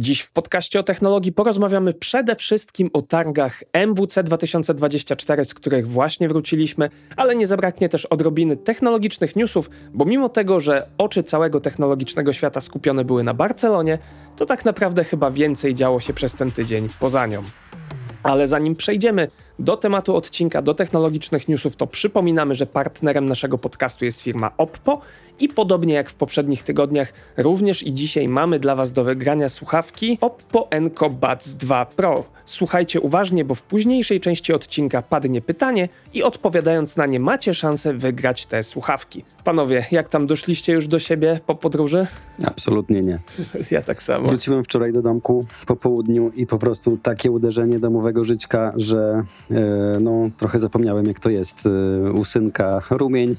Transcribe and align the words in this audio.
Dziś 0.00 0.20
w 0.20 0.32
podcaście 0.32 0.80
o 0.80 0.82
technologii 0.82 1.32
porozmawiamy 1.32 1.94
przede 1.94 2.36
wszystkim 2.36 2.90
o 2.92 3.02
targach 3.02 3.62
MWC 3.72 4.22
2024, 4.22 5.44
z 5.44 5.54
których 5.54 5.88
właśnie 5.88 6.28
wróciliśmy, 6.28 6.90
ale 7.16 7.36
nie 7.36 7.46
zabraknie 7.46 7.88
też 7.88 8.06
odrobiny 8.06 8.56
technologicznych 8.56 9.36
newsów, 9.36 9.70
bo 9.94 10.04
mimo 10.04 10.28
tego, 10.28 10.60
że 10.60 10.88
oczy 10.98 11.22
całego 11.22 11.60
technologicznego 11.60 12.32
świata 12.32 12.60
skupione 12.60 13.04
były 13.04 13.24
na 13.24 13.34
Barcelonie, 13.34 13.98
to 14.36 14.46
tak 14.46 14.64
naprawdę 14.64 15.04
chyba 15.04 15.30
więcej 15.30 15.74
działo 15.74 16.00
się 16.00 16.12
przez 16.12 16.34
ten 16.34 16.52
tydzień 16.52 16.88
poza 17.00 17.26
nią. 17.26 17.42
Ale 18.22 18.46
zanim 18.46 18.76
przejdziemy 18.76 19.28
do 19.60 19.76
tematu 19.76 20.16
odcinka, 20.16 20.62
do 20.62 20.74
technologicznych 20.74 21.48
newsów, 21.48 21.76
to 21.76 21.86
przypominamy, 21.86 22.54
że 22.54 22.66
partnerem 22.66 23.26
naszego 23.26 23.58
podcastu 23.58 24.04
jest 24.04 24.20
firma 24.20 24.50
Oppo 24.56 25.00
i 25.40 25.48
podobnie 25.48 25.94
jak 25.94 26.10
w 26.10 26.14
poprzednich 26.14 26.62
tygodniach, 26.62 27.12
również 27.36 27.82
i 27.82 27.92
dzisiaj 27.92 28.28
mamy 28.28 28.58
dla 28.58 28.74
Was 28.74 28.92
do 28.92 29.04
wygrania 29.04 29.48
słuchawki 29.48 30.18
Oppo 30.20 30.70
Enco 30.70 31.10
Buds 31.10 31.54
2 31.54 31.86
Pro. 31.86 32.24
Słuchajcie 32.44 33.00
uważnie, 33.00 33.44
bo 33.44 33.54
w 33.54 33.62
późniejszej 33.62 34.20
części 34.20 34.52
odcinka 34.52 35.02
padnie 35.02 35.40
pytanie 35.40 35.88
i 36.14 36.22
odpowiadając 36.22 36.96
na 36.96 37.06
nie 37.06 37.20
macie 37.20 37.54
szansę 37.54 37.94
wygrać 37.94 38.46
te 38.46 38.62
słuchawki. 38.62 39.24
Panowie, 39.44 39.86
jak 39.90 40.08
tam 40.08 40.26
doszliście 40.26 40.72
już 40.72 40.88
do 40.88 40.98
siebie 40.98 41.40
po 41.46 41.54
podróży? 41.54 42.06
Absolutnie 42.44 43.00
nie. 43.00 43.18
Ja 43.70 43.82
tak 43.82 44.02
samo. 44.02 44.28
Wróciłem 44.28 44.64
wczoraj 44.64 44.92
do 44.92 45.02
domku 45.02 45.46
po 45.66 45.76
południu 45.76 46.30
i 46.36 46.46
po 46.46 46.58
prostu 46.58 46.98
takie 47.02 47.30
uderzenie 47.30 47.78
domowego 47.78 48.24
żyćka, 48.24 48.72
że 48.76 49.24
no, 50.00 50.30
trochę 50.38 50.58
zapomniałem 50.58 51.06
jak 51.06 51.20
to 51.20 51.30
jest. 51.30 51.66
E, 51.66 52.12
usynka, 52.12 52.82
rumień, 52.90 53.36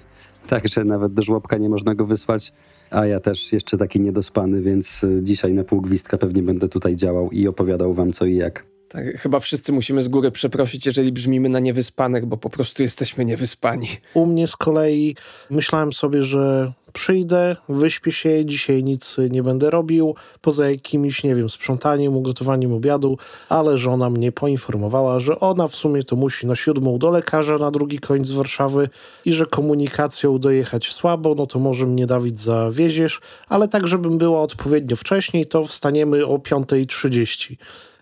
także 0.48 0.84
nawet 0.84 1.14
do 1.14 1.24
żłobka 1.24 1.58
nie 1.58 1.70
można 1.70 1.96
go 1.96 2.06
wysłać. 2.06 2.54
A 2.90 3.06
ja 3.06 3.20
też 3.20 3.54
jeszcze 3.54 3.78
taki 3.78 4.00
niedospany, 4.00 4.62
więc 4.62 5.04
e, 5.04 5.24
dzisiaj 5.24 5.54
na 5.54 5.64
pół 5.64 5.82
gwizdka 5.82 6.18
pewnie 6.18 6.44
będę 6.44 6.68
tutaj 6.68 6.96
działał 6.96 7.32
i 7.32 7.48
opowiadał 7.48 7.94
wam 7.94 8.14
co 8.14 8.26
i 8.26 8.36
jak. 8.36 8.71
Tak, 8.92 9.18
chyba 9.18 9.40
wszyscy 9.40 9.72
musimy 9.74 10.02
z 10.02 10.08
góry 10.08 10.32
przeprosić, 10.32 10.86
jeżeli 10.86 11.12
brzmimy 11.12 11.50
na 11.50 11.60
niewyspanych, 11.60 12.26
bo 12.26 12.38
po 12.38 12.50
prostu 12.50 12.84
jesteśmy 12.84 13.26
niewyspani. 13.26 13.88
U 14.14 14.26
mnie 14.26 14.48
z 14.48 14.56
kolei 14.56 15.16
myślałem 15.50 15.94
sobie, 15.94 16.24
że 16.24 16.72
przyjdę, 16.94 17.56
wyśpię 17.70 18.12
się, 18.12 18.46
dzisiaj 18.46 18.84
nic 18.84 19.18
nie 19.30 19.44
będę 19.44 19.70
robił, 19.70 20.16
poza 20.42 20.70
jakimś, 20.70 21.24
nie 21.24 21.36
wiem, 21.36 21.50
sprzątaniem, 21.50 22.18
ugotowaniem 22.18 22.74
obiadu, 22.74 23.18
ale 23.50 23.78
żona 23.78 24.10
mnie 24.10 24.32
poinformowała, 24.32 25.20
że 25.20 25.40
ona 25.40 25.68
w 25.68 25.76
sumie 25.76 26.04
to 26.04 26.16
musi 26.16 26.48
na 26.48 26.56
siódmą 26.56 26.98
do 26.98 27.12
lekarza 27.12 27.58
na 27.58 27.72
drugi 27.72 28.00
koniec 28.00 28.32
Warszawy 28.32 28.90
i 29.26 29.34
że 29.34 29.46
komunikacją 29.46 30.38
dojechać 30.38 30.94
słabo, 30.94 31.36
no 31.36 31.48
to 31.48 31.60
może 31.60 31.86
mnie 31.86 32.08
Dawid 32.08 32.40
zawieziesz, 32.40 33.20
ale 33.50 33.68
tak, 33.68 33.88
żebym 33.88 34.18
była 34.18 34.42
odpowiednio 34.42 34.96
wcześniej, 34.96 35.46
to 35.46 35.64
wstaniemy 35.64 36.26
o 36.26 36.38
5.30 36.38 37.56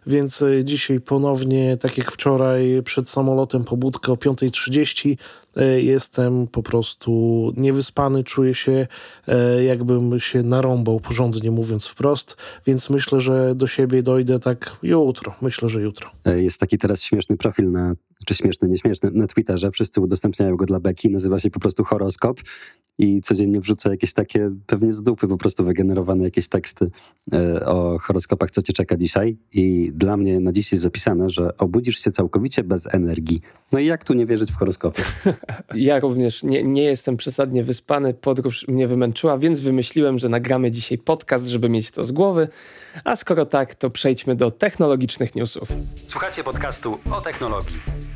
więc 0.10 0.44
dzisiaj 0.64 1.00
ponownie, 1.00 1.78
tak 1.78 1.98
jak 1.98 2.12
wczoraj 2.12 2.82
przed 2.86 3.10
samolotem 3.10 3.64
pobudkę 3.64 4.12
o 4.12 4.16
5.30 4.16 5.12
e, 5.12 5.16
jestem 5.82 6.48
po 6.48 6.64
prostu 6.64 7.12
niewyspany, 7.58 8.24
czuję 8.24 8.54
się 8.54 8.88
e, 9.28 9.64
jakbym 9.64 10.20
się 10.20 10.44
narąbał, 10.44 11.00
porządnie 11.00 11.52
mówiąc 11.52 11.88
wprost, 11.88 12.38
więc 12.66 12.90
myślę, 12.90 13.20
że 13.20 13.56
do 13.56 13.68
siebie 13.68 14.04
dojdę 14.04 14.40
tak 14.40 14.78
jutro, 14.84 15.36
myślę, 15.42 15.70
że 15.70 15.82
jutro. 15.82 16.12
Jest 16.26 16.60
taki 16.60 16.78
teraz 16.78 17.04
śmieszny 17.04 17.38
profil 17.38 17.72
na, 17.72 17.96
czy 18.26 18.36
śmieszny, 18.36 18.68
nieśmieszny, 18.70 19.12
na 19.14 19.28
Twitterze, 19.28 19.72
wszyscy 19.72 20.02
udostępniają 20.02 20.56
go 20.56 20.66
dla 20.66 20.80
beki, 20.80 21.10
nazywa 21.10 21.40
się 21.40 21.50
po 21.50 21.60
prostu 21.60 21.84
horoskop 21.84 22.42
i 23.00 23.22
codziennie 23.22 23.62
wrzuca 23.62 23.90
jakieś 23.90 24.14
takie, 24.14 24.52
pewnie 24.68 24.94
z 24.94 25.04
dupy 25.04 25.28
po 25.28 25.38
prostu 25.38 25.66
wygenerowane 25.66 26.24
jakieś 26.24 26.48
teksty 26.48 26.92
e, 27.34 27.66
o 27.66 28.00
horoskopach, 28.00 28.52
co 28.52 28.62
cię 28.62 28.74
czeka 28.74 28.98
dzisiaj. 28.98 29.38
I 29.54 29.92
dla 29.96 30.18
mnie 30.18 30.40
na 30.40 30.52
dziś 30.52 30.72
jest 30.72 30.84
zapisane, 30.84 31.30
że 31.30 31.58
obudzisz 31.58 32.00
się 32.00 32.12
całkowicie 32.12 32.64
bez 32.64 32.88
energii. 32.94 33.42
No 33.72 33.80
i 33.80 33.86
jak 33.86 34.04
tu 34.04 34.14
nie 34.14 34.26
wierzyć 34.26 34.52
w 34.52 34.56
horoskopy? 34.56 35.02
Ja 35.76 36.00
również 36.00 36.44
nie, 36.44 36.64
nie 36.64 36.84
jestem 36.84 37.18
przesadnie 37.18 37.64
wyspany, 37.64 38.14
podróż 38.14 38.68
mnie 38.68 38.88
wymęczyła, 38.88 39.38
więc 39.38 39.60
wymyśliłem, 39.60 40.20
że 40.20 40.30
nagramy 40.30 40.72
dzisiaj 40.72 40.98
podcast, 40.98 41.48
żeby 41.48 41.70
mieć 41.70 41.92
to 41.92 42.04
z 42.04 42.12
głowy. 42.12 42.48
A 43.04 43.16
skoro 43.16 43.46
tak, 43.46 43.76
to 43.76 43.90
przejdźmy 43.90 44.36
do 44.36 44.52
technologicznych 44.52 45.36
newsów. 45.36 45.70
Słuchacie 46.08 46.44
podcastu 46.44 46.98
o 47.12 47.22
technologii. 47.22 48.09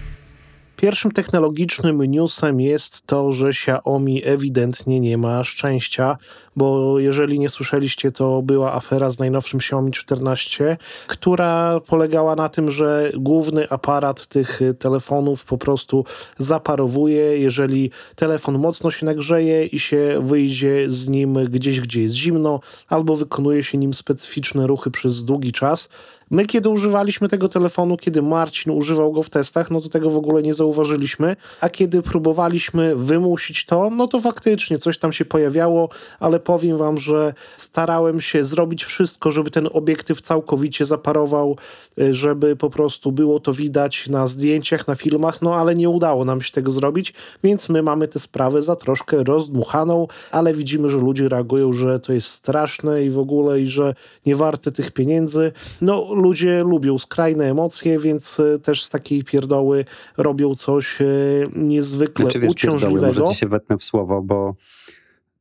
Pierwszym 0.78 1.12
technologicznym 1.12 2.02
newsem 2.06 2.62
jest 2.62 3.08
to, 3.08 3.32
że 3.32 3.48
Xiaomi 3.48 4.22
ewidentnie 4.26 5.00
nie 5.00 5.18
ma 5.18 5.44
szczęścia, 5.44 6.18
bo 6.56 7.00
jeżeli 7.00 7.40
nie 7.40 7.50
słyszeliście, 7.50 8.12
to 8.12 8.42
była 8.42 8.74
afera 8.74 9.10
z 9.10 9.20
najnowszym 9.20 9.58
Xiaomi 9.60 9.92
14, 9.92 10.78
która 11.08 11.80
polegała 11.88 12.36
na 12.36 12.50
tym, 12.50 12.72
że 12.72 13.12
główny 13.18 13.70
aparat 13.70 14.28
tych 14.28 14.60
telefonów 14.80 15.46
po 15.46 15.58
prostu 15.58 16.06
zaparowuje, 16.38 17.38
jeżeli 17.38 17.92
telefon 18.16 18.60
mocno 18.60 18.92
się 18.92 19.06
nagrzeje 19.06 19.66
i 19.66 19.80
się 19.80 20.22
wyjdzie 20.24 20.86
z 20.88 21.10
nim 21.10 21.34
gdzieś, 21.46 21.82
gdzie 21.82 22.02
jest 22.02 22.16
zimno, 22.16 22.60
albo 22.88 23.16
wykonuje 23.16 23.64
się 23.64 23.78
nim 23.78 23.94
specyficzne 23.94 24.68
ruchy 24.68 24.92
przez 24.92 25.26
długi 25.26 25.52
czas. 25.52 25.90
My, 26.34 26.46
kiedy 26.46 26.70
używaliśmy 26.70 27.30
tego 27.30 27.50
telefonu, 27.50 27.98
kiedy 27.98 28.22
Marcin 28.22 28.72
używał 28.72 29.12
go 29.12 29.24
w 29.24 29.30
testach, 29.30 29.72
no 29.72 29.82
to 29.82 29.90
tego 29.90 30.10
w 30.10 30.18
ogóle 30.18 30.42
nie 30.42 30.54
zauważyliśmy, 30.54 31.36
a 31.62 31.70
kiedy 31.70 32.02
próbowaliśmy 32.02 32.96
wymusić 32.96 33.66
to, 33.66 33.90
no 33.90 34.08
to 34.08 34.20
faktycznie 34.20 34.78
coś 34.78 34.98
tam 34.98 35.14
się 35.14 35.26
pojawiało, 35.26 35.90
ale 36.20 36.40
powiem 36.40 36.78
wam, 36.78 36.98
że 36.98 37.34
starałem 37.58 38.22
się 38.22 38.44
zrobić 38.44 38.84
wszystko, 38.84 39.32
żeby 39.32 39.52
ten 39.52 39.70
obiektyw 39.74 40.22
całkowicie 40.22 40.86
zaparował, 40.86 41.58
y, 42.00 42.14
żeby 42.14 42.56
po 42.56 42.70
prostu 42.70 43.12
było 43.12 43.40
to 43.40 43.54
widać 43.54 44.08
na 44.08 44.28
zdjęciach, 44.28 44.88
na 44.88 44.96
filmach, 44.96 45.42
no 45.42 45.56
ale 45.56 45.76
nie 45.76 45.90
udało 45.90 46.26
nam 46.26 46.42
się 46.42 46.52
tego 46.52 46.72
zrobić, 46.72 47.14
więc 47.44 47.70
my 47.70 47.82
mamy 47.82 48.08
tę 48.08 48.20
sprawę 48.20 48.62
za 48.62 48.76
troszkę 48.76 49.24
rozdmuchaną, 49.24 50.08
ale 50.32 50.54
widzimy, 50.54 50.90
że 50.90 50.98
ludzie 50.98 51.30
reagują, 51.30 51.74
że 51.74 52.00
to 52.00 52.14
jest 52.14 52.28
straszne 52.28 53.04
i 53.04 53.10
w 53.10 53.20
ogóle 53.20 53.62
i 53.62 53.68
że 53.68 53.96
nie 54.26 54.36
warte 54.36 54.72
tych 54.72 54.92
pieniędzy. 54.92 55.52
No 55.82 56.23
ludzie 56.24 56.64
lubią 56.64 56.98
skrajne 56.98 57.50
emocje, 57.50 58.00
więc 58.00 58.40
y, 58.40 58.60
też 58.64 58.84
z 58.84 58.90
takiej 58.90 59.24
pierdoły 59.24 59.86
robią 60.18 60.56
coś 60.56 61.02
y, 61.02 61.44
niezwykle 61.56 62.24
znaczy, 62.26 62.40
wiesz, 62.40 62.52
uciążliwego. 62.52 63.22
Może 63.22 63.34
ci 63.34 63.40
się 63.40 63.48
wetnę 63.48 63.78
w 63.78 63.84
słowo, 63.84 64.22
bo 64.22 64.56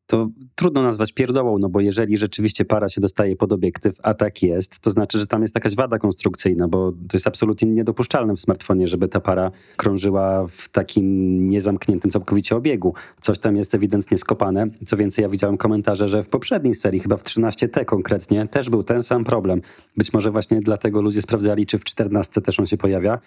to 0.07 0.29
trudno 0.55 0.83
nazwać 0.83 1.13
pierdołą, 1.13 1.59
no 1.59 1.69
bo 1.69 1.81
jeżeli 1.81 2.17
rzeczywiście 2.17 2.65
para 2.65 2.89
się 2.89 3.01
dostaje 3.01 3.37
pod 3.37 3.53
obiektyw, 3.53 3.97
a 4.03 4.15
tak 4.15 4.43
jest, 4.43 4.79
to 4.79 4.91
znaczy, 4.91 5.19
że 5.19 5.27
tam 5.27 5.43
jest 5.43 5.55
jakaś 5.55 5.75
wada 5.75 5.99
konstrukcyjna, 5.99 6.69
bo 6.69 6.93
to 6.93 7.09
jest 7.13 7.27
absolutnie 7.27 7.69
niedopuszczalne 7.69 8.37
w 8.37 8.41
smartfonie, 8.41 8.89
żeby 8.89 9.09
ta 9.09 9.21
para 9.21 9.51
krążyła 9.77 10.47
w 10.47 10.69
takim 10.69 11.49
niezamkniętym 11.49 12.11
całkowicie 12.11 12.57
obiegu. 12.57 12.95
Coś 13.21 13.39
tam 13.39 13.57
jest 13.57 13.75
ewidentnie 13.75 14.19
skopane. 14.19 14.67
Co 14.87 14.97
więcej, 14.97 15.23
ja 15.23 15.29
widziałem 15.29 15.57
komentarze, 15.57 16.09
że 16.09 16.23
w 16.23 16.29
poprzedniej 16.29 16.75
serii, 16.75 17.01
chyba 17.01 17.17
w 17.17 17.25
13T 17.25 17.85
konkretnie, 17.85 18.49
też 18.49 18.71
był 18.71 18.83
ten 18.83 19.03
sam 19.03 19.25
problem. 19.25 19.61
Być 19.97 20.13
może 20.13 20.31
właśnie 20.31 20.61
dlatego 20.61 21.03
ludzie 21.03 21.23
sprawdzali, 21.23 21.67
czy 21.67 21.79
w 21.79 21.85
14 21.85 22.41
też 22.41 22.61
on 22.61 22.67
się 22.67 22.77
pojawia. 22.77 23.19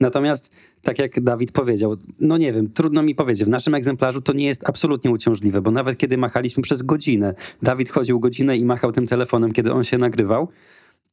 Natomiast, 0.00 0.50
tak 0.82 0.98
jak 0.98 1.20
Dawid 1.20 1.52
powiedział, 1.52 1.96
no 2.20 2.36
nie 2.36 2.52
wiem, 2.52 2.72
trudno 2.72 3.02
mi 3.02 3.14
powiedzieć, 3.14 3.44
w 3.44 3.48
naszym 3.48 3.74
egzemplarzu 3.74 4.20
to 4.20 4.32
nie 4.32 4.46
jest 4.46 4.68
absolutnie 4.68 5.10
uciążliwe, 5.10 5.60
bo 5.60 5.70
nawet 5.70 5.98
kiedy 5.98 6.18
machaliśmy 6.18 6.62
przez 6.62 6.82
godzinę, 6.82 7.34
Dawid 7.62 7.90
chodził 7.90 8.20
godzinę 8.20 8.56
i 8.56 8.64
machał 8.64 8.92
tym 8.92 9.06
telefonem, 9.06 9.52
kiedy 9.52 9.72
on 9.72 9.84
się 9.84 9.98
nagrywał, 9.98 10.48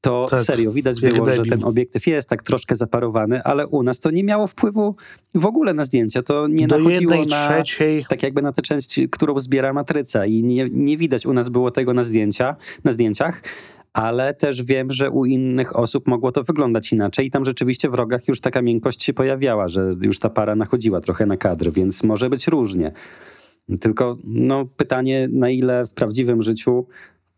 to 0.06 0.26
tak, 0.30 0.40
serio 0.40 0.72
widać 0.72 1.02
było, 1.02 1.26
debil. 1.26 1.44
że 1.44 1.50
ten 1.50 1.64
obiektyw 1.64 2.08
jest 2.08 2.30
tak 2.30 2.44
troszkę 2.44 2.76
zaparowany, 2.76 3.44
ale 3.44 3.68
u 3.68 3.84
nas 3.84 4.00
to 4.00 4.12
nie 4.12 4.24
miało 4.24 4.48
wpływu 4.48 4.96
w 5.36 5.46
ogóle 5.46 5.74
na 5.74 5.84
zdjęcia. 5.84 6.24
To 6.24 6.48
nie 6.48 6.68
Do 6.68 6.78
nachodziło 6.78 7.26
na 7.26 7.26
trzeciej. 7.64 8.06
tak 8.10 8.24
jakby 8.24 8.42
na 8.42 8.52
tę 8.52 8.62
część, 8.62 9.00
którą 9.12 9.40
zbiera 9.40 9.74
matryca 9.74 10.26
i 10.26 10.44
nie, 10.44 10.70
nie 10.72 10.98
widać 10.98 11.26
u 11.26 11.34
nas 11.34 11.50
było 11.50 11.72
tego 11.72 11.94
na 11.94 12.04
zdjęcia, 12.04 12.56
na 12.84 12.92
zdjęciach 12.92 13.42
ale 13.96 14.34
też 14.34 14.64
wiem, 14.64 14.92
że 14.92 15.10
u 15.10 15.26
innych 15.26 15.76
osób 15.76 16.08
mogło 16.08 16.32
to 16.32 16.44
wyglądać 16.44 16.92
inaczej 16.92 17.28
i 17.28 17.32
tam 17.32 17.46
rzeczywiście 17.46 17.90
w 17.90 17.94
rogach 17.94 18.28
już 18.28 18.42
taka 18.42 18.62
miękkość 18.62 19.04
się 19.04 19.14
pojawiała, 19.14 19.68
że 19.68 19.90
już 20.02 20.20
ta 20.20 20.30
para 20.30 20.56
nachodziła 20.56 21.02
trochę 21.02 21.26
na 21.26 21.38
kadr, 21.38 21.72
więc 21.72 22.04
może 22.04 22.30
być 22.30 22.48
różnie. 22.48 22.92
Tylko 23.82 24.18
no, 24.24 24.66
pytanie, 24.66 25.28
na 25.32 25.50
ile 25.50 25.86
w 25.86 25.94
prawdziwym 25.94 26.44
życiu 26.44 26.88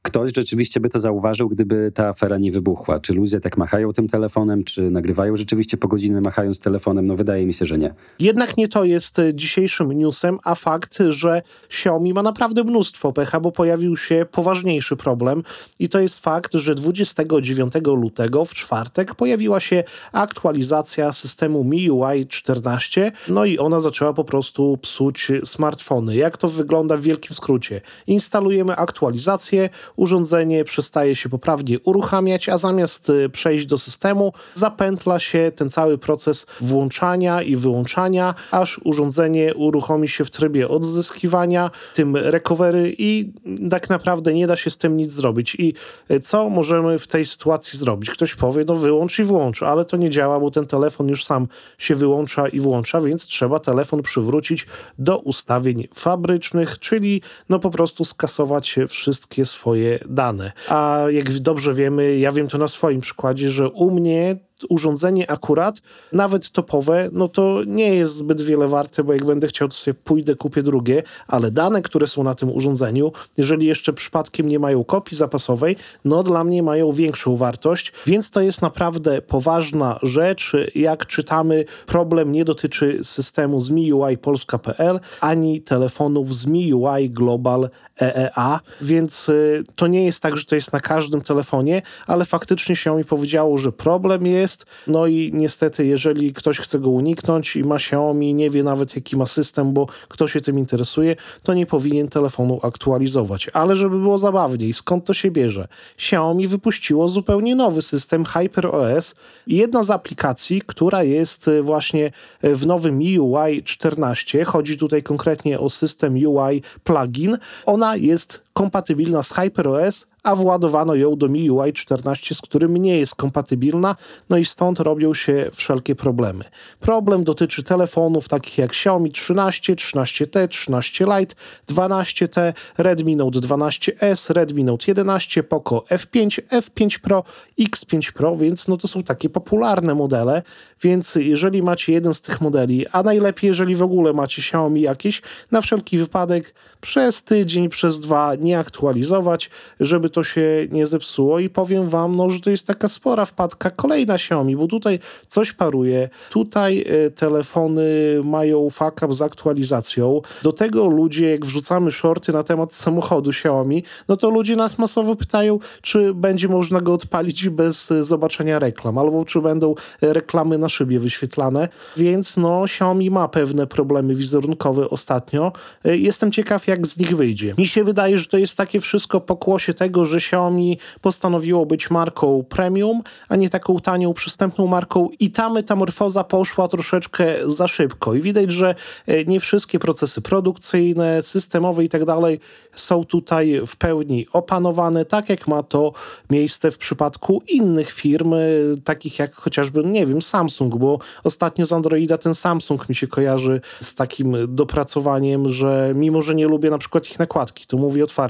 ktoś 0.07 0.31
rzeczywiście 0.36 0.80
by 0.80 0.89
to 0.89 1.00
zauważył, 1.00 1.50
gdyby 1.50 1.92
ta 1.95 2.07
afera 2.07 2.38
nie 2.38 2.51
wybuchła. 2.51 3.00
Czy 3.00 3.13
ludzie 3.13 3.39
tak 3.39 3.57
machają 3.57 3.94
tym 3.94 4.07
telefonem, 4.07 4.63
czy 4.63 4.92
nagrywają 4.92 5.36
rzeczywiście 5.36 5.77
po 5.77 5.88
godzinę 5.88 6.21
machając 6.21 6.59
telefonem? 6.59 7.06
No 7.06 7.15
wydaje 7.15 7.45
mi 7.45 7.54
się, 7.54 7.65
że 7.65 7.77
nie. 7.77 7.94
Jednak 8.19 8.57
nie 8.57 8.68
to 8.68 8.86
jest 8.86 9.19
e, 9.19 9.33
dzisiejszym 9.33 9.92
newsem, 9.92 10.39
a 10.44 10.56
fakt, 10.56 10.98
że 11.09 11.42
Xiaomi 11.65 12.13
ma 12.13 12.24
naprawdę 12.24 12.63
mnóstwo 12.63 13.13
pecha, 13.13 13.39
bo 13.39 13.51
pojawił 13.51 13.98
się 13.98 14.25
poważniejszy 14.31 14.95
problem 14.95 15.44
i 15.80 15.89
to 15.89 16.00
jest 16.00 16.19
fakt, 16.19 16.54
że 16.54 16.75
29 16.75 17.74
lutego 17.86 18.45
w 18.45 18.54
czwartek 18.54 19.15
pojawiła 19.15 19.59
się 19.59 19.83
aktualizacja 20.12 21.13
systemu 21.13 21.63
MIUI 21.63 22.27
14, 22.27 23.12
no 23.27 23.45
i 23.45 23.57
ona 23.57 23.80
zaczęła 23.80 24.13
po 24.13 24.24
prostu 24.24 24.77
psuć 24.81 25.31
smartfony. 25.44 26.15
Jak 26.15 26.38
to 26.38 26.48
wygląda 26.48 26.98
w 26.98 27.01
wielkim 27.01 27.36
skrócie? 27.36 27.81
Instalujemy 28.07 28.75
aktualizację, 28.75 29.69
urządzenie 29.97 30.63
przestaje 30.63 31.15
się 31.15 31.29
poprawnie 31.29 31.79
uruchamiać, 31.79 32.49
a 32.49 32.57
zamiast 32.57 33.09
y, 33.09 33.29
przejść 33.29 33.65
do 33.65 33.77
systemu, 33.77 34.33
zapętla 34.55 35.19
się 35.19 35.51
ten 35.55 35.69
cały 35.69 35.97
proces 35.97 36.45
włączania 36.61 37.41
i 37.41 37.55
wyłączania, 37.55 38.35
aż 38.51 38.79
urządzenie 38.83 39.55
uruchomi 39.55 40.07
się 40.07 40.25
w 40.25 40.31
trybie 40.31 40.69
odzyskiwania, 40.69 41.71
tym 41.94 42.17
recovery 42.17 42.95
i 42.97 43.31
tak 43.69 43.89
naprawdę 43.89 44.33
nie 44.33 44.47
da 44.47 44.55
się 44.55 44.69
z 44.69 44.77
tym 44.77 44.97
nic 44.97 45.11
zrobić. 45.11 45.55
I 45.55 45.73
y, 46.11 46.19
co 46.19 46.49
możemy 46.49 46.99
w 46.99 47.07
tej 47.07 47.25
sytuacji 47.25 47.79
zrobić? 47.79 48.09
Ktoś 48.09 48.35
powie, 48.35 48.65
no 48.67 48.75
wyłącz 48.75 49.19
i 49.19 49.23
włącz, 49.23 49.63
ale 49.63 49.85
to 49.85 49.97
nie 49.97 50.09
działa, 50.09 50.39
bo 50.39 50.51
ten 50.51 50.67
telefon 50.67 51.07
już 51.07 51.25
sam 51.25 51.47
się 51.77 51.95
wyłącza 51.95 52.47
i 52.47 52.59
włącza, 52.59 53.01
więc 53.01 53.27
trzeba 53.27 53.59
telefon 53.59 54.03
przywrócić 54.03 54.67
do 54.99 55.17
ustawień 55.17 55.88
fabrycznych, 55.94 56.79
czyli 56.79 57.21
no 57.49 57.59
po 57.59 57.71
prostu 57.71 58.05
skasować 58.05 58.75
wszystkie 58.88 59.45
swoje 59.45 59.86
dane. 60.09 60.51
A 60.69 60.99
jak 61.09 61.33
dobrze 61.39 61.73
wiemy, 61.73 62.17
ja 62.17 62.31
wiem 62.31 62.47
to 62.47 62.57
na 62.57 62.67
swoim 62.67 63.01
przykładzie, 63.01 63.49
że 63.49 63.69
u 63.69 63.91
mnie 63.91 64.35
urządzenie 64.69 65.31
akurat, 65.31 65.81
nawet 66.13 66.51
topowe, 66.51 67.09
no 67.12 67.27
to 67.27 67.62
nie 67.68 67.95
jest 67.95 68.15
zbyt 68.15 68.42
wiele 68.42 68.68
warte, 68.68 69.04
bo 69.04 69.13
jak 69.13 69.25
będę 69.25 69.48
chciał, 69.48 69.68
to 69.68 69.74
sobie 69.74 69.94
pójdę, 69.94 70.36
kupię 70.36 70.63
drugie, 70.63 71.04
ale 71.27 71.51
dane, 71.51 71.81
które 71.81 72.07
są 72.07 72.24
na 72.24 72.36
tym 72.36 72.51
urządzeniu, 72.51 73.12
jeżeli 73.38 73.68
jeszcze 73.68 73.94
przypadkiem 73.94 74.48
nie 74.48 74.59
mają 74.59 74.83
kopii 74.83 75.18
zapasowej, 75.18 75.75
no 76.06 76.24
dla 76.24 76.44
mnie 76.44 76.63
mają 76.63 76.92
większą 76.92 77.36
wartość, 77.36 77.94
więc 78.06 78.30
to 78.30 78.42
jest 78.42 78.62
naprawdę 78.62 79.21
poważna 79.21 80.00
rzecz. 80.04 80.54
Jak 80.75 81.06
czytamy, 81.06 81.65
problem 81.86 82.31
nie 82.31 82.45
dotyczy 82.45 83.00
systemu 83.04 83.59
z 83.59 83.71
MIUI 83.71 84.18
Polska.pl, 84.18 85.00
ani 85.21 85.62
telefonów 85.62 86.36
z 86.36 86.45
MIUI 86.45 87.09
Global 87.09 87.69
EEA, 88.01 88.59
więc 88.81 89.30
y, 89.30 89.63
to 89.75 89.88
nie 89.88 90.06
jest 90.06 90.21
tak, 90.21 90.38
że 90.38 90.45
to 90.45 90.56
jest 90.56 90.74
na 90.74 90.80
każdym 90.80 91.21
telefonie, 91.21 91.81
ale 92.07 92.25
faktycznie 92.25 92.75
się 92.75 92.98
mi 92.98 93.06
powiedziało, 93.06 93.57
że 93.57 93.71
problem 93.71 94.25
jest, 94.25 94.46
no 94.88 95.07
i 95.07 95.31
niestety 95.33 95.85
jeżeli 95.85 96.33
ktoś 96.33 96.59
chce 96.59 96.79
go 96.79 96.89
uniknąć 96.89 97.55
i 97.55 97.63
ma 97.63 97.75
Xiaomi, 97.75 98.33
nie 98.33 98.49
wie 98.49 98.63
nawet 98.63 98.95
jaki 98.95 99.17
ma 99.17 99.25
system, 99.25 99.73
bo 99.73 99.88
kto 100.07 100.27
się 100.27 100.41
tym 100.41 100.59
interesuje, 100.59 101.15
to 101.44 101.53
nie 101.53 101.65
powinien 101.65 102.07
telefonu 102.07 102.59
aktualizować. 102.63 103.49
Ale 103.53 103.75
żeby 103.75 103.99
było 103.99 104.17
zabawniej, 104.17 104.73
skąd 104.73 105.05
to 105.05 105.13
się 105.13 105.31
bierze? 105.31 105.67
Xiaomi 105.95 106.47
wypuściło 106.47 107.07
zupełnie 107.07 107.55
nowy 107.55 107.81
system 107.81 108.25
HyperOS 108.25 109.15
jedna 109.47 109.83
z 109.83 109.89
aplikacji, 109.89 110.61
która 110.65 111.03
jest 111.03 111.47
y, 111.47 111.61
właśnie 111.61 112.11
w 112.44 112.65
nowym 112.65 112.97
MIUI 112.97 113.63
14, 113.63 114.44
chodzi 114.44 114.77
tutaj 114.77 115.03
konkretnie 115.03 115.59
o 115.59 115.69
system 115.69 116.13
UI 116.13 116.61
plugin, 116.83 117.38
ona 117.65 117.95
jest 117.95 118.46
kompatybilna 118.57 119.24
z 119.24 119.31
HyperOS, 119.31 120.06
a 120.24 120.36
władowano 120.36 120.95
ją 120.95 121.15
do 121.15 121.27
MIUI 121.27 121.74
14, 121.74 122.36
z 122.36 122.42
którym 122.42 122.77
nie 122.77 122.98
jest 122.98 123.15
kompatybilna, 123.15 123.95
no 124.30 124.38
i 124.38 124.45
stąd 124.45 124.80
robią 124.80 125.13
się 125.13 125.50
wszelkie 125.54 125.95
problemy. 125.95 126.44
Problem 126.80 127.24
dotyczy 127.24 127.63
telefonów 127.63 128.27
takich 128.27 128.57
jak 128.57 128.71
Xiaomi 128.71 129.12
13, 129.12 129.75
13T, 129.75 130.48
13 130.48 131.06
Lite, 131.06 131.36
12T, 131.69 132.54
Redmi 132.77 133.15
Note 133.15 133.39
12S, 133.39 134.33
Redmi 134.33 134.63
Note 134.63 134.86
11, 134.88 135.44
Poco 135.44 135.83
F5, 135.89 136.42
F5 136.51 137.00
Pro, 137.00 137.24
X5 137.59 138.12
Pro, 138.12 138.36
więc 138.36 138.68
no 138.68 138.77
to 138.77 138.88
są 138.88 139.04
takie 139.04 139.30
popularne 139.30 139.95
modele, 139.95 140.44
więc 140.81 141.15
jeżeli 141.15 141.63
macie 141.63 141.94
jeden 141.94 142.13
z 142.13 142.21
tych 142.21 142.42
modeli, 142.42 142.88
a 142.88 143.04
najlepiej 143.04 143.48
jeżeli 143.48 143.75
w 143.75 143.83
ogóle 143.83 144.13
macie 144.13 144.42
Xiaomi 144.42 144.81
jakieś, 144.81 145.21
na 145.51 145.62
wszelki 145.62 145.98
wypadek 145.98 146.54
przez 146.81 147.24
tydzień, 147.24 147.69
przez 147.69 148.00
dwa 148.00 148.36
nie 148.47 148.59
aktualizować, 148.59 149.49
żeby 149.79 150.09
to 150.09 150.23
się 150.23 150.67
nie 150.71 150.88
zepsuło 150.88 151.39
i 151.39 151.49
powiem 151.49 151.89
wam, 151.89 152.15
no, 152.15 152.29
że 152.29 152.39
to 152.39 152.49
jest 152.49 152.67
taka 152.67 152.88
spora 152.88 153.25
wpadka 153.25 153.71
kolejna 153.71 154.13
Xiaomi, 154.13 154.55
bo 154.55 154.67
tutaj 154.67 154.99
coś 155.27 155.51
paruje, 155.51 156.09
tutaj 156.29 156.85
y, 157.07 157.11
telefony 157.11 157.83
mają 158.23 158.69
fuck 158.69 159.03
up 159.03 159.13
z 159.13 159.21
aktualizacją, 159.21 160.21
do 160.44 160.51
tego 160.51 160.88
ludzie, 160.88 161.29
jak 161.29 161.45
wrzucamy 161.45 161.91
shorty 161.91 162.33
na 162.33 162.44
temat 162.44 162.73
samochodu 162.73 163.29
Xiaomi, 163.29 163.83
no 164.07 164.17
to 164.17 164.29
ludzie 164.29 164.55
nas 164.55 164.77
masowo 164.77 165.15
pytają, 165.15 165.59
czy 165.81 166.13
będzie 166.13 166.47
można 166.47 166.81
go 166.81 166.94
odpalić 166.94 167.49
bez 167.49 167.91
y, 167.91 168.03
zobaczenia 168.03 168.59
reklam, 168.59 168.97
albo 168.97 169.25
czy 169.25 169.41
będą 169.41 169.75
reklamy 170.01 170.57
na 170.57 170.69
szybie 170.69 170.99
wyświetlane, 170.99 171.69
więc 171.97 172.38
no 172.38 172.63
Xiaomi 172.63 173.11
ma 173.11 173.27
pewne 173.27 173.67
problemy 173.67 174.15
wizerunkowe 174.15 174.89
ostatnio. 174.89 175.51
Jestem 175.83 176.31
ciekaw, 176.31 176.67
jak 176.67 176.88
z 176.88 176.97
nich 176.97 177.15
wyjdzie. 177.15 177.53
Mi 177.57 177.67
się 177.67 177.83
wydaje, 177.83 178.17
że 178.17 178.25
to 178.25 178.36
jest 178.39 178.57
takie 178.57 178.79
wszystko 178.79 179.21
pokłosie 179.21 179.73
tego, 179.73 180.05
że 180.05 180.17
Xiaomi 180.17 180.77
postanowiło 181.01 181.65
być 181.65 181.89
marką 181.89 182.43
premium, 182.49 183.01
a 183.29 183.35
nie 183.35 183.49
taką 183.49 183.79
tanią, 183.79 184.13
przystępną 184.13 184.67
marką. 184.67 185.09
I 185.19 185.31
ta 185.31 185.49
metamorfoza 185.49 186.23
poszła 186.23 186.67
troszeczkę 186.67 187.25
za 187.45 187.67
szybko. 187.67 188.13
I 188.13 188.21
widać, 188.21 188.51
że 188.51 188.75
e, 189.07 189.25
nie 189.25 189.39
wszystkie 189.39 189.79
procesy 189.79 190.21
produkcyjne, 190.21 191.21
systemowe 191.21 191.83
i 191.83 191.89
tak 191.89 192.05
dalej 192.05 192.39
są 192.75 193.05
tutaj 193.05 193.61
w 193.67 193.75
pełni 193.75 194.27
opanowane, 194.33 195.05
tak 195.05 195.29
jak 195.29 195.47
ma 195.47 195.63
to 195.63 195.93
miejsce 196.29 196.71
w 196.71 196.77
przypadku 196.77 197.41
innych 197.47 197.91
firm, 197.91 198.33
e, 198.33 198.37
takich 198.83 199.19
jak 199.19 199.35
chociażby, 199.35 199.83
nie 199.83 200.05
wiem, 200.05 200.21
Samsung, 200.21 200.77
bo 200.77 200.99
ostatnio 201.23 201.65
z 201.65 201.71
Androida 201.73 202.17
ten 202.17 202.33
Samsung 202.33 202.89
mi 202.89 202.95
się 202.95 203.07
kojarzy 203.07 203.61
z 203.81 203.95
takim 203.95 204.55
dopracowaniem, 204.55 205.49
że 205.49 205.91
mimo, 205.95 206.21
że 206.21 206.35
nie 206.35 206.47
lubię 206.47 206.69
na 206.69 206.77
przykład 206.77 207.09
ich 207.09 207.19
nakładki, 207.19 207.65
to 207.67 207.77
mówię 207.77 208.03
otwarcie, 208.03 208.26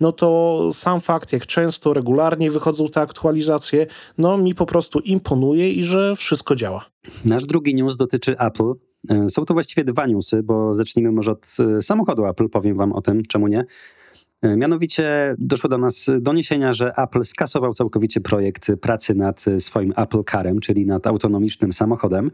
no 0.00 0.12
to 0.12 0.68
sam 0.72 1.00
fakt, 1.00 1.32
jak 1.32 1.46
często, 1.46 1.92
regularnie 1.92 2.50
wychodzą 2.50 2.88
te 2.88 3.00
aktualizacje, 3.00 3.86
no 4.18 4.38
mi 4.38 4.54
po 4.54 4.66
prostu 4.66 4.98
imponuje 4.98 5.72
i 5.72 5.84
że 5.84 6.16
wszystko 6.16 6.56
działa. 6.56 6.84
Nasz 7.24 7.46
drugi 7.46 7.74
news 7.74 7.96
dotyczy 7.96 8.38
Apple. 8.38 8.72
E, 9.08 9.28
są 9.28 9.44
to 9.44 9.54
właściwie 9.54 9.84
dwa 9.84 10.06
newsy, 10.06 10.42
bo 10.42 10.74
zacznijmy 10.74 11.12
może 11.12 11.32
od 11.32 11.46
e, 11.76 11.82
samochodu 11.82 12.26
Apple, 12.26 12.48
powiem 12.48 12.76
wam 12.76 12.92
o 12.92 13.02
tym, 13.02 13.22
czemu 13.22 13.48
nie. 13.48 13.64
E, 14.42 14.56
mianowicie 14.56 15.34
doszło 15.38 15.70
do 15.70 15.78
nas 15.78 16.06
doniesienia, 16.20 16.72
że 16.72 16.92
Apple 16.96 17.24
skasował 17.24 17.74
całkowicie 17.74 18.20
projekt 18.20 18.72
pracy 18.80 19.14
nad 19.14 19.44
swoim 19.58 19.92
Apple 19.96 20.24
Carem, 20.30 20.60
czyli 20.60 20.86
nad 20.86 21.06
autonomicznym 21.06 21.72
samochodem. 21.72 22.30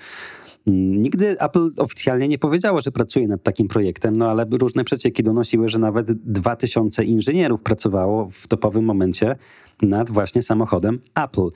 Mm, 0.69 1.03
nigdy 1.03 1.41
Apple 1.41 1.69
oficjalnie 1.77 2.29
nie 2.29 2.39
powiedziało, 2.39 2.81
że 2.81 2.93
pracuje 2.93 3.29
nad 3.29 3.43
takim 3.43 3.69
projektem, 3.69 4.17
no 4.17 4.31
ale 4.31 4.47
różne 4.51 4.85
przecieki 4.85 5.23
donosiły, 5.23 5.69
że 5.69 5.79
nawet 5.79 6.13
2000 6.13 7.05
inżynierów 7.05 7.63
pracowało 7.63 8.29
w 8.33 8.49
topowym 8.49 8.85
momencie 8.85 9.37
nad 9.83 10.11
właśnie 10.11 10.43
samochodem 10.43 11.01
Apple. 11.15 11.47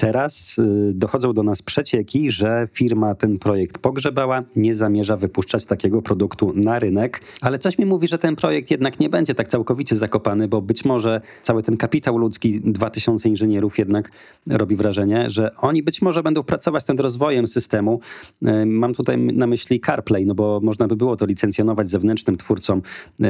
Teraz 0.00 0.58
y, 0.58 0.92
dochodzą 0.94 1.32
do 1.32 1.42
nas 1.42 1.62
przecieki, 1.62 2.30
że 2.30 2.68
firma 2.72 3.14
ten 3.14 3.38
projekt 3.38 3.78
pogrzebała, 3.78 4.42
nie 4.56 4.74
zamierza 4.74 5.16
wypuszczać 5.16 5.66
takiego 5.66 6.02
produktu 6.02 6.52
na 6.56 6.78
rynek, 6.78 7.20
ale 7.40 7.58
coś 7.58 7.78
mi 7.78 7.86
mówi, 7.86 8.08
że 8.08 8.18
ten 8.18 8.36
projekt 8.36 8.70
jednak 8.70 9.00
nie 9.00 9.08
będzie 9.08 9.34
tak 9.34 9.48
całkowicie 9.48 9.96
zakopany, 9.96 10.48
bo 10.48 10.62
być 10.62 10.84
może 10.84 11.20
cały 11.42 11.62
ten 11.62 11.76
kapitał 11.76 12.18
ludzki, 12.18 12.60
2000 12.60 13.28
inżynierów 13.28 13.78
jednak 13.78 14.10
robi 14.46 14.76
wrażenie, 14.76 15.30
że 15.30 15.56
oni 15.56 15.82
być 15.82 16.02
może 16.02 16.22
będą 16.22 16.42
pracować 16.42 16.86
nad 16.86 17.00
rozwojem 17.00 17.46
systemu. 17.46 18.00
Y, 18.42 18.66
mam 18.66 18.94
tutaj 18.94 19.18
na 19.18 19.46
myśli 19.46 19.80
CarPlay, 19.80 20.26
no 20.26 20.34
bo 20.34 20.60
można 20.62 20.86
by 20.86 20.96
było 20.96 21.16
to 21.16 21.26
licencjonować 21.26 21.90
zewnętrznym 21.90 22.36
twórcom 22.36 22.82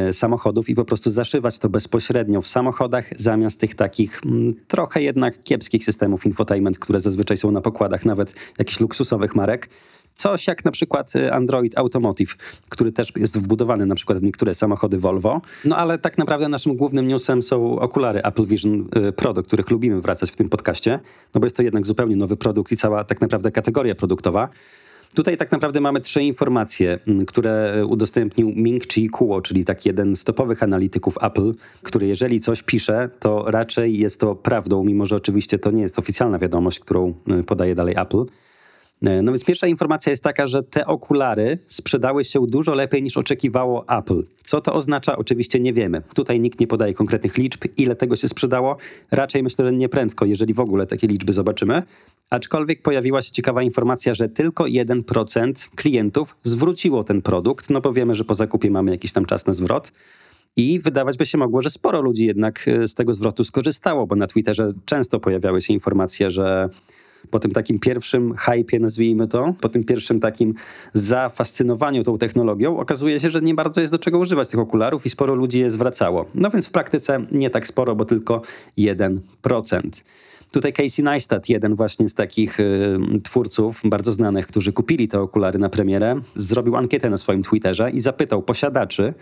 y, 0.09 0.13
samochodów 0.13 0.69
i 0.69 0.75
po 0.75 0.85
prostu 0.85 1.11
zaszywać 1.11 1.59
to 1.59 1.69
bezpośrednio 1.69 2.43
w 2.43 2.47
samochodach 2.47 3.11
zamiast 3.17 3.61
tych 3.61 3.75
takich 3.75 4.21
mm, 4.27 4.55
trochę 4.67 5.03
jednak 5.03 5.43
kiepskich 5.43 5.85
systemów 5.85 6.27
infotainmentowych 6.59 6.79
które 6.79 7.01
zazwyczaj 7.01 7.37
są 7.37 7.51
na 7.51 7.61
pokładach 7.61 8.05
nawet 8.05 8.35
jakichś 8.59 8.81
luksusowych 8.81 9.35
marek. 9.35 9.69
Coś 10.17 10.47
jak 10.47 10.65
na 10.65 10.71
przykład 10.71 11.17
y, 11.17 11.33
Android 11.33 11.79
Automotive, 11.79 12.37
który 12.69 12.93
też 12.93 13.13
jest 13.17 13.39
wbudowany 13.39 13.87
na 13.87 13.95
przykład 13.95 14.19
w 14.19 14.23
niektóre 14.23 14.55
samochody 14.55 14.99
Volvo. 14.99 15.41
No 15.65 15.77
ale 15.77 15.99
tak 15.99 16.19
naprawdę 16.19 16.49
naszym 16.49 16.77
głównym 16.77 17.09
newsem 17.09 17.43
są 17.43 17.79
okulary 17.79 18.23
Apple 18.23 18.47
Vision 18.47 18.89
y, 19.09 19.13
Pro, 19.13 19.33
do 19.33 19.43
których 19.43 19.71
lubimy 19.71 20.01
wracać 20.01 20.31
w 20.31 20.37
tym 20.37 20.49
podcaście, 20.49 21.01
no 21.35 21.41
bo 21.41 21.47
jest 21.47 21.57
to 21.57 21.63
jednak 21.63 21.87
zupełnie 21.87 22.17
nowy 22.17 22.37
produkt 22.37 22.73
i 22.73 22.77
cała 22.77 23.05
tak 23.05 23.21
naprawdę 23.21 23.51
kategoria 23.51 23.95
produktowa. 23.95 24.49
Tutaj 25.15 25.37
tak 25.37 25.53
naprawdę 25.53 25.81
mamy 25.81 26.01
trzy 26.01 26.23
informacje, 26.23 26.99
mm, 27.07 27.27
które 27.27 27.87
udostępnił 27.87 28.53
Ming 28.57 28.93
Chi 28.93 29.09
Kuo, 29.09 29.43
czyli 29.43 29.65
taki 29.65 29.89
jeden 29.89 30.17
z 30.17 30.25
topowych 30.25 30.63
analityków 30.63 31.19
Apple, 31.23 31.53
który 31.83 32.07
jeżeli 32.07 32.41
coś 32.41 32.63
pisze, 32.63 33.11
to 33.21 33.45
raczej 33.47 33.99
jest 33.99 34.21
to 34.21 34.35
prawdą, 34.35 34.85
mimo 34.85 35.07
że 35.07 35.17
oczywiście 35.17 35.59
to 35.59 35.71
nie 35.71 35.83
jest 35.83 35.99
oficjalna 35.99 36.39
wiadomość, 36.39 36.81
którą 36.81 37.15
y, 37.41 37.45
podaje 37.45 37.75
dalej 37.75 37.95
Apple. 37.99 38.25
E, 39.03 39.23
no 39.23 39.33
więc 39.33 39.45
pierwsza 39.45 39.67
informacja 39.67 40.11
jest 40.11 40.23
taka, 40.23 40.47
że 40.47 40.63
te 40.63 40.87
okulary 40.87 41.59
sprzedały 41.69 42.25
się 42.25 42.47
dużo 42.47 42.75
lepiej 42.75 43.03
niż 43.03 43.17
oczekiwało 43.17 43.85
Apple. 43.89 44.23
Co 44.45 44.61
to 44.61 44.75
oznacza? 44.75 45.17
Oczywiście 45.17 45.61
nie 45.61 45.73
wiemy. 45.73 46.03
Tutaj 46.15 46.41
nikt 46.41 46.61
nie 46.61 46.67
podaje 46.67 46.95
konkretnych 46.95 47.39
liczb, 47.39 47.65
ile 47.77 47.97
tego 47.97 48.17
się 48.17 48.29
sprzedało. 48.29 48.77
Raczej 49.11 49.43
myślę, 49.43 49.65
że 49.65 49.73
nie 49.73 49.89
prędko, 49.89 50.25
jeżeli 50.25 50.55
w 50.55 50.61
ogóle 50.61 50.87
takie 50.87 51.07
liczby 51.07 51.33
zobaczymy. 51.33 51.83
Aczkolwiek 52.31 52.83
pojawiła 52.83 53.23
się 53.23 53.33
ciekawa 53.33 53.63
informacja, 53.63 54.15
że 54.15 54.29
tylko 54.29 54.65
1% 54.65 55.69
klientów 55.75 56.37
zwróciło 56.43 57.05
ten 57.05 57.23
produkt, 57.23 57.71
no 57.71 57.81
bo 57.81 57.93
wiemy, 57.93 58.15
że 58.15 58.25
po 58.25 58.35
zakupie 58.35 58.71
mamy 58.71 58.91
jakiś 58.91 59.13
tam 59.13 59.27
czas 59.27 59.47
na 59.47 59.53
zwrot. 59.53 59.93
I 60.57 60.81
wydawać 60.81 61.17
by 61.17 61.27
się 61.27 61.39
mogło, 61.39 61.63
że 61.63 61.71
sporo 61.71 62.01
ludzi 62.01 62.27
jednak 62.27 62.67
z 62.87 62.95
tego 62.95 63.15
zwrotu 63.15 63.45
skorzystało, 63.45 64.07
bo 64.07 64.17
na 64.17 64.27
Twitterze 64.27 64.73
często 64.85 65.21
pojawiały 65.21 65.61
się 65.61 65.73
informacje, 65.73 66.31
że 66.31 66.69
po 67.31 67.39
tym 67.39 67.51
takim 67.51 67.79
pierwszym 67.79 68.35
hypie, 68.37 68.81
nazwijmy 68.81 69.29
to, 69.29 69.55
po 69.61 69.69
tym 69.69 69.85
pierwszym 69.85 70.21
takim 70.21 70.55
zafascynowaniu 70.95 72.05
tą 72.05 72.19
technologią, 72.19 72.79
okazuje 72.79 73.21
się, 73.21 73.31
że 73.31 73.41
nie 73.41 73.55
bardzo 73.55 73.81
jest 73.81 73.93
do 73.93 73.99
czego 73.99 74.19
używać 74.19 74.49
tych 74.49 74.61
okularów 74.61 75.07
i 75.07 75.11
sporo 75.11 75.35
ludzi 75.35 75.61
je 75.61 75.71
zwracało. 75.71 76.27
No 76.35 76.51
więc 76.51 76.67
w 76.67 76.71
praktyce 76.71 77.27
nie 77.33 77.51
tak 77.51 77.67
sporo, 77.67 77.97
bo 77.97 78.05
tylko 78.05 78.43
1%. 78.79 79.19
Tutaj 80.51 80.73
Casey 80.73 81.03
Neistat, 81.03 81.49
jeden 81.49 81.75
właśnie 81.75 82.09
z 82.09 82.15
takich 82.15 82.61
y, 82.61 82.97
twórców 83.25 83.81
bardzo 83.85 84.13
znanych, 84.13 84.47
którzy 84.47 84.73
kupili 84.73 85.09
te 85.09 85.21
okulary 85.21 85.59
na 85.59 85.69
premierę, 85.69 86.21
zrobił 86.35 86.77
ankietę 86.77 87.11
na 87.11 87.17
swoim 87.17 87.43
Twitterze 87.43 87.91
i 87.91 88.01
zapytał 88.01 88.43
posiadaczy 88.43 89.15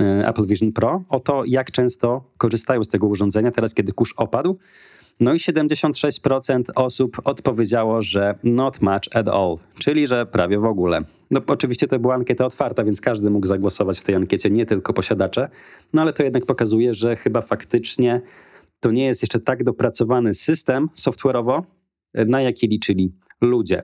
y, 0.00 0.28
Apple 0.28 0.46
Vision 0.46 0.72
Pro 0.72 1.02
o 1.08 1.20
to, 1.20 1.42
jak 1.46 1.70
często 1.70 2.24
korzystają 2.38 2.84
z 2.84 2.88
tego 2.88 3.06
urządzenia 3.06 3.50
teraz, 3.50 3.74
kiedy 3.74 3.92
kurz 3.92 4.14
opadł. 4.16 4.58
No 5.20 5.34
i 5.34 5.36
76% 5.36 6.62
osób 6.74 7.16
odpowiedziało, 7.24 8.02
że 8.02 8.34
not 8.44 8.82
much 8.82 9.16
at 9.16 9.28
all, 9.28 9.56
czyli 9.78 10.06
że 10.06 10.26
prawie 10.26 10.58
w 10.58 10.64
ogóle. 10.64 11.00
No 11.30 11.40
oczywiście 11.46 11.86
to 11.86 11.98
była 11.98 12.14
ankieta 12.14 12.46
otwarta, 12.46 12.84
więc 12.84 13.00
każdy 13.00 13.30
mógł 13.30 13.46
zagłosować 13.46 14.00
w 14.00 14.04
tej 14.04 14.14
ankiecie, 14.14 14.50
nie 14.50 14.66
tylko 14.66 14.92
posiadacze, 14.92 15.48
no 15.92 16.02
ale 16.02 16.12
to 16.12 16.22
jednak 16.22 16.46
pokazuje, 16.46 16.94
że 16.94 17.16
chyba 17.16 17.40
faktycznie 17.40 18.20
to 18.80 18.90
nie 18.90 19.04
jest 19.06 19.22
jeszcze 19.22 19.40
tak 19.40 19.64
dopracowany 19.64 20.34
system 20.34 20.88
software'owo, 20.96 21.62
na 22.14 22.42
jaki 22.42 22.68
liczyli 22.68 23.12
ludzie. 23.40 23.82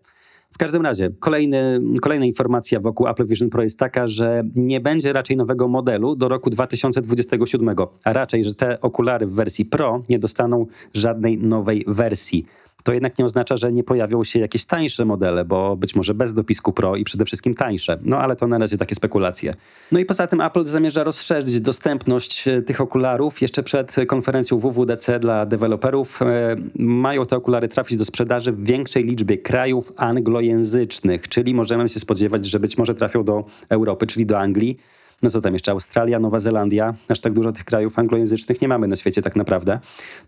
W 0.52 0.58
każdym 0.58 0.82
razie, 0.82 1.10
kolejny, 1.20 1.80
kolejna 2.02 2.24
informacja 2.24 2.80
wokół 2.80 3.08
Apple 3.08 3.26
Vision 3.26 3.50
Pro 3.50 3.62
jest 3.62 3.78
taka, 3.78 4.06
że 4.06 4.42
nie 4.54 4.80
będzie 4.80 5.12
raczej 5.12 5.36
nowego 5.36 5.68
modelu 5.68 6.16
do 6.16 6.28
roku 6.28 6.50
2027, 6.50 7.76
a 8.04 8.12
raczej, 8.12 8.44
że 8.44 8.54
te 8.54 8.80
okulary 8.80 9.26
w 9.26 9.32
wersji 9.32 9.64
Pro 9.64 10.02
nie 10.08 10.18
dostaną 10.18 10.66
żadnej 10.94 11.38
nowej 11.38 11.84
wersji 11.88 12.46
to 12.88 12.92
jednak 12.92 13.18
nie 13.18 13.24
oznacza, 13.24 13.56
że 13.56 13.72
nie 13.72 13.84
pojawią 13.84 14.24
się 14.24 14.38
jakieś 14.38 14.64
tańsze 14.64 15.04
modele, 15.04 15.44
bo 15.44 15.76
być 15.76 15.94
może 15.94 16.14
bez 16.14 16.34
dopisku 16.34 16.72
Pro 16.72 16.96
i 16.96 17.04
przede 17.04 17.24
wszystkim 17.24 17.54
tańsze. 17.54 17.98
No 18.02 18.18
ale 18.18 18.36
to 18.36 18.46
na 18.46 18.58
razie 18.58 18.76
takie 18.76 18.94
spekulacje. 18.94 19.54
No 19.92 19.98
i 19.98 20.04
poza 20.04 20.26
tym 20.26 20.40
Apple 20.40 20.64
zamierza 20.64 21.04
rozszerzyć 21.04 21.60
dostępność 21.60 22.48
e, 22.48 22.62
tych 22.62 22.80
okularów 22.80 23.42
jeszcze 23.42 23.62
przed 23.62 23.96
konferencją 24.06 24.58
WWDC 24.58 25.20
dla 25.20 25.46
deweloperów. 25.46 26.22
E, 26.22 26.56
mają 26.78 27.26
te 27.26 27.36
okulary 27.36 27.68
trafić 27.68 27.98
do 27.98 28.04
sprzedaży 28.04 28.52
w 28.52 28.64
większej 28.64 29.04
liczbie 29.04 29.38
krajów 29.38 29.92
anglojęzycznych, 29.96 31.28
czyli 31.28 31.54
możemy 31.54 31.88
się 31.88 32.00
spodziewać, 32.00 32.46
że 32.46 32.60
być 32.60 32.78
może 32.78 32.94
trafią 32.94 33.24
do 33.24 33.44
Europy, 33.68 34.06
czyli 34.06 34.26
do 34.26 34.38
Anglii. 34.38 34.78
No 35.22 35.30
co 35.30 35.40
tam 35.40 35.52
jeszcze? 35.52 35.72
Australia, 35.72 36.18
Nowa 36.18 36.40
Zelandia. 36.40 36.94
Aż 37.08 37.20
tak 37.20 37.32
dużo 37.32 37.52
tych 37.52 37.64
krajów 37.64 37.98
anglojęzycznych 37.98 38.60
nie 38.60 38.68
mamy 38.68 38.88
na 38.88 38.96
świecie 38.96 39.22
tak 39.22 39.36
naprawdę. 39.36 39.78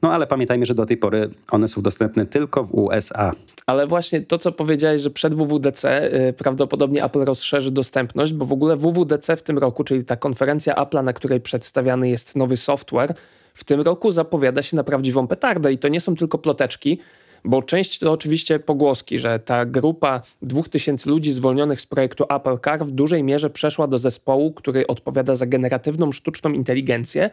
No 0.02 0.12
ale 0.12 0.26
pamiętajmy, 0.26 0.66
że 0.66 0.74
do 0.74 0.86
tej 0.86 0.96
pory 0.96 1.30
one 1.50 1.68
są 1.68 1.82
dostępne 1.82 2.26
tylko 2.26 2.64
w 2.64 2.74
USA. 2.74 3.32
Ale 3.66 3.86
właśnie 3.86 4.20
to, 4.20 4.38
co 4.38 4.52
powiedziałeś, 4.52 5.00
że 5.00 5.10
przed 5.10 5.34
WWDC 5.34 6.10
yy, 6.12 6.32
prawdopodobnie 6.32 7.04
Apple 7.04 7.24
rozszerzy 7.24 7.70
dostępność, 7.70 8.32
bo 8.32 8.44
w 8.44 8.52
ogóle 8.52 8.76
WWDC 8.76 9.36
w 9.36 9.42
tym 9.42 9.58
roku, 9.58 9.84
czyli 9.84 10.04
ta 10.04 10.16
konferencja 10.16 10.74
Apple'a, 10.74 11.04
na 11.04 11.12
której 11.12 11.40
przedstawiany 11.40 12.08
jest 12.08 12.36
nowy 12.36 12.56
software, 12.56 13.14
w 13.54 13.64
tym 13.64 13.80
roku 13.80 14.12
zapowiada 14.12 14.62
się 14.62 14.76
na 14.76 14.84
prawdziwą 14.84 15.26
petardę 15.26 15.72
i 15.72 15.78
to 15.78 15.88
nie 15.88 16.00
są 16.00 16.16
tylko 16.16 16.38
ploteczki, 16.38 16.98
bo 17.44 17.62
część 17.62 17.98
to 17.98 18.12
oczywiście 18.12 18.58
pogłoski, 18.58 19.18
że 19.18 19.38
ta 19.38 19.66
grupa 19.66 20.22
2000 20.42 21.10
ludzi 21.10 21.32
zwolnionych 21.32 21.80
z 21.80 21.86
projektu 21.86 22.24
Apple 22.30 22.58
Car 22.64 22.84
w 22.84 22.90
dużej 22.90 23.22
mierze 23.22 23.50
przeszła 23.50 23.86
do 23.86 23.98
zespołu, 23.98 24.52
który 24.52 24.86
odpowiada 24.86 25.34
za 25.34 25.46
generatywną 25.46 26.12
sztuczną 26.12 26.50
inteligencję, 26.52 27.30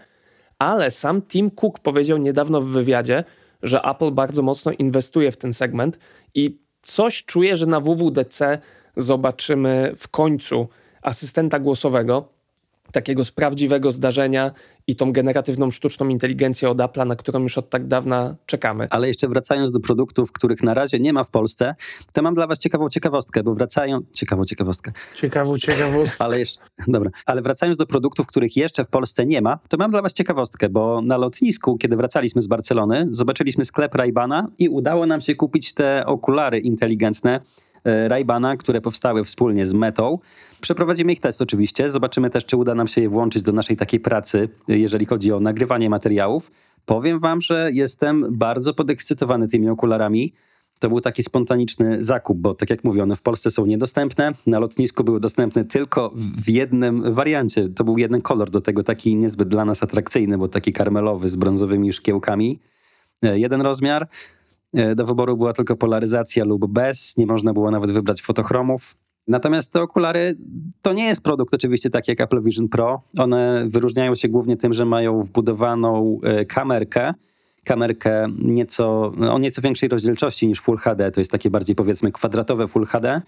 ale 0.59 0.91
sam 0.91 1.21
Tim 1.21 1.51
Cook 1.51 1.79
powiedział 1.79 2.17
niedawno 2.17 2.61
w 2.61 2.67
wywiadzie, 2.67 3.23
że 3.63 3.81
Apple 3.81 4.11
bardzo 4.11 4.41
mocno 4.41 4.71
inwestuje 4.71 5.31
w 5.31 5.37
ten 5.37 5.53
segment 5.53 5.99
i 6.35 6.59
coś 6.83 7.25
czuję, 7.25 7.57
że 7.57 7.65
na 7.65 7.79
WWDC 7.79 8.59
zobaczymy 8.97 9.93
w 9.97 10.07
końcu 10.07 10.67
asystenta 11.01 11.59
głosowego, 11.59 12.36
takiego 12.91 13.23
z 13.23 13.31
prawdziwego 13.31 13.91
zdarzenia 13.91 14.51
i 14.87 14.95
tą 14.95 15.11
generatywną 15.11 15.71
sztuczną 15.71 16.07
inteligencję 16.07 16.69
od 16.69 16.77
Apple'a, 16.77 17.07
na 17.07 17.15
którą 17.15 17.39
już 17.39 17.57
od 17.57 17.69
tak 17.69 17.87
dawna 17.87 18.35
czekamy. 18.45 18.87
Ale 18.89 19.07
jeszcze 19.07 19.27
wracając 19.27 19.71
do 19.71 19.79
produktów, 19.79 20.31
których 20.31 20.63
na 20.63 20.73
razie 20.73 20.99
nie 20.99 21.13
ma 21.13 21.23
w 21.23 21.29
Polsce, 21.29 21.75
to 22.13 22.21
mam 22.21 22.35
dla 22.35 22.47
was 22.47 22.59
ciekawą 22.59 22.89
ciekawostkę, 22.89 23.43
bo 23.43 23.53
wracają... 23.53 23.99
Ciekawą 24.13 24.45
ciekawostkę. 24.45 24.91
Ciekawą 25.15 25.57
ciekawostkę. 25.57 26.23
Ale 26.25 26.39
jeszcze... 26.39 26.59
Dobra. 26.87 27.11
Ale 27.25 27.41
wracając 27.41 27.77
do 27.77 27.85
produktów, 27.85 28.27
których 28.27 28.57
jeszcze 28.57 28.85
w 28.85 28.89
Polsce 28.89 29.25
nie 29.25 29.41
ma, 29.41 29.59
to 29.69 29.77
mam 29.77 29.91
dla 29.91 30.01
was 30.01 30.13
ciekawostkę, 30.13 30.69
bo 30.69 31.01
na 31.01 31.17
lotnisku, 31.17 31.77
kiedy 31.77 31.95
wracaliśmy 31.95 32.41
z 32.41 32.47
Barcelony, 32.47 33.07
zobaczyliśmy 33.11 33.65
sklep 33.65 33.95
Raybana 33.95 34.47
i 34.59 34.69
udało 34.69 35.05
nam 35.05 35.21
się 35.21 35.35
kupić 35.35 35.73
te 35.73 36.05
okulary 36.05 36.59
inteligentne, 36.59 37.41
Raybana, 38.07 38.57
które 38.57 38.81
powstały 38.81 39.23
wspólnie 39.23 39.65
z 39.65 39.73
Metą. 39.73 40.19
Przeprowadzimy 40.61 41.13
ich 41.13 41.19
test 41.19 41.41
oczywiście, 41.41 41.91
zobaczymy 41.91 42.29
też, 42.29 42.45
czy 42.45 42.57
uda 42.57 42.75
nam 42.75 42.87
się 42.87 43.01
je 43.01 43.09
włączyć 43.09 43.43
do 43.43 43.51
naszej 43.51 43.75
takiej 43.75 43.99
pracy, 43.99 44.49
jeżeli 44.67 45.05
chodzi 45.05 45.31
o 45.31 45.39
nagrywanie 45.39 45.89
materiałów. 45.89 46.51
Powiem 46.85 47.19
wam, 47.19 47.41
że 47.41 47.69
jestem 47.73 48.25
bardzo 48.31 48.73
podekscytowany 48.73 49.47
tymi 49.47 49.69
okularami. 49.69 50.33
To 50.79 50.89
był 50.89 51.01
taki 51.01 51.23
spontaniczny 51.23 52.03
zakup, 52.03 52.37
bo 52.37 52.55
tak 52.55 52.69
jak 52.69 52.83
mówię, 52.83 53.03
one 53.03 53.15
w 53.15 53.21
Polsce 53.21 53.51
są 53.51 53.65
niedostępne. 53.65 54.33
Na 54.47 54.59
lotnisku 54.59 55.03
były 55.03 55.19
dostępne 55.19 55.65
tylko 55.65 56.13
w 56.15 56.49
jednym 56.49 57.13
wariancie. 57.13 57.69
To 57.69 57.83
był 57.83 57.97
jeden 57.97 58.21
kolor, 58.21 58.49
do 58.49 58.61
tego 58.61 58.83
taki 58.83 59.15
niezbyt 59.15 59.47
dla 59.47 59.65
nas 59.65 59.83
atrakcyjny, 59.83 60.37
bo 60.37 60.47
taki 60.47 60.73
karmelowy 60.73 61.29
z 61.29 61.35
brązowymi 61.35 61.93
szkiełkami. 61.93 62.59
E, 63.23 63.39
jeden 63.39 63.61
rozmiar. 63.61 64.07
E, 64.73 64.95
do 64.95 65.05
wyboru 65.05 65.37
była 65.37 65.53
tylko 65.53 65.75
polaryzacja 65.75 66.45
lub 66.45 66.71
bez, 66.71 67.17
nie 67.17 67.25
można 67.25 67.53
było 67.53 67.71
nawet 67.71 67.91
wybrać 67.91 68.21
fotochromów. 68.21 68.95
Natomiast 69.27 69.73
te 69.73 69.81
okulary 69.81 70.35
to 70.81 70.93
nie 70.93 71.05
jest 71.05 71.23
produkt 71.23 71.53
oczywiście 71.53 71.89
taki 71.89 72.11
jak 72.11 72.21
Apple 72.21 72.41
Vision 72.41 72.69
Pro. 72.69 73.01
One 73.17 73.65
wyróżniają 73.67 74.15
się 74.15 74.29
głównie 74.29 74.57
tym, 74.57 74.73
że 74.73 74.85
mają 74.85 75.21
wbudowaną 75.21 76.19
e, 76.23 76.45
kamerkę, 76.45 77.13
kamerkę 77.63 78.27
nieco, 78.39 79.11
o 79.31 79.39
nieco 79.39 79.61
większej 79.61 79.89
rozdzielczości 79.89 80.47
niż 80.47 80.61
Full 80.61 80.77
HD, 80.77 81.11
to 81.11 81.21
jest 81.21 81.31
takie 81.31 81.49
bardziej 81.49 81.75
powiedzmy 81.75 82.11
kwadratowe 82.11 82.67
Full 82.67 82.85
HD. 82.85 83.21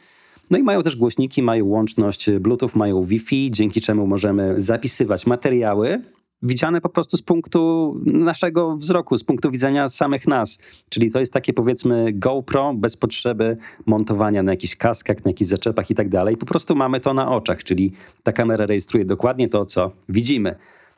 No 0.50 0.58
i 0.58 0.64
mają 0.64 0.84
też 0.84 0.96
głośniki, 0.96 1.44
mają 1.44 1.66
łączność 1.66 2.32
Bluetooth, 2.32 2.70
mają 2.76 3.04
Wi-Fi, 3.04 3.52
dzięki 3.52 3.82
czemu 3.82 4.08
możemy 4.08 4.62
zapisywać 4.62 5.28
materiały 5.28 6.02
widziane 6.42 6.82
po 6.82 6.90
prostu 6.90 7.18
z 7.18 7.22
punktu 7.22 7.96
naszego 8.06 8.76
wzroku, 8.76 9.18
z 9.18 9.24
punktu 9.24 9.52
widzenia 9.52 9.90
samych 9.90 10.28
nas. 10.28 10.58
Czyli 10.90 11.12
to 11.12 11.20
jest 11.20 11.34
takie 11.34 11.54
powiedzmy 11.54 12.14
GoPro 12.14 12.74
bez 12.74 12.98
potrzeby 12.98 13.58
montowania 13.86 14.44
na 14.44 14.52
jakichś 14.52 14.76
kaskach, 14.76 15.26
na 15.26 15.30
jakichś 15.30 15.50
zaczepach 15.50 15.90
i 15.92 15.96
tak 15.96 16.10
dalej. 16.10 16.38
Po 16.38 16.46
prostu 16.46 16.76
mamy 16.76 17.00
to 17.00 17.14
na 17.14 17.32
oczach, 17.32 17.64
czyli 17.64 17.92
ta 18.24 18.32
kamera 18.32 18.66
rejestruje 18.66 19.06
dokładnie 19.06 19.50
to, 19.50 19.66
co 19.66 19.92
widzimy. 20.10 20.56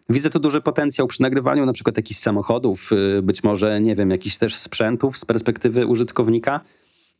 Widzę 0.09 0.29
tu 0.29 0.39
duży 0.39 0.61
potencjał 0.61 1.07
przy 1.07 1.21
nagrywaniu 1.21 1.65
na 1.65 1.73
przykład 1.73 1.97
jakichś 1.97 2.19
samochodów, 2.19 2.91
y, 3.17 3.21
być 3.21 3.43
może, 3.43 3.81
nie 3.81 3.95
wiem, 3.95 4.11
jakichś 4.11 4.37
też 4.37 4.55
sprzętów 4.55 5.17
z 5.17 5.25
perspektywy 5.25 5.87
użytkownika. 5.87 6.61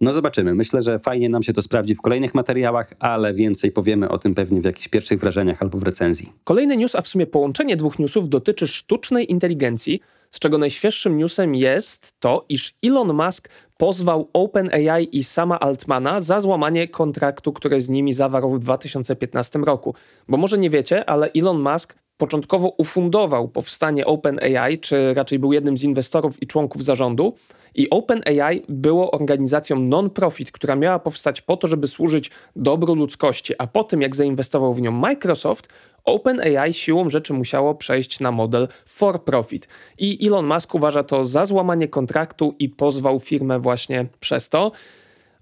No 0.01 0.11
zobaczymy. 0.11 0.55
Myślę, 0.55 0.81
że 0.81 0.99
fajnie 0.99 1.29
nam 1.29 1.43
się 1.43 1.53
to 1.53 1.61
sprawdzi 1.61 1.95
w 1.95 2.01
kolejnych 2.01 2.35
materiałach, 2.35 2.93
ale 2.99 3.33
więcej 3.33 3.71
powiemy 3.71 4.09
o 4.09 4.17
tym 4.17 4.35
pewnie 4.35 4.61
w 4.61 4.65
jakichś 4.65 4.87
pierwszych 4.87 5.19
wrażeniach 5.19 5.61
albo 5.61 5.77
w 5.77 5.83
recenzji. 5.83 6.33
Kolejny 6.43 6.77
news, 6.77 6.95
a 6.95 7.01
w 7.01 7.07
sumie 7.07 7.27
połączenie 7.27 7.75
dwóch 7.75 7.99
newsów 7.99 8.29
dotyczy 8.29 8.67
sztucznej 8.67 9.31
inteligencji, 9.31 10.01
z 10.31 10.39
czego 10.39 10.57
najświeższym 10.57 11.17
newsem 11.17 11.55
jest 11.55 12.19
to, 12.19 12.45
iż 12.49 12.73
Elon 12.85 13.13
Musk 13.13 13.49
pozwał 13.77 14.29
OpenAI 14.33 15.17
i 15.17 15.23
sama 15.23 15.59
Altmana 15.59 16.21
za 16.21 16.41
złamanie 16.41 16.87
kontraktu, 16.87 17.53
który 17.53 17.81
z 17.81 17.89
nimi 17.89 18.13
zawarł 18.13 18.51
w 18.51 18.59
2015 18.59 19.59
roku. 19.59 19.95
Bo 20.27 20.37
może 20.37 20.57
nie 20.57 20.69
wiecie, 20.69 21.09
ale 21.09 21.29
Elon 21.35 21.59
Musk 21.59 21.95
początkowo 22.21 22.73
ufundował 22.77 23.47
powstanie 23.47 24.05
OpenAI, 24.05 24.79
czy 24.79 25.13
raczej 25.13 25.39
był 25.39 25.53
jednym 25.53 25.77
z 25.77 25.83
inwestorów 25.83 26.43
i 26.43 26.47
członków 26.47 26.83
zarządu, 26.83 27.33
i 27.75 27.89
OpenAI 27.89 28.61
było 28.69 29.11
organizacją 29.11 29.79
non-profit, 29.79 30.51
która 30.51 30.75
miała 30.75 30.99
powstać 30.99 31.41
po 31.41 31.57
to, 31.57 31.67
żeby 31.67 31.87
służyć 31.87 32.31
dobru 32.55 32.95
ludzkości, 32.95 33.53
a 33.57 33.67
po 33.67 33.83
tym 33.83 34.01
jak 34.01 34.15
zainwestował 34.15 34.73
w 34.73 34.81
nią 34.81 34.91
Microsoft, 34.91 35.67
OpenAI 36.05 36.73
siłą 36.73 37.09
rzeczy 37.09 37.33
musiało 37.33 37.75
przejść 37.75 38.19
na 38.19 38.31
model 38.31 38.67
for 38.85 39.23
profit. 39.23 39.67
I 39.97 40.27
Elon 40.27 40.45
Musk 40.45 40.75
uważa 40.75 41.03
to 41.03 41.25
za 41.25 41.45
złamanie 41.45 41.87
kontraktu 41.87 42.55
i 42.59 42.69
pozwał 42.69 43.19
firmę 43.19 43.59
właśnie 43.59 44.05
przez 44.19 44.49
to. 44.49 44.71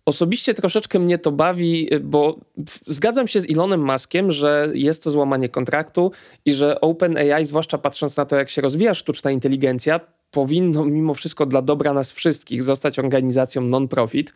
Osobiście 0.10 0.54
troszeczkę 0.54 1.00
mnie 1.00 1.18
to 1.18 1.32
bawi, 1.32 1.90
bo 2.02 2.40
zgadzam 2.86 3.28
się 3.28 3.42
z 3.42 3.52
Elonem 3.52 3.86
Muskiem, 3.86 4.32
że 4.32 4.72
jest 4.74 5.04
to 5.04 5.12
złamanie 5.12 5.50
kontraktu 5.50 6.12
i 6.46 6.54
że 6.54 6.82
OpenAI, 6.82 7.46
zwłaszcza 7.46 7.78
patrząc 7.78 8.18
na 8.18 8.26
to, 8.26 8.36
jak 8.36 8.50
się 8.50 8.62
rozwija 8.62 8.94
sztuczna 8.94 9.32
inteligencja, 9.32 10.00
powinno 10.32 10.86
mimo 10.86 11.14
wszystko 11.14 11.46
dla 11.46 11.62
dobra 11.62 11.94
nas 11.94 12.12
wszystkich 12.12 12.64
zostać 12.64 13.00
organizacją 13.00 13.62
non-profit. 13.62 14.34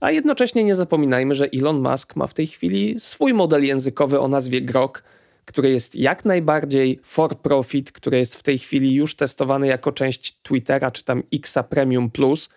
A 0.00 0.10
jednocześnie 0.10 0.64
nie 0.64 0.74
zapominajmy, 0.74 1.34
że 1.34 1.48
Elon 1.54 1.90
Musk 1.90 2.16
ma 2.16 2.26
w 2.26 2.34
tej 2.34 2.46
chwili 2.46 2.94
swój 2.98 3.34
model 3.34 3.64
językowy 3.64 4.20
o 4.20 4.28
nazwie 4.28 4.62
Grok, 4.62 5.02
który 5.44 5.70
jest 5.70 5.96
jak 5.96 6.24
najbardziej 6.24 7.00
for 7.02 7.38
profit, 7.38 7.92
który 7.92 8.18
jest 8.18 8.36
w 8.36 8.42
tej 8.42 8.58
chwili 8.58 8.94
już 8.94 9.16
testowany 9.16 9.66
jako 9.66 9.92
część 9.92 10.38
Twittera 10.42 10.90
czy 10.90 11.04
tam 11.04 11.22
Xa 11.32 11.62
Premium 11.62 12.10
Plus. 12.10 12.48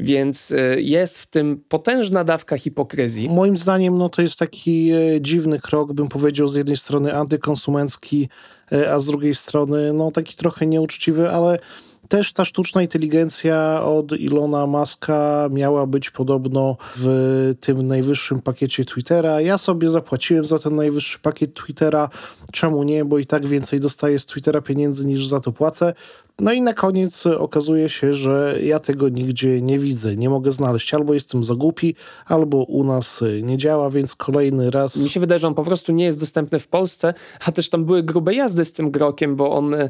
Więc 0.00 0.50
y, 0.50 0.76
jest 0.82 1.20
w 1.20 1.26
tym 1.26 1.60
potężna 1.68 2.24
dawka 2.24 2.58
hipokryzji. 2.58 3.28
Moim 3.28 3.58
zdaniem 3.58 3.98
no, 3.98 4.08
to 4.08 4.22
jest 4.22 4.38
taki 4.38 4.90
e, 4.90 5.20
dziwny 5.20 5.60
krok, 5.60 5.92
bym 5.92 6.08
powiedział, 6.08 6.48
z 6.48 6.54
jednej 6.54 6.76
strony 6.76 7.16
antykonsumencki, 7.16 8.28
e, 8.72 8.92
a 8.92 9.00
z 9.00 9.06
drugiej 9.06 9.34
strony 9.34 9.92
no, 9.92 10.10
taki 10.10 10.36
trochę 10.36 10.66
nieuczciwy, 10.66 11.30
ale 11.30 11.58
też 12.08 12.32
ta 12.32 12.44
sztuczna 12.44 12.82
inteligencja 12.82 13.82
od 13.84 14.12
Ilona 14.12 14.66
Maska 14.66 15.48
miała 15.50 15.86
być 15.86 16.10
podobno 16.10 16.76
w 16.96 17.54
tym 17.60 17.86
najwyższym 17.86 18.40
pakiecie 18.40 18.84
Twittera. 18.84 19.40
Ja 19.40 19.58
sobie 19.58 19.88
zapłaciłem 19.88 20.44
za 20.44 20.58
ten 20.58 20.76
najwyższy 20.76 21.18
pakiet 21.18 21.54
Twittera. 21.54 22.08
Czemu 22.52 22.82
nie? 22.82 23.04
Bo 23.04 23.18
i 23.18 23.26
tak 23.26 23.46
więcej 23.46 23.80
dostaję 23.80 24.18
z 24.18 24.26
Twittera 24.26 24.60
pieniędzy 24.60 25.06
niż 25.06 25.26
za 25.26 25.40
to 25.40 25.52
płacę. 25.52 25.94
No 26.40 26.52
i 26.52 26.62
na 26.62 26.74
koniec 26.74 27.26
okazuje 27.26 27.88
się, 27.88 28.14
że 28.14 28.58
ja 28.62 28.80
tego 28.80 29.08
nigdzie 29.08 29.62
nie 29.62 29.78
widzę, 29.78 30.16
nie 30.16 30.30
mogę 30.30 30.52
znaleźć. 30.52 30.94
Albo 30.94 31.14
jestem 31.14 31.44
za 31.44 31.54
głupi, 31.54 31.94
albo 32.26 32.56
u 32.56 32.84
nas 32.84 33.20
nie 33.42 33.58
działa, 33.58 33.90
więc 33.90 34.14
kolejny 34.14 34.70
raz. 34.70 34.96
Mi 34.96 35.10
się 35.10 35.20
wydaje, 35.20 35.38
że 35.38 35.46
on 35.46 35.54
po 35.54 35.64
prostu 35.64 35.92
nie 35.92 36.04
jest 36.04 36.20
dostępny 36.20 36.58
w 36.58 36.68
Polsce, 36.68 37.14
a 37.44 37.52
też 37.52 37.70
tam 37.70 37.84
były 37.84 38.02
grube 38.02 38.34
jazdy 38.34 38.64
z 38.64 38.72
tym 38.72 38.90
grokiem, 38.90 39.36
bo 39.36 39.50
on, 39.50 39.74
e, 39.74 39.88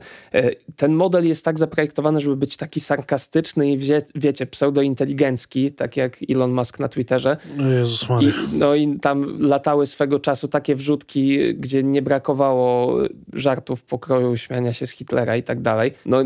ten 0.76 0.94
model 0.94 1.28
jest 1.28 1.44
tak 1.44 1.58
zaprojektowany, 1.58 2.07
żeby 2.16 2.36
być 2.36 2.56
taki 2.56 2.80
sarkastyczny 2.80 3.72
i 3.72 3.78
wie, 3.78 4.02
wiecie, 4.14 4.46
pseudointeligencki, 4.46 5.72
tak 5.72 5.96
jak 5.96 6.16
Elon 6.30 6.52
Musk 6.52 6.78
na 6.78 6.88
Twitterze. 6.88 7.36
Jezus 7.78 8.08
Maria. 8.08 8.30
I, 8.30 8.32
no 8.52 8.74
i 8.74 8.98
tam 8.98 9.40
latały 9.40 9.86
swego 9.86 10.20
czasu 10.20 10.48
takie 10.48 10.74
wrzutki, 10.74 11.54
gdzie 11.54 11.82
nie 11.82 12.02
brakowało 12.02 12.98
żartów 13.32 13.82
pokroju, 13.82 14.36
śmiania 14.36 14.72
się 14.72 14.86
z 14.86 14.90
Hitlera 14.90 15.36
i 15.36 15.42
tak 15.42 15.60
dalej. 15.60 15.92
No 16.06 16.18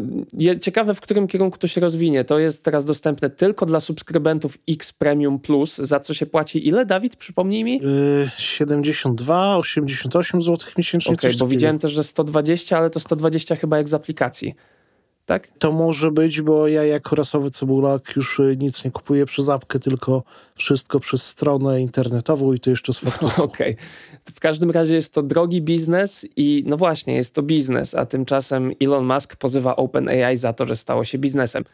ciekawe, 0.61 0.95
w 0.95 1.01
którym 1.01 1.29
kierunku 1.29 1.59
to 1.59 1.67
się 1.67 1.81
rozwinie. 1.81 2.25
To 2.25 2.39
jest 2.39 2.65
teraz 2.65 2.85
dostępne 2.85 3.31
tylko 3.31 3.67
dla 3.67 3.81
subskrybentów 3.81 4.59
X 4.69 4.93
Premium 4.93 5.39
Plus, 5.39 5.77
za 5.77 6.01
co 6.01 6.15
się 6.15 6.27
płaci 6.27 6.69
ile, 6.69 6.87
Dawid? 6.87 7.17
Przypomnij 7.17 7.65
mi? 7.65 7.81
Yy, 7.83 8.31
72, 8.39 9.57
88 9.57 10.43
zł 10.43 10.71
miesięcznie. 10.79 11.15
Okej, 11.15 11.31
okay, 11.31 11.39
bo 11.39 11.47
widziałem 11.47 11.79
też, 11.79 11.93
że 11.93 12.05
120, 12.05 12.79
ale 12.79 12.91
to 12.91 13.01
120 13.01 13.57
chyba 13.57 13.79
jak 13.79 13.89
z 13.89 13.95
aplikacji 13.95 14.55
tak? 15.27 15.49
To 15.59 15.73
może 15.73 16.11
być, 16.11 16.43
bo 16.43 16.69
ja 16.69 16.85
jako 16.85 17.17
rasowy 17.17 17.51
cebulak 17.51 18.17
już 18.17 18.41
y, 18.41 18.57
nic 18.61 18.85
nie 18.85 18.91
kupuję 18.91 19.27
przez 19.27 19.49
apkę, 19.49 19.79
tylko 19.79 20.23
wszystko 20.55 21.01
przez 21.01 21.27
stronę 21.27 21.81
internetową 21.81 22.53
i 22.53 22.61
to 22.61 22.71
jeszcze 22.71 22.93
z 22.93 22.99
fakturą. 22.99 23.33
Okej. 23.45 23.73
Okay. 23.73 24.35
W 24.35 24.41
każdym 24.41 24.71
razie 24.71 24.95
jest 24.95 25.15
to 25.15 25.23
drogi 25.23 25.63
biznes 25.63 26.27
i 26.37 26.65
no 26.67 26.77
właśnie, 26.77 27.15
jest 27.15 27.35
to 27.35 27.43
biznes, 27.43 27.95
a 27.95 28.07
tymczasem 28.07 28.73
Elon 28.81 29.07
Musk 29.07 29.37
pozywa 29.37 29.77
OpenAI 29.77 30.37
za 30.37 30.53
to, 30.53 30.67
że 30.67 30.77
stało 30.77 31.05
się 31.05 31.19
biznesem. 31.19 31.65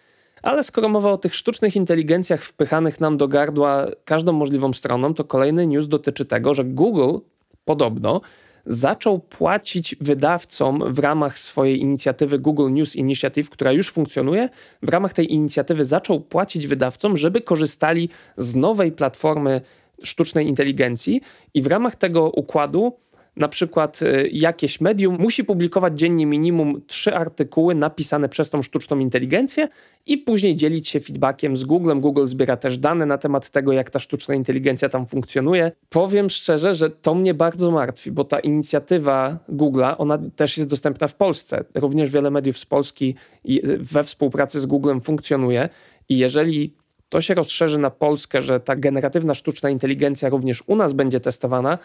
Ale 0.43 0.65
skoro 0.65 0.89
mowa 0.89 1.13
o 1.13 1.19
tych 1.19 1.35
sztucznych 1.35 1.77
inteligencjach 1.77 2.43
wpychanych 2.43 3.01
nam 3.01 3.17
do 3.17 3.29
gardła 3.29 3.87
każdą 4.05 4.33
możliwą 4.33 4.73
stroną, 4.73 5.15
to 5.15 5.25
kolejny 5.25 5.67
news 5.67 5.89
dotyczy 5.89 6.25
tego, 6.25 6.55
że 6.55 6.65
Google 6.65 7.19
podobno 7.65 8.21
zaczął 8.69 9.19
płacić 9.19 9.97
wydawcom 10.01 10.93
w 10.93 10.99
ramach 10.99 11.39
swojej 11.39 11.81
inicjatywy 11.81 12.39
Google 12.39 12.71
News 12.71 12.97
Initiative, 12.97 13.51
która 13.51 13.73
już 13.73 13.91
funkcjonuje, 13.91 14.49
w 14.83 14.89
ramach 14.89 15.13
tej 15.13 15.33
inicjatywy 15.33 15.85
zaczął 15.85 16.21
płacić 16.21 16.67
wydawcom, 16.67 17.17
żeby 17.17 17.41
korzystali 17.41 18.09
z 18.37 18.55
nowej 18.55 18.93
platformy 18.93 19.61
sztucznej 20.03 20.49
inteligencji 20.49 21.21
i 21.55 21.63
w 21.63 21.67
ramach 21.67 21.97
tego 21.97 22.31
układu 22.31 22.93
na 23.39 23.49
przykład 23.49 24.03
y, 24.03 24.29
jakieś 24.33 24.81
medium 24.81 25.17
musi 25.19 25.45
publikować 25.45 25.99
dziennie 25.99 26.27
minimum 26.27 26.83
trzy 26.87 27.15
artykuły 27.15 27.75
napisane 27.75 28.29
przez 28.29 28.51
tą 28.51 28.63
sztuczną 28.63 28.99
inteligencję 28.99 29.69
i 30.07 30.19
później 30.19 30.57
dzielić 30.57 30.89
się 30.89 31.01
feedbackiem 31.01 31.57
z 31.57 31.65
Googlem. 31.65 32.01
Google 32.01 32.27
zbiera 32.27 32.57
też 32.57 32.79
dane 32.79 33.07
na 33.07 33.19
temat 33.19 33.51
tego, 33.51 33.73
jak 33.73 33.91
ta 33.91 33.99
sztuczna 33.99 34.35
inteligencja 34.35 34.89
tam 34.89 35.07
funkcjonuje. 35.07 35.73
Powiem 35.89 36.31
szczerze, 36.31 36.75
że 36.75 36.91
to 36.91 37.15
mnie 37.15 37.35
bardzo 37.35 37.71
martwi, 37.71 38.13
bo 38.13 38.25
ta 38.25 38.41
inicjatywa 38.41 39.39
Google'a, 39.49 39.95
ona 39.99 40.19
też 40.37 40.57
jest 40.57 40.71
dostępna 40.71 41.09
w 41.09 41.15
Polsce. 41.15 41.65
Również 41.75 42.11
wiele 42.11 42.31
mediów 42.31 42.59
z 42.59 42.67
Polski 42.67 43.15
y, 43.49 43.79
we 43.81 44.05
współpracy 44.05 44.61
z 44.61 44.67
Googlem 44.67 45.01
funkcjonuje 45.01 45.69
i 46.09 46.19
jeżeli 46.19 46.75
to 47.09 47.21
się 47.21 47.35
rozszerzy 47.35 47.79
na 47.79 47.91
Polskę, 47.91 48.43
że 48.43 48.61
ta 48.61 48.77
generatywna 48.77 49.35
sztuczna 49.35 49.71
inteligencja 49.71 50.29
również 50.29 50.63
u 50.67 50.77
nas 50.77 50.93
będzie 50.93 51.21
testowana, 51.21 51.79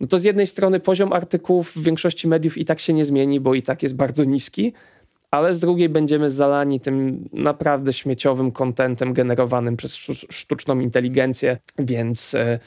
no 0.00 0.06
to 0.06 0.18
z 0.18 0.24
jednej 0.24 0.46
strony 0.46 0.80
poziom 0.80 1.12
artykułów 1.12 1.72
w 1.72 1.82
większości 1.82 2.28
mediów 2.28 2.58
i 2.58 2.64
tak 2.64 2.80
się 2.80 2.92
nie 2.92 3.04
zmieni, 3.04 3.40
bo 3.40 3.54
i 3.54 3.62
tak 3.62 3.82
jest 3.82 3.96
bardzo 3.96 4.24
niski, 4.24 4.72
ale 5.30 5.54
z 5.54 5.60
drugiej 5.60 5.88
będziemy 5.88 6.30
zalani 6.30 6.80
tym 6.80 7.28
naprawdę 7.32 7.92
śmieciowym 7.92 8.52
kontentem 8.52 9.12
generowanym 9.12 9.76
przez 9.76 9.94
sztuczną 10.30 10.80
inteligencję, 10.80 11.58
więc 11.78 12.34
e, 12.34 12.58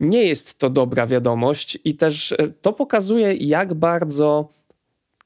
nie 0.00 0.24
jest 0.24 0.58
to 0.58 0.70
dobra 0.70 1.06
wiadomość 1.06 1.78
i 1.84 1.94
też 1.94 2.32
e, 2.32 2.36
to 2.62 2.72
pokazuje, 2.72 3.34
jak 3.34 3.74
bardzo 3.74 4.48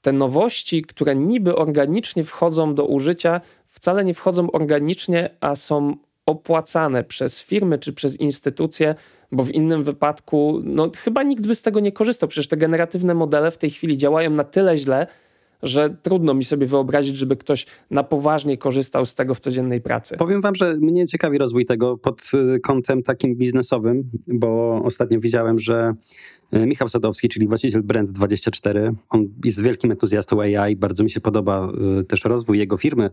te 0.01 0.12
nowości, 0.12 0.83
które 0.83 1.16
niby 1.16 1.57
organicznie 1.57 2.25
wchodzą 2.25 2.75
do 2.75 2.85
użycia, 2.87 3.40
wcale 3.68 4.05
nie 4.05 4.14
wchodzą 4.14 4.51
organicznie, 4.51 5.31
a 5.40 5.57
są 5.57 5.97
opłacane 6.27 7.05
przez 7.05 7.40
firmy 7.40 7.79
czy 7.79 7.92
przez 7.92 8.21
instytucje, 8.21 8.95
bo 9.33 9.45
w 9.45 9.51
innym 9.51 9.85
wypadku 9.85 10.61
no, 10.64 10.90
chyba 10.97 11.23
nikt 11.23 11.47
by 11.47 11.55
z 11.55 11.62
tego 11.62 11.81
nie 11.81 11.92
korzystał. 11.92 12.29
Przecież 12.29 12.49
te 12.49 12.57
generatywne 12.57 13.14
modele 13.14 13.51
w 13.51 13.59
tej 13.59 13.71
chwili 13.71 13.97
działają 13.97 14.31
na 14.31 14.45
tyle 14.45 14.77
źle, 14.77 15.07
że 15.62 15.97
trudno 16.03 16.35
mi 16.35 16.45
sobie 16.45 16.66
wyobrazić, 16.66 17.16
żeby 17.16 17.37
ktoś 17.37 17.66
na 17.90 18.03
poważnie 18.03 18.59
korzystał 18.59 19.07
z 19.07 19.14
tego 19.14 19.35
w 19.35 19.40
codziennej 19.40 19.81
pracy. 19.81 20.16
Powiem 20.16 20.40
wam, 20.40 20.55
że 20.55 20.77
mnie 20.77 21.07
ciekawi 21.07 21.38
rozwój 21.38 21.64
tego 21.64 21.99
pod 21.99 22.31
y, 22.35 22.61
kątem 22.61 23.03
takim 23.03 23.35
biznesowym, 23.35 24.11
bo 24.27 24.81
ostatnio 24.85 25.21
widziałem, 25.21 25.59
że 25.59 25.95
y, 26.55 26.66
Michał 26.66 26.88
Sadowski, 26.88 27.29
czyli 27.29 27.49
właściciel 27.49 27.83
Brand24, 27.83 28.92
on 29.09 29.29
jest 29.45 29.62
wielkim 29.62 29.90
entuzjastą 29.90 30.40
AI, 30.40 30.77
bardzo 30.77 31.05
mi 31.05 31.11
się 31.11 31.21
podoba 31.21 31.73
y, 32.01 32.05
też 32.05 32.25
rozwój 32.25 32.59
jego 32.59 32.77
firmy 32.77 33.11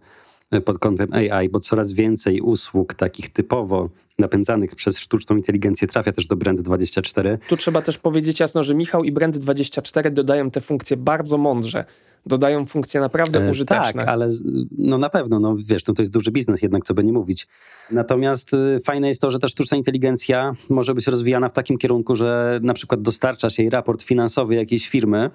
pod 0.66 0.80
kątem 0.80 1.14
AI, 1.14 1.50
bo 1.50 1.60
coraz 1.60 1.92
więcej 1.92 2.42
usług 2.42 2.94
takich 2.94 3.30
typowo 3.30 3.90
napędzanych 4.20 4.76
przez 4.76 5.00
sztuczną 5.00 5.36
inteligencję 5.36 5.88
trafia 5.88 6.12
też 6.12 6.28
do 6.28 6.36
Brand24. 6.36 7.38
Tu 7.50 7.58
trzeba 7.58 7.82
też 7.82 7.98
powiedzieć 7.98 8.40
jasno, 8.40 8.64
że 8.64 8.76
Michał 8.76 9.04
i 9.04 9.14
Brand24 9.14 10.12
dodają 10.12 10.52
te 10.52 10.62
funkcje 10.62 10.98
bardzo 10.98 11.38
mądrze 11.38 11.86
dodają 12.26 12.66
funkcje 12.66 13.02
naprawdę 13.02 13.46
e, 13.46 13.52
użyteczne. 13.52 14.02
Tak, 14.02 14.08
ale 14.08 14.30
no 14.78 14.98
na 14.98 15.10
pewno, 15.10 15.40
no 15.40 15.56
wiesz, 15.60 15.88
no 15.88 15.94
to 15.94 16.02
jest 16.02 16.12
duży 16.12 16.32
biznes 16.32 16.62
jednak, 16.62 16.86
co 16.86 16.94
by 16.94 17.04
nie 17.04 17.14
mówić. 17.14 17.48
Natomiast 17.92 18.54
y, 18.54 18.80
fajne 18.86 19.08
jest 19.08 19.22
to, 19.22 19.32
że 19.32 19.40
ta 19.40 19.48
sztuczna 19.48 19.78
inteligencja 19.78 20.56
może 20.70 20.94
być 20.94 21.08
rozwijana 21.08 21.50
w 21.50 21.54
takim 21.54 21.78
kierunku, 21.78 22.16
że 22.16 22.60
na 22.64 22.74
przykład 22.74 23.02
dostarczasz 23.02 23.58
jej 23.58 23.70
raport 23.70 24.02
finansowy 24.02 24.56
jakiejś 24.56 24.90
firmy, 24.90 25.30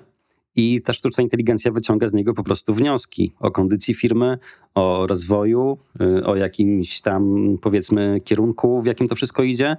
i 0.57 0.81
ta 0.83 0.93
sztuczna 0.93 1.23
inteligencja 1.23 1.73
wyciąga 1.73 2.09
z 2.09 2.13
niego 2.13 2.35
po 2.35 2.45
prostu 2.45 2.75
wnioski 2.75 3.33
o 3.41 3.51
kondycji 3.51 3.95
firmy, 3.95 4.39
o 4.75 5.07
rozwoju, 5.07 5.79
y, 6.01 6.25
o 6.25 6.37
jakimś 6.37 7.01
tam 7.01 7.35
powiedzmy 7.61 8.21
kierunku, 8.25 8.83
w 8.83 8.87
jakim 8.87 9.09
to 9.09 9.15
wszystko 9.15 9.43
idzie, 9.43 9.77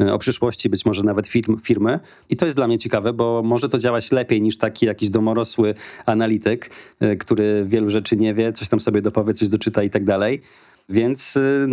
y, 0.00 0.12
o 0.12 0.18
przyszłości 0.18 0.68
być 0.68 0.86
może 0.86 1.02
nawet 1.02 1.28
firm, 1.28 1.58
firmy. 1.58 2.00
I 2.30 2.36
to 2.36 2.46
jest 2.46 2.58
dla 2.58 2.66
mnie 2.66 2.78
ciekawe, 2.78 3.12
bo 3.12 3.42
może 3.44 3.68
to 3.68 3.78
działać 3.78 4.12
lepiej 4.12 4.42
niż 4.42 4.58
taki 4.58 4.86
jakiś 4.86 5.10
domorosły 5.10 5.74
analityk, 6.06 6.70
y, 7.02 7.16
który 7.16 7.64
wielu 7.66 7.90
rzeczy 7.90 8.16
nie 8.16 8.34
wie, 8.34 8.52
coś 8.52 8.68
tam 8.68 8.80
sobie 8.80 9.02
dopowie, 9.02 9.34
coś 9.34 9.48
doczyta 9.48 9.82
i 9.82 9.90
tak 9.90 10.04
dalej. 10.04 10.40
Więc 10.88 11.36
y, 11.36 11.68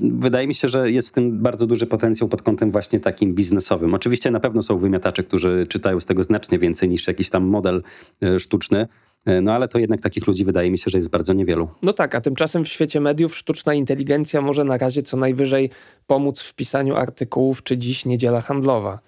wydaje 0.00 0.46
mi 0.46 0.54
się, 0.54 0.68
że 0.68 0.90
jest 0.90 1.08
w 1.08 1.12
tym 1.12 1.42
bardzo 1.42 1.66
duży 1.66 1.86
potencjał 1.86 2.28
pod 2.28 2.42
kątem 2.42 2.70
właśnie 2.70 3.00
takim 3.00 3.34
biznesowym. 3.34 3.94
Oczywiście 3.94 4.30
na 4.30 4.40
pewno 4.40 4.62
są 4.62 4.78
wymiatacze, 4.78 5.22
którzy 5.22 5.66
czytają 5.68 6.00
z 6.00 6.06
tego 6.06 6.22
znacznie 6.22 6.58
więcej 6.58 6.88
niż 6.88 7.06
jakiś 7.06 7.30
tam 7.30 7.44
model 7.44 7.82
y, 8.22 8.38
sztuczny. 8.38 8.86
Y, 9.28 9.40
no 9.42 9.52
ale 9.52 9.68
to 9.68 9.78
jednak 9.78 10.00
takich 10.00 10.26
ludzi 10.26 10.44
wydaje 10.44 10.70
mi 10.70 10.78
się, 10.78 10.90
że 10.90 10.98
jest 10.98 11.10
bardzo 11.10 11.32
niewielu. 11.32 11.68
No 11.82 11.92
tak, 11.92 12.14
a 12.14 12.20
tymczasem 12.20 12.64
w 12.64 12.68
świecie 12.68 13.00
mediów 13.00 13.36
sztuczna 13.36 13.74
inteligencja 13.74 14.40
może 14.40 14.64
na 14.64 14.78
razie 14.78 15.02
co 15.02 15.16
najwyżej 15.16 15.70
pomóc 16.06 16.40
w 16.40 16.54
pisaniu 16.54 16.96
artykułów, 16.96 17.62
czy 17.62 17.78
dziś 17.78 18.06
niedziela 18.06 18.40
handlowa. 18.40 18.98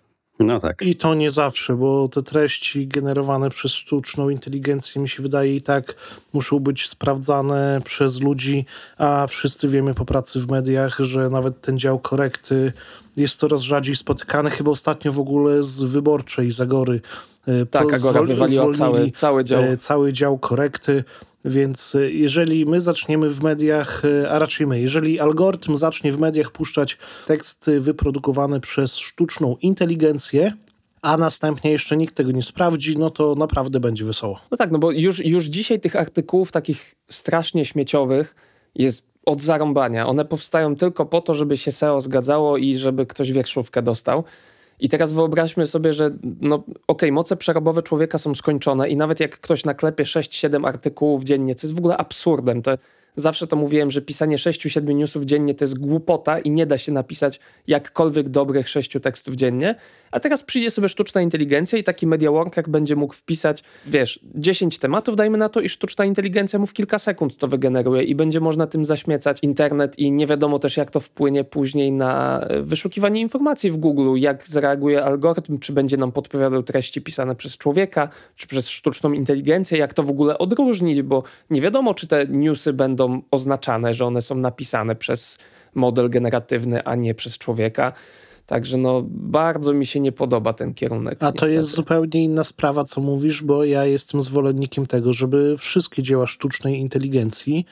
No 0.42 0.60
tak. 0.60 0.82
I 0.82 0.94
to 0.94 1.14
nie 1.14 1.30
zawsze, 1.30 1.76
bo 1.76 2.08
te 2.08 2.22
treści 2.22 2.86
generowane 2.86 3.50
przez 3.50 3.72
sztuczną 3.72 4.28
inteligencję, 4.28 5.02
mi 5.02 5.08
się 5.08 5.22
wydaje, 5.22 5.56
i 5.56 5.62
tak 5.62 5.94
muszą 6.32 6.58
być 6.58 6.88
sprawdzane 6.88 7.80
przez 7.84 8.20
ludzi, 8.20 8.66
a 8.98 9.26
wszyscy 9.26 9.68
wiemy 9.68 9.94
po 9.94 10.04
pracy 10.04 10.40
w 10.40 10.50
mediach, 10.50 10.98
że 10.98 11.30
nawet 11.30 11.60
ten 11.60 11.78
dział 11.78 11.98
korekty 11.98 12.72
jest 13.16 13.36
coraz 13.36 13.60
rzadziej 13.60 13.96
spotykany. 13.96 14.50
Chyba 14.50 14.70
ostatnio 14.70 15.12
w 15.12 15.18
ogóle 15.18 15.62
z 15.62 15.82
wyborczej 15.82 16.52
Zagory. 16.52 17.00
E, 17.46 17.66
tak, 17.66 17.94
Agora 17.94 18.22
wywaliła 18.22 18.72
cały, 18.72 19.10
cały 19.10 19.44
dział. 19.44 19.62
E, 19.62 19.76
cały 19.76 20.12
dział 20.12 20.38
korekty. 20.38 21.04
Więc 21.44 21.94
e, 21.94 22.10
jeżeli 22.10 22.66
my 22.66 22.80
zaczniemy 22.80 23.30
w 23.30 23.42
mediach, 23.42 24.02
a 24.30 24.38
raczej 24.38 24.66
my, 24.66 24.80
jeżeli 24.80 25.20
algorytm 25.20 25.76
zacznie 25.76 26.12
w 26.12 26.18
mediach 26.18 26.50
puszczać 26.50 26.98
teksty 27.26 27.80
wyprodukowane 27.80 28.60
przez 28.60 28.96
sztuczną 28.96 29.56
inteligencję, 29.60 30.52
a 31.02 31.16
następnie 31.16 31.70
jeszcze 31.70 31.96
nikt 31.96 32.14
tego 32.14 32.32
nie 32.32 32.42
sprawdzi, 32.42 32.98
no 32.98 33.10
to 33.10 33.34
naprawdę 33.34 33.80
będzie 33.80 34.04
wesoło. 34.04 34.40
No 34.50 34.56
tak, 34.56 34.70
no 34.70 34.78
bo 34.78 34.90
już, 34.90 35.24
już 35.24 35.44
dzisiaj 35.44 35.80
tych 35.80 35.96
artykułów 35.96 36.52
takich 36.52 36.94
strasznie 37.08 37.64
śmieciowych 37.64 38.34
jest 38.74 39.12
od 39.26 39.40
zarąbania. 39.40 40.06
One 40.06 40.24
powstają 40.24 40.76
tylko 40.76 41.06
po 41.06 41.20
to, 41.20 41.34
żeby 41.34 41.56
się 41.56 41.72
SEO 41.72 42.00
zgadzało 42.00 42.56
i 42.56 42.76
żeby 42.76 43.06
ktoś 43.06 43.32
wierszówkę 43.32 43.82
dostał. 43.82 44.24
I 44.82 44.88
teraz 44.88 45.12
wyobraźmy 45.12 45.66
sobie, 45.66 45.92
że 45.92 46.10
no 46.40 46.54
okej, 46.56 46.74
okay, 46.86 47.12
moce 47.12 47.36
przerobowe 47.36 47.82
człowieka 47.82 48.18
są 48.18 48.34
skończone 48.34 48.88
i 48.88 48.96
nawet 48.96 49.20
jak 49.20 49.38
ktoś 49.40 49.64
naklepie 49.64 50.04
6-7 50.04 50.68
artykułów 50.68 51.24
dziennie, 51.24 51.54
co 51.54 51.66
jest 51.66 51.74
w 51.74 51.78
ogóle 51.78 51.96
absurdem, 51.96 52.62
to 52.62 52.78
Zawsze 53.16 53.46
to 53.46 53.56
mówiłem, 53.56 53.90
że 53.90 54.02
pisanie 54.02 54.36
6-7 54.36 54.94
newsów 54.94 55.24
dziennie 55.24 55.54
to 55.54 55.64
jest 55.64 55.78
głupota 55.78 56.38
i 56.38 56.50
nie 56.50 56.66
da 56.66 56.78
się 56.78 56.92
napisać 56.92 57.40
jakkolwiek 57.66 58.28
dobrych 58.28 58.68
6 58.68 58.96
tekstów 59.02 59.34
dziennie. 59.34 59.74
A 60.10 60.20
teraz 60.20 60.42
przyjdzie 60.42 60.70
sobie 60.70 60.88
sztuczna 60.88 61.20
inteligencja 61.20 61.78
i 61.78 61.84
taki 61.84 62.06
media 62.06 62.30
worker 62.30 62.68
będzie 62.68 62.96
mógł 62.96 63.14
wpisać, 63.14 63.62
wiesz, 63.86 64.20
10 64.34 64.78
tematów, 64.78 65.16
dajmy 65.16 65.38
na 65.38 65.48
to, 65.48 65.60
i 65.60 65.68
sztuczna 65.68 66.04
inteligencja 66.04 66.58
mu 66.58 66.66
w 66.66 66.72
kilka 66.72 66.98
sekund 66.98 67.36
to 67.36 67.48
wygeneruje 67.48 68.02
i 68.02 68.14
będzie 68.14 68.40
można 68.40 68.66
tym 68.66 68.84
zaśmiecać 68.84 69.38
internet 69.42 69.98
i 69.98 70.12
nie 70.12 70.26
wiadomo 70.26 70.58
też, 70.58 70.76
jak 70.76 70.90
to 70.90 71.00
wpłynie 71.00 71.44
później 71.44 71.92
na 71.92 72.40
e, 72.40 72.62
wyszukiwanie 72.62 73.20
informacji 73.20 73.70
w 73.70 73.76
Google, 73.76 74.14
jak 74.16 74.48
zareaguje 74.48 75.04
algorytm, 75.04 75.58
czy 75.58 75.72
będzie 75.72 75.96
nam 75.96 76.12
podpowiadał 76.12 76.62
treści 76.62 77.02
pisane 77.02 77.34
przez 77.34 77.58
człowieka, 77.58 78.08
czy 78.36 78.46
przez 78.46 78.68
sztuczną 78.68 79.12
inteligencję, 79.12 79.78
jak 79.78 79.94
to 79.94 80.02
w 80.02 80.10
ogóle 80.10 80.38
odróżnić, 80.38 81.02
bo 81.02 81.22
nie 81.50 81.60
wiadomo, 81.60 81.94
czy 81.94 82.06
te 82.06 82.26
newsy 82.26 82.72
będą 82.72 83.01
oznaczane, 83.30 83.94
że 83.94 84.06
one 84.06 84.22
są 84.22 84.34
napisane 84.34 84.96
przez 84.96 85.38
model 85.74 86.10
generatywny, 86.10 86.84
a 86.84 86.94
nie 86.94 87.14
przez 87.14 87.38
człowieka. 87.38 87.92
Także 88.46 88.78
no, 88.78 89.02
bardzo 89.08 89.72
mi 89.72 89.86
się 89.86 90.00
nie 90.00 90.12
podoba 90.12 90.52
ten 90.52 90.74
kierunek. 90.74 91.22
A 91.22 91.26
niestety. 91.26 91.46
to 91.46 91.52
jest 91.52 91.70
zupełnie 91.70 92.24
inna 92.24 92.44
sprawa, 92.44 92.84
co 92.84 93.00
mówisz, 93.00 93.42
bo 93.42 93.64
ja 93.64 93.84
jestem 93.84 94.22
zwolennikiem 94.22 94.86
tego, 94.86 95.12
żeby 95.12 95.56
wszystkie 95.58 96.02
dzieła 96.02 96.26
sztucznej 96.26 96.78
inteligencji 96.78 97.66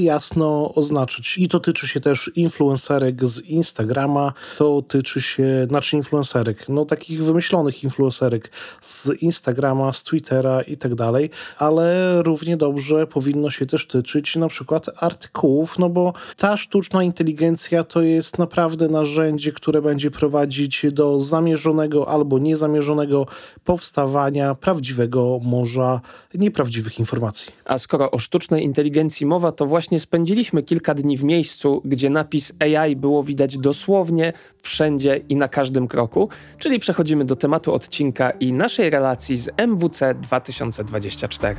jasno 0.00 0.74
oznaczyć. 0.74 1.38
I 1.38 1.48
to 1.48 1.60
tyczy 1.60 1.88
się 1.88 2.00
też 2.00 2.30
influencerek 2.34 3.28
z 3.28 3.40
Instagrama, 3.40 4.32
to 4.56 4.82
tyczy 4.82 5.22
się, 5.22 5.66
znaczy 5.68 5.96
influencerek, 5.96 6.68
no 6.68 6.84
takich 6.84 7.24
wymyślonych 7.24 7.84
influencerek 7.84 8.50
z 8.82 9.08
Instagrama, 9.20 9.92
z 9.92 10.02
Twittera 10.02 10.62
i 10.62 10.76
tak 10.76 10.94
dalej, 10.94 11.30
ale 11.58 12.14
równie 12.22 12.56
dobrze 12.56 13.06
powinno 13.06 13.50
się 13.50 13.66
też 13.66 13.86
tyczyć 13.86 14.36
na 14.36 14.48
przykład 14.48 14.86
artykułów, 14.96 15.78
no 15.78 15.88
bo 15.88 16.12
ta 16.36 16.56
sztuczna 16.56 17.02
inteligencja 17.02 17.84
to 17.84 18.02
jest 18.02 18.38
naprawdę 18.38 18.88
narzędzie, 18.88 19.52
które 19.52 19.82
będzie 19.82 20.10
prowadzić 20.10 20.86
do 20.92 21.20
zamierzonego 21.20 22.08
albo 22.08 22.38
niezamierzonego 22.38 23.26
powstawania 23.64 24.54
prawdziwego 24.54 25.40
morza 25.42 26.00
nieprawdziwych 26.34 26.98
informacji. 26.98 27.52
A 27.64 27.78
skoro 27.78 28.10
o 28.10 28.18
sztucznej 28.18 28.64
inteligencji 28.64 29.26
mowa, 29.26 29.52
to 29.52 29.67
właśnie 29.68 30.00
spędziliśmy 30.00 30.62
kilka 30.62 30.94
dni 30.94 31.16
w 31.16 31.24
miejscu, 31.24 31.82
gdzie 31.84 32.10
napis 32.10 32.52
AI 32.60 32.96
było 32.96 33.22
widać 33.22 33.58
dosłownie 33.58 34.32
wszędzie 34.62 35.20
i 35.28 35.36
na 35.36 35.48
każdym 35.48 35.88
kroku, 35.88 36.28
czyli 36.58 36.78
przechodzimy 36.78 37.24
do 37.24 37.36
tematu 37.36 37.74
odcinka 37.74 38.30
i 38.30 38.52
naszej 38.52 38.90
relacji 38.90 39.36
z 39.36 39.50
MWC 39.56 40.14
2024. 40.14 41.56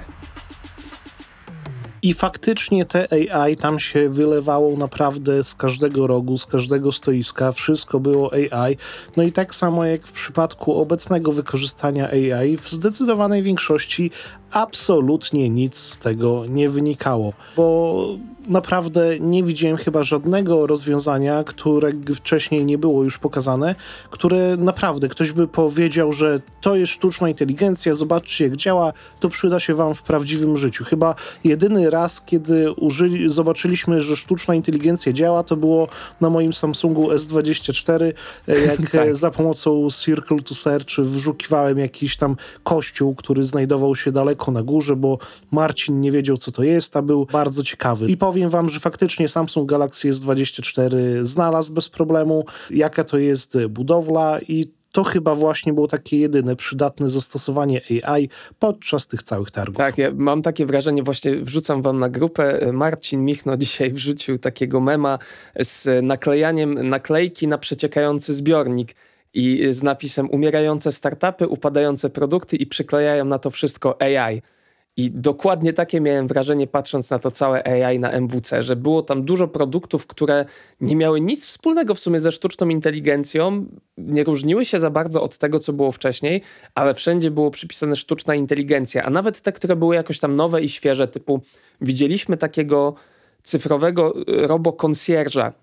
I 2.01 2.13
faktycznie 2.13 2.85
te 2.85 3.07
AI 3.33 3.57
tam 3.57 3.79
się 3.79 4.09
wylewało 4.09 4.77
naprawdę 4.77 5.43
z 5.43 5.55
każdego 5.55 6.07
rogu, 6.07 6.37
z 6.37 6.45
każdego 6.45 6.91
stoiska, 6.91 7.51
wszystko 7.51 7.99
było 7.99 8.31
AI. 8.33 8.77
No 9.17 9.23
i 9.23 9.31
tak 9.31 9.55
samo 9.55 9.85
jak 9.85 10.07
w 10.07 10.11
przypadku 10.11 10.81
obecnego 10.81 11.31
wykorzystania 11.31 12.09
AI, 12.09 12.57
w 12.57 12.69
zdecydowanej 12.69 13.43
większości 13.43 14.11
absolutnie 14.51 15.49
nic 15.49 15.77
z 15.77 15.97
tego 15.97 16.45
nie 16.45 16.69
wynikało, 16.69 17.33
bo 17.55 18.17
naprawdę 18.49 19.19
nie 19.19 19.43
widziałem 19.43 19.77
chyba 19.77 20.03
żadnego 20.03 20.67
rozwiązania, 20.67 21.43
które 21.43 21.91
wcześniej 22.15 22.65
nie 22.65 22.77
było 22.77 23.03
już 23.03 23.17
pokazane, 23.17 23.75
które 24.09 24.57
naprawdę 24.57 25.09
ktoś 25.09 25.31
by 25.31 25.47
powiedział, 25.47 26.11
że 26.11 26.39
to 26.61 26.75
jest 26.75 26.91
sztuczna 26.91 27.29
inteligencja, 27.29 27.95
zobaczcie 27.95 28.43
jak 28.43 28.55
działa, 28.55 28.93
to 29.19 29.29
przyda 29.29 29.59
się 29.59 29.73
wam 29.73 29.93
w 29.93 30.03
prawdziwym 30.03 30.57
życiu. 30.57 30.83
Chyba 30.83 31.15
jedyny 31.43 31.89
raz, 31.89 32.21
kiedy 32.21 32.71
użyli, 32.71 33.29
zobaczyliśmy, 33.29 34.01
że 34.01 34.15
sztuczna 34.15 34.55
inteligencja 34.55 35.13
działa, 35.13 35.43
to 35.43 35.55
było 35.55 35.87
na 36.21 36.29
moim 36.29 36.53
Samsungu 36.53 37.11
S24, 37.11 38.13
e, 38.47 38.59
jak 38.69 38.91
tak. 38.91 39.15
za 39.15 39.31
pomocą 39.31 39.87
Circle 39.89 40.41
to 40.41 40.55
Search 40.55 40.99
wrzukiwałem 40.99 41.79
jakiś 41.79 42.17
tam 42.17 42.35
kościół, 42.63 43.15
który 43.15 43.43
znajdował 43.43 43.95
się 43.95 44.11
daleko 44.11 44.38
na 44.47 44.63
górze, 44.63 44.95
bo 44.95 45.17
Marcin 45.51 46.01
nie 46.01 46.11
wiedział, 46.11 46.37
co 46.37 46.51
to 46.51 46.63
jest, 46.63 46.97
a 46.97 47.01
był 47.01 47.25
bardzo 47.25 47.63
ciekawy. 47.63 48.07
I 48.07 48.17
powiem 48.17 48.49
wam, 48.49 48.69
że 48.69 48.79
faktycznie 48.79 49.27
Samsung 49.27 49.69
Galaxy 49.69 50.09
S24 50.09 50.95
znalazł 51.21 51.73
bez 51.73 51.89
problemu, 51.89 52.45
jaka 52.69 53.03
to 53.03 53.17
jest 53.17 53.57
budowla 53.69 54.39
i 54.47 54.79
to 54.91 55.03
chyba 55.03 55.35
właśnie 55.35 55.73
było 55.73 55.87
takie 55.87 56.19
jedyne 56.19 56.55
przydatne 56.55 57.09
zastosowanie 57.09 57.81
AI 58.03 58.29
podczas 58.59 59.07
tych 59.07 59.23
całych 59.23 59.51
targów. 59.51 59.77
Tak, 59.77 59.97
ja 59.97 60.11
mam 60.15 60.41
takie 60.41 60.65
wrażenie, 60.65 61.03
właśnie 61.03 61.35
wrzucam 61.35 61.81
wam 61.81 61.99
na 61.99 62.09
grupę, 62.09 62.71
Marcin 62.73 63.25
Michno 63.25 63.57
dzisiaj 63.57 63.91
wrzucił 63.93 64.39
takiego 64.39 64.79
mema 64.79 65.19
z 65.59 66.05
naklejaniem 66.05 66.89
naklejki 66.89 67.47
na 67.47 67.57
przeciekający 67.57 68.33
zbiornik 68.33 68.95
i 69.33 69.67
z 69.69 69.83
napisem 69.83 70.29
umierające 70.29 70.91
startupy, 70.91 71.47
upadające 71.47 72.09
produkty 72.09 72.55
i 72.55 72.65
przyklejają 72.65 73.25
na 73.25 73.39
to 73.39 73.49
wszystko 73.49 74.01
AI. 74.01 74.41
I 74.97 75.11
dokładnie 75.11 75.73
takie 75.73 76.01
miałem 76.01 76.27
wrażenie, 76.27 76.67
patrząc 76.67 77.09
na 77.09 77.19
to 77.19 77.31
całe 77.31 77.67
AI 77.67 77.99
na 77.99 78.11
MWC, 78.11 78.63
że 78.63 78.75
było 78.75 79.01
tam 79.01 79.23
dużo 79.23 79.47
produktów, 79.47 80.07
które 80.07 80.45
nie 80.81 80.95
miały 80.95 81.21
nic 81.21 81.45
wspólnego 81.45 81.95
w 81.95 81.99
sumie 81.99 82.19
ze 82.19 82.31
sztuczną 82.31 82.69
inteligencją, 82.69 83.65
nie 83.97 84.23
różniły 84.23 84.65
się 84.65 84.79
za 84.79 84.89
bardzo 84.89 85.23
od 85.23 85.37
tego, 85.37 85.59
co 85.59 85.73
było 85.73 85.91
wcześniej, 85.91 86.41
ale 86.75 86.93
wszędzie 86.93 87.31
było 87.31 87.51
przypisane 87.51 87.95
sztuczna 87.95 88.35
inteligencja, 88.35 89.03
a 89.03 89.09
nawet 89.09 89.41
te, 89.41 89.51
które 89.51 89.75
były 89.75 89.95
jakoś 89.95 90.19
tam 90.19 90.35
nowe 90.35 90.61
i 90.61 90.69
świeże, 90.69 91.07
typu 91.07 91.41
widzieliśmy 91.81 92.37
takiego 92.37 92.93
cyfrowego 93.43 94.13
robokonsjerża, 94.27 95.53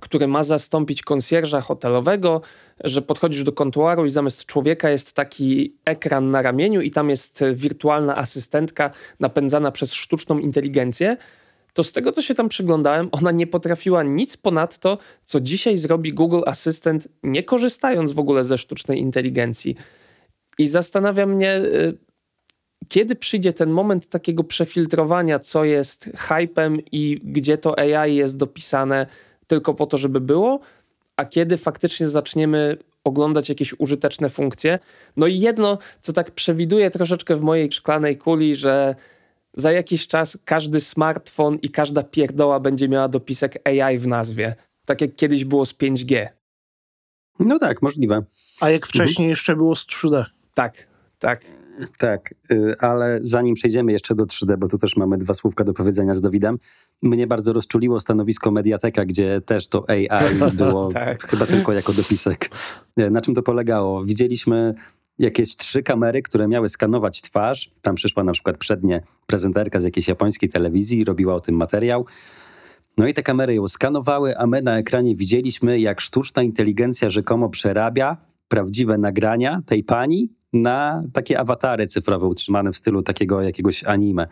który 0.00 0.28
ma 0.28 0.44
zastąpić 0.44 1.02
konsjerża 1.02 1.60
hotelowego, 1.60 2.40
że 2.84 3.02
podchodzisz 3.02 3.44
do 3.44 3.52
kontuaru 3.52 4.06
i 4.06 4.10
zamiast 4.10 4.46
człowieka 4.46 4.90
jest 4.90 5.12
taki 5.12 5.74
ekran 5.84 6.30
na 6.30 6.42
ramieniu 6.42 6.80
i 6.80 6.90
tam 6.90 7.10
jest 7.10 7.44
wirtualna 7.54 8.16
asystentka 8.16 8.90
napędzana 9.20 9.72
przez 9.72 9.92
sztuczną 9.92 10.38
inteligencję, 10.38 11.16
to 11.72 11.84
z 11.84 11.92
tego, 11.92 12.12
co 12.12 12.22
się 12.22 12.34
tam 12.34 12.48
przyglądałem, 12.48 13.08
ona 13.12 13.30
nie 13.30 13.46
potrafiła 13.46 14.02
nic 14.02 14.36
ponadto, 14.36 14.98
co 15.24 15.40
dzisiaj 15.40 15.78
zrobi 15.78 16.12
Google 16.12 16.40
Assistant, 16.46 17.08
nie 17.22 17.42
korzystając 17.42 18.12
w 18.12 18.18
ogóle 18.18 18.44
ze 18.44 18.58
sztucznej 18.58 19.00
inteligencji. 19.00 19.76
I 20.58 20.68
zastanawia 20.68 21.26
mnie, 21.26 21.56
y, 21.56 21.98
kiedy 22.88 23.16
przyjdzie 23.16 23.52
ten 23.52 23.70
moment 23.70 24.08
takiego 24.08 24.44
przefiltrowania, 24.44 25.38
co 25.38 25.64
jest 25.64 26.10
hypem 26.16 26.78
i 26.92 27.20
gdzie 27.24 27.58
to 27.58 27.78
AI 27.78 28.16
jest 28.16 28.36
dopisane 28.36 29.06
tylko 29.50 29.74
po 29.74 29.86
to, 29.86 29.96
żeby 29.96 30.20
było, 30.20 30.60
a 31.16 31.24
kiedy 31.24 31.56
faktycznie 31.56 32.08
zaczniemy 32.08 32.76
oglądać 33.04 33.48
jakieś 33.48 33.74
użyteczne 33.78 34.28
funkcje. 34.28 34.78
No 35.16 35.26
i 35.26 35.38
jedno, 35.38 35.78
co 36.00 36.12
tak 36.12 36.30
przewiduję 36.30 36.90
troszeczkę 36.90 37.36
w 37.36 37.40
mojej 37.40 37.72
szklanej 37.72 38.18
kuli, 38.18 38.54
że 38.54 38.94
za 39.54 39.72
jakiś 39.72 40.06
czas 40.06 40.38
każdy 40.44 40.80
smartfon 40.80 41.58
i 41.62 41.68
każda 41.70 42.02
pierdoła 42.02 42.60
będzie 42.60 42.88
miała 42.88 43.08
dopisek 43.08 43.68
AI 43.68 43.98
w 43.98 44.06
nazwie. 44.06 44.54
Tak 44.84 45.00
jak 45.00 45.16
kiedyś 45.16 45.44
było 45.44 45.66
z 45.66 45.74
5G. 45.74 46.26
No 47.38 47.58
tak, 47.58 47.82
możliwe. 47.82 48.22
A 48.60 48.70
jak 48.70 48.86
wcześniej 48.86 49.26
mhm. 49.26 49.28
jeszcze 49.28 49.56
było 49.56 49.76
z 49.76 49.86
3D. 49.86 50.24
Tak, 50.54 50.86
tak. 51.18 51.44
Tak, 51.98 52.34
y, 52.52 52.74
ale 52.78 53.20
zanim 53.22 53.54
przejdziemy 53.54 53.92
jeszcze 53.92 54.14
do 54.14 54.24
3D, 54.24 54.56
bo 54.58 54.68
tu 54.68 54.78
też 54.78 54.96
mamy 54.96 55.18
dwa 55.18 55.34
słówka 55.34 55.64
do 55.64 55.74
powiedzenia 55.74 56.14
z 56.14 56.20
Dawidem, 56.20 56.58
mnie 57.02 57.26
bardzo 57.26 57.52
rozczuliło 57.52 58.00
stanowisko 58.00 58.50
Mediateka, 58.50 59.04
gdzie 59.04 59.40
też 59.40 59.68
to 59.68 59.90
AI 59.90 60.08
było 60.52 60.92
tak. 60.92 61.26
chyba 61.26 61.46
tylko 61.46 61.72
jako 61.72 61.92
dopisek. 61.92 62.50
Na 62.96 63.20
czym 63.20 63.34
to 63.34 63.42
polegało? 63.42 64.04
Widzieliśmy 64.04 64.74
jakieś 65.18 65.56
trzy 65.56 65.82
kamery, 65.82 66.22
które 66.22 66.48
miały 66.48 66.68
skanować 66.68 67.22
twarz. 67.22 67.74
Tam 67.80 67.94
przyszła 67.94 68.24
na 68.24 68.32
przykład 68.32 68.58
przednie 68.58 69.02
prezenterka 69.26 69.80
z 69.80 69.84
jakiejś 69.84 70.08
japońskiej 70.08 70.48
telewizji, 70.48 71.04
robiła 71.04 71.34
o 71.34 71.40
tym 71.40 71.54
materiał. 71.54 72.06
No 72.98 73.06
i 73.06 73.14
te 73.14 73.22
kamery 73.22 73.54
ją 73.54 73.68
skanowały, 73.68 74.38
a 74.38 74.46
my 74.46 74.62
na 74.62 74.78
ekranie 74.78 75.16
widzieliśmy, 75.16 75.80
jak 75.80 76.00
sztuczna 76.00 76.42
inteligencja 76.42 77.10
rzekomo 77.10 77.48
przerabia 77.48 78.16
prawdziwe 78.48 78.98
nagrania 78.98 79.62
tej 79.66 79.84
pani 79.84 80.28
na 80.52 81.02
takie 81.12 81.40
awatary 81.40 81.86
cyfrowe 81.86 82.26
utrzymane 82.26 82.72
w 82.72 82.76
stylu 82.76 83.02
takiego 83.02 83.42
jakiegoś 83.42 83.84
anime. 83.84 84.26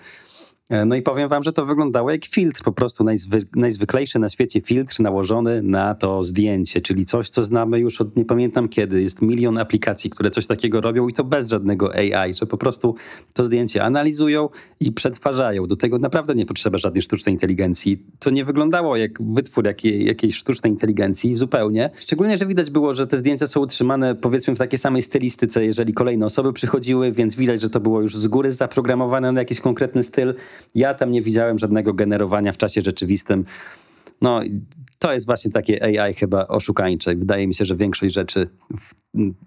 E, 0.68 0.84
no 0.84 0.94
i 0.94 1.02
powiem 1.02 1.28
wam, 1.28 1.42
że 1.42 1.52
to 1.52 1.66
wyglądało 1.66 2.10
jak 2.10 2.24
filtr, 2.24 2.62
po 2.62 2.72
prostu 2.72 3.04
najzwy, 3.04 3.38
najzwyklejszy 3.56 4.18
na 4.18 4.28
świecie 4.28 4.60
filtr 4.60 5.00
nałożony 5.00 5.62
na 5.62 5.94
to 5.94 6.22
zdjęcie, 6.22 6.80
czyli 6.80 7.06
coś, 7.06 7.30
co 7.30 7.44
znamy 7.44 7.78
już 7.78 8.00
od 8.00 8.16
nie 8.16 8.24
pamiętam 8.24 8.68
kiedy. 8.68 9.02
Jest 9.02 9.22
milion 9.22 9.58
aplikacji, 9.58 10.10
które 10.10 10.30
coś 10.30 10.46
takiego 10.46 10.80
robią 10.80 11.08
i 11.08 11.12
to 11.12 11.24
bez 11.24 11.48
żadnego 11.48 11.94
AI, 11.94 12.34
że 12.34 12.46
po 12.46 12.56
prostu 12.56 12.94
to 13.34 13.44
zdjęcie 13.44 13.84
analizują 13.84 14.48
i 14.80 14.92
przetwarzają. 14.92 15.66
Do 15.66 15.76
tego 15.76 15.98
naprawdę 15.98 16.34
nie 16.34 16.46
potrzeba 16.46 16.78
żadnej 16.78 17.02
sztucznej 17.02 17.34
inteligencji. 17.34 18.02
To 18.18 18.30
nie 18.30 18.44
wyglądało 18.44 18.96
jak 18.96 19.22
wytwór 19.22 19.66
jakiej, 19.66 20.04
jakiejś 20.04 20.34
sztucznej 20.36 20.72
inteligencji 20.72 21.34
zupełnie. 21.34 21.90
Szczególnie, 21.98 22.36
że 22.36 22.46
widać 22.46 22.70
było, 22.70 22.92
że 22.92 23.06
te 23.06 23.18
zdjęcia 23.18 23.46
są 23.46 23.60
utrzymane 23.60 24.14
powiedzmy 24.14 24.54
w 24.54 24.58
takiej 24.58 24.78
samej 24.78 25.02
stylistyce, 25.02 25.64
jeżeli 25.64 25.92
kolejne 25.92 26.26
osoby 26.26 26.52
przychodziły, 26.52 27.12
więc 27.12 27.34
widać, 27.34 27.60
że 27.60 27.70
to 27.70 27.80
było 27.80 28.00
już 28.00 28.16
z 28.16 28.26
góry 28.26 28.52
zaprogramowane 28.52 29.32
na 29.32 29.40
jakiś 29.40 29.60
konkretny 29.60 30.02
styl. 30.02 30.34
Ja 30.74 30.94
tam 30.94 31.10
nie 31.10 31.22
widziałem 31.22 31.58
żadnego 31.58 31.94
generowania 31.94 32.52
w 32.52 32.56
czasie 32.56 32.80
rzeczywistym. 32.80 33.44
No, 34.20 34.40
to 34.98 35.12
jest 35.12 35.26
właśnie 35.26 35.50
takie 35.50 36.02
AI 36.02 36.14
chyba 36.14 36.46
oszukańcze. 36.46 37.14
Wydaje 37.14 37.46
mi 37.46 37.54
się, 37.54 37.64
że 37.64 37.76
większość 37.76 38.14
rzeczy 38.14 38.48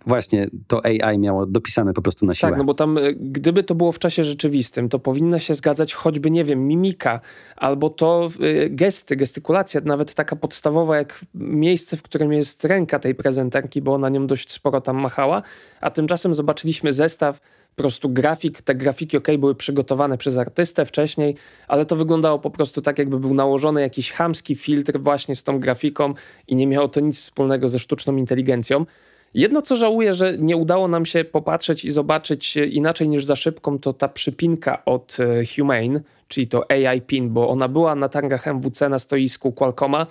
właśnie 0.05 0.49
to 0.67 0.81
AI 0.85 1.19
miało 1.19 1.45
dopisane 1.45 1.93
po 1.93 2.01
prostu 2.01 2.25
na 2.25 2.33
siłę. 2.33 2.49
Tak, 2.49 2.57
no 2.57 2.63
bo 2.63 2.73
tam 2.73 2.97
e, 2.97 3.13
gdyby 3.13 3.63
to 3.63 3.75
było 3.75 3.91
w 3.91 3.99
czasie 3.99 4.23
rzeczywistym, 4.23 4.89
to 4.89 4.99
powinna 4.99 5.39
się 5.39 5.53
zgadzać 5.53 5.93
choćby, 5.93 6.31
nie 6.31 6.45
wiem, 6.45 6.67
mimika 6.67 7.19
albo 7.55 7.89
to 7.89 8.29
y, 8.41 8.69
gesty, 8.69 9.15
gestykulacja, 9.15 9.81
nawet 9.85 10.13
taka 10.15 10.35
podstawowa 10.35 10.97
jak 10.97 11.25
miejsce, 11.33 11.97
w 11.97 12.01
którym 12.01 12.33
jest 12.33 12.65
ręka 12.65 12.99
tej 12.99 13.15
prezenterki, 13.15 13.81
bo 13.81 13.93
ona 13.93 14.09
nią 14.09 14.27
dość 14.27 14.51
sporo 14.51 14.81
tam 14.81 14.97
machała, 14.97 15.41
a 15.81 15.91
tymczasem 15.91 16.35
zobaczyliśmy 16.35 16.93
zestaw 16.93 17.41
po 17.75 17.83
prostu 17.83 18.09
grafik, 18.09 18.61
te 18.61 18.75
grafiki 18.75 19.17
ok, 19.17 19.27
były 19.39 19.55
przygotowane 19.55 20.17
przez 20.17 20.37
artystę 20.37 20.85
wcześniej, 20.85 21.35
ale 21.67 21.85
to 21.85 21.95
wyglądało 21.95 22.39
po 22.39 22.49
prostu 22.49 22.81
tak, 22.81 22.99
jakby 22.99 23.19
był 23.19 23.33
nałożony 23.33 23.81
jakiś 23.81 24.11
chamski 24.11 24.55
filtr 24.55 24.99
właśnie 24.99 25.35
z 25.35 25.43
tą 25.43 25.59
grafiką 25.59 26.13
i 26.47 26.55
nie 26.55 26.67
miało 26.67 26.87
to 26.87 26.99
nic 26.99 27.19
wspólnego 27.19 27.69
ze 27.69 27.79
sztuczną 27.79 28.15
inteligencją. 28.15 28.85
Jedno, 29.33 29.61
co 29.61 29.75
żałuję, 29.75 30.13
że 30.13 30.37
nie 30.37 30.57
udało 30.57 30.87
nam 30.87 31.05
się 31.05 31.23
popatrzeć 31.23 31.85
i 31.85 31.91
zobaczyć 31.91 32.57
inaczej 32.57 33.09
niż 33.09 33.25
za 33.25 33.35
szybką, 33.35 33.79
to 33.79 33.93
ta 33.93 34.07
przypinka 34.07 34.85
od 34.85 35.17
e, 35.19 35.45
Humane, 35.55 36.01
czyli 36.27 36.47
to 36.47 36.71
AI 36.71 37.01
pin, 37.01 37.29
bo 37.29 37.49
ona 37.49 37.67
była 37.67 37.95
na 37.95 38.09
targach 38.09 38.47
MWC 38.47 38.89
na 38.89 38.99
stoisku 38.99 39.51
Qualcomma 39.51 40.07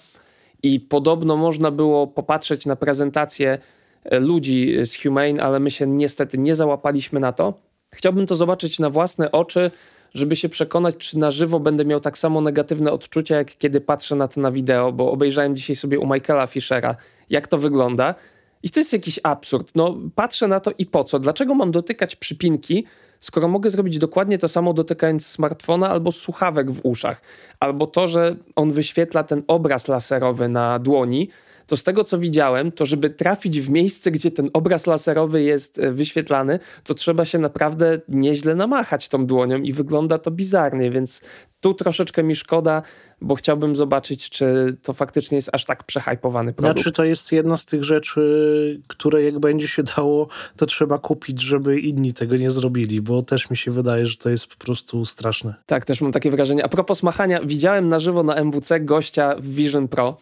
i 0.62 0.80
podobno 0.80 1.36
można 1.36 1.70
było 1.70 2.06
popatrzeć 2.06 2.66
na 2.66 2.76
prezentację 2.76 3.58
E, 3.58 3.79
ludzi 4.10 4.76
z 4.86 5.02
Humane, 5.02 5.42
ale 5.42 5.60
my 5.60 5.70
się 5.70 5.86
niestety 5.86 6.38
nie 6.38 6.54
załapaliśmy 6.54 7.20
na 7.20 7.32
to. 7.32 7.54
Chciałbym 7.94 8.26
to 8.26 8.36
zobaczyć 8.36 8.78
na 8.78 8.90
własne 8.90 9.32
oczy, 9.32 9.70
żeby 10.14 10.36
się 10.36 10.48
przekonać, 10.48 10.96
czy 10.96 11.18
na 11.18 11.30
żywo 11.30 11.60
będę 11.60 11.84
miał 11.84 12.00
tak 12.00 12.18
samo 12.18 12.40
negatywne 12.40 12.92
odczucia, 12.92 13.36
jak 13.36 13.56
kiedy 13.56 13.80
patrzę 13.80 14.16
na 14.16 14.28
to 14.28 14.40
na 14.40 14.52
wideo, 14.52 14.92
bo 14.92 15.12
obejrzałem 15.12 15.56
dzisiaj 15.56 15.76
sobie 15.76 15.98
u 15.98 16.14
Michaela 16.14 16.46
Fischera, 16.46 16.96
jak 17.30 17.46
to 17.46 17.58
wygląda. 17.58 18.14
I 18.62 18.70
to 18.70 18.80
jest 18.80 18.92
jakiś 18.92 19.20
absurd. 19.22 19.72
No, 19.74 19.96
patrzę 20.14 20.48
na 20.48 20.60
to 20.60 20.70
i 20.78 20.86
po 20.86 21.04
co? 21.04 21.18
Dlaczego 21.18 21.54
mam 21.54 21.70
dotykać 21.70 22.16
przypinki, 22.16 22.84
skoro 23.20 23.48
mogę 23.48 23.70
zrobić 23.70 23.98
dokładnie 23.98 24.38
to 24.38 24.48
samo 24.48 24.72
dotykając 24.72 25.26
smartfona 25.26 25.90
albo 25.90 26.12
słuchawek 26.12 26.70
w 26.70 26.80
uszach? 26.82 27.22
Albo 27.60 27.86
to, 27.86 28.08
że 28.08 28.36
on 28.56 28.72
wyświetla 28.72 29.22
ten 29.22 29.42
obraz 29.46 29.88
laserowy 29.88 30.48
na 30.48 30.78
dłoni, 30.78 31.28
to 31.70 31.76
z 31.76 31.82
tego 31.82 32.04
co 32.04 32.18
widziałem, 32.18 32.72
to 32.72 32.86
żeby 32.86 33.10
trafić 33.10 33.60
w 33.60 33.70
miejsce, 33.70 34.10
gdzie 34.10 34.30
ten 34.30 34.50
obraz 34.52 34.86
laserowy 34.86 35.42
jest 35.42 35.78
e, 35.78 35.92
wyświetlany, 35.92 36.58
to 36.84 36.94
trzeba 36.94 37.24
się 37.24 37.38
naprawdę 37.38 38.00
nieźle 38.08 38.54
namachać 38.54 39.08
tą 39.08 39.26
dłonią 39.26 39.58
i 39.58 39.72
wygląda 39.72 40.18
to 40.18 40.30
bizarnie, 40.30 40.90
więc 40.90 41.22
tu 41.60 41.74
troszeczkę 41.74 42.22
mi 42.22 42.34
szkoda, 42.34 42.82
bo 43.20 43.34
chciałbym 43.34 43.76
zobaczyć, 43.76 44.30
czy 44.30 44.76
to 44.82 44.92
faktycznie 44.92 45.36
jest 45.36 45.50
aż 45.52 45.64
tak 45.64 45.84
przehajpowany 45.84 46.52
produkt. 46.52 46.78
Znaczy 46.78 46.92
to 46.92 47.04
jest 47.04 47.32
jedna 47.32 47.56
z 47.56 47.66
tych 47.66 47.84
rzeczy, 47.84 48.80
które 48.88 49.22
jak 49.22 49.38
będzie 49.38 49.68
się 49.68 49.82
dało, 49.82 50.28
to 50.56 50.66
trzeba 50.66 50.98
kupić, 50.98 51.40
żeby 51.40 51.80
inni 51.80 52.14
tego 52.14 52.36
nie 52.36 52.50
zrobili, 52.50 53.00
bo 53.00 53.22
też 53.22 53.50
mi 53.50 53.56
się 53.56 53.70
wydaje, 53.70 54.06
że 54.06 54.16
to 54.16 54.30
jest 54.30 54.46
po 54.46 54.56
prostu 54.56 55.04
straszne. 55.04 55.54
Tak, 55.66 55.84
też 55.84 56.00
mam 56.00 56.12
takie 56.12 56.30
wrażenie. 56.30 56.64
A 56.64 56.68
propos 56.68 57.02
machania, 57.02 57.40
widziałem 57.44 57.88
na 57.88 57.98
żywo 57.98 58.22
na 58.22 58.34
MWC 58.34 58.80
gościa 58.80 59.34
w 59.38 59.46
Vision 59.46 59.88
Pro, 59.88 60.16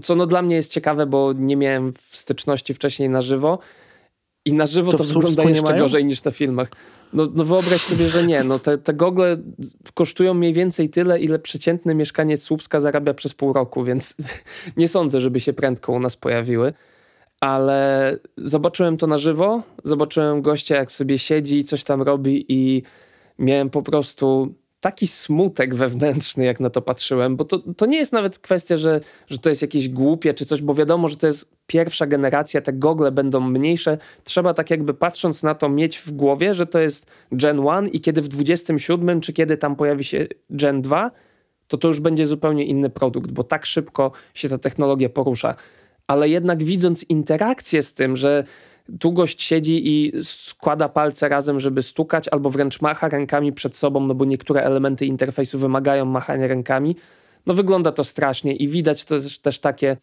co 0.00 0.14
no 0.14 0.26
dla 0.26 0.42
mnie 0.42 0.56
jest 0.56 0.72
ciekawe, 0.72 1.06
bo 1.06 1.32
nie 1.32 1.56
miałem 1.56 1.92
w 2.08 2.16
styczności 2.16 2.74
wcześniej 2.74 3.08
na 3.08 3.22
żywo 3.22 3.58
i 4.44 4.52
na 4.52 4.66
żywo 4.66 4.90
to, 4.90 4.98
to 4.98 5.04
wygląda 5.04 5.42
jeszcze 5.42 5.78
gorzej 5.78 6.04
niż 6.04 6.24
na 6.24 6.30
filmach. 6.30 6.68
No, 7.12 7.28
no 7.34 7.44
wyobraź 7.44 7.80
sobie, 7.80 8.08
że 8.08 8.26
nie. 8.26 8.44
No 8.44 8.58
te, 8.58 8.78
te 8.78 8.94
gogle 8.94 9.36
kosztują 9.94 10.34
mniej 10.34 10.52
więcej 10.52 10.90
tyle, 10.90 11.20
ile 11.20 11.38
przeciętny 11.38 11.94
mieszkaniec 11.94 12.42
Słupska 12.42 12.80
zarabia 12.80 13.14
przez 13.14 13.34
pół 13.34 13.52
roku, 13.52 13.84
więc 13.84 14.14
nie 14.76 14.88
sądzę, 14.88 15.20
żeby 15.20 15.40
się 15.40 15.52
prędko 15.52 15.92
u 15.92 16.00
nas 16.00 16.16
pojawiły. 16.16 16.72
Ale 17.40 18.18
zobaczyłem 18.36 18.96
to 18.96 19.06
na 19.06 19.18
żywo, 19.18 19.62
zobaczyłem 19.84 20.42
gościa, 20.42 20.76
jak 20.76 20.92
sobie 20.92 21.18
siedzi 21.18 21.58
i 21.58 21.64
coś 21.64 21.84
tam 21.84 22.02
robi 22.02 22.44
i 22.48 22.82
miałem 23.38 23.70
po 23.70 23.82
prostu 23.82 24.54
taki 24.82 25.06
smutek 25.06 25.74
wewnętrzny, 25.74 26.44
jak 26.44 26.60
na 26.60 26.70
to 26.70 26.82
patrzyłem, 26.82 27.36
bo 27.36 27.44
to, 27.44 27.58
to 27.58 27.86
nie 27.86 27.98
jest 27.98 28.12
nawet 28.12 28.38
kwestia, 28.38 28.76
że, 28.76 29.00
że 29.28 29.38
to 29.38 29.48
jest 29.48 29.62
jakieś 29.62 29.88
głupie 29.88 30.34
czy 30.34 30.44
coś, 30.44 30.62
bo 30.62 30.74
wiadomo, 30.74 31.08
że 31.08 31.16
to 31.16 31.26
jest 31.26 31.56
pierwsza 31.66 32.06
generacja, 32.06 32.60
te 32.60 32.72
gogle 32.72 33.12
będą 33.12 33.40
mniejsze. 33.40 33.98
Trzeba 34.24 34.54
tak 34.54 34.70
jakby 34.70 34.94
patrząc 34.94 35.42
na 35.42 35.54
to 35.54 35.68
mieć 35.68 35.98
w 35.98 36.12
głowie, 36.12 36.54
że 36.54 36.66
to 36.66 36.78
jest 36.78 37.06
Gen 37.32 37.58
1 37.58 37.88
i 37.88 38.00
kiedy 38.00 38.22
w 38.22 38.28
27 38.28 39.20
czy 39.20 39.32
kiedy 39.32 39.56
tam 39.56 39.76
pojawi 39.76 40.04
się 40.04 40.26
Gen 40.50 40.82
2, 40.82 41.10
to 41.68 41.78
to 41.78 41.88
już 41.88 42.00
będzie 42.00 42.26
zupełnie 42.26 42.64
inny 42.64 42.90
produkt, 42.90 43.30
bo 43.30 43.44
tak 43.44 43.66
szybko 43.66 44.12
się 44.34 44.48
ta 44.48 44.58
technologia 44.58 45.08
porusza. 45.08 45.54
Ale 46.06 46.28
jednak 46.28 46.64
widząc 46.64 47.04
interakcję 47.04 47.82
z 47.82 47.94
tym, 47.94 48.16
że 48.16 48.44
tu 49.00 49.12
gość 49.12 49.42
siedzi 49.42 49.88
i 49.88 50.12
składa 50.22 50.88
palce 50.88 51.28
razem, 51.28 51.60
żeby 51.60 51.82
stukać, 51.82 52.28
albo 52.28 52.50
wręcz 52.50 52.80
macha 52.80 53.08
rękami 53.08 53.52
przed 53.52 53.76
sobą, 53.76 54.06
no 54.06 54.14
bo 54.14 54.24
niektóre 54.24 54.62
elementy 54.62 55.06
interfejsu 55.06 55.58
wymagają 55.58 56.04
machania 56.04 56.46
rękami. 56.46 56.96
No 57.46 57.54
wygląda 57.54 57.92
to 57.92 58.04
strasznie 58.04 58.56
i 58.56 58.68
widać 58.68 59.04
to 59.04 59.20
też, 59.20 59.38
też 59.38 59.58
takie 59.58 59.96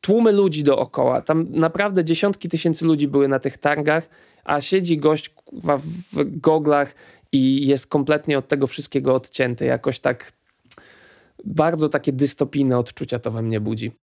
tłumy 0.00 0.32
ludzi 0.32 0.64
dookoła. 0.64 1.22
Tam 1.22 1.46
naprawdę 1.50 2.04
dziesiątki 2.04 2.48
tysięcy 2.48 2.84
ludzi 2.84 3.08
były 3.08 3.28
na 3.28 3.38
tych 3.38 3.58
targach, 3.58 4.08
a 4.44 4.60
siedzi 4.60 4.98
gość 4.98 5.34
w 6.12 6.40
goglach 6.40 6.94
i 7.32 7.66
jest 7.66 7.86
kompletnie 7.86 8.38
od 8.38 8.48
tego 8.48 8.66
wszystkiego 8.66 9.14
odcięty. 9.14 9.64
Jakoś 9.64 10.00
tak 10.00 10.32
bardzo 11.44 11.88
takie 11.88 12.12
dystopijne 12.12 12.78
odczucia 12.78 13.18
to 13.18 13.30
we 13.30 13.42
mnie 13.42 13.60
budzi. 13.60 14.01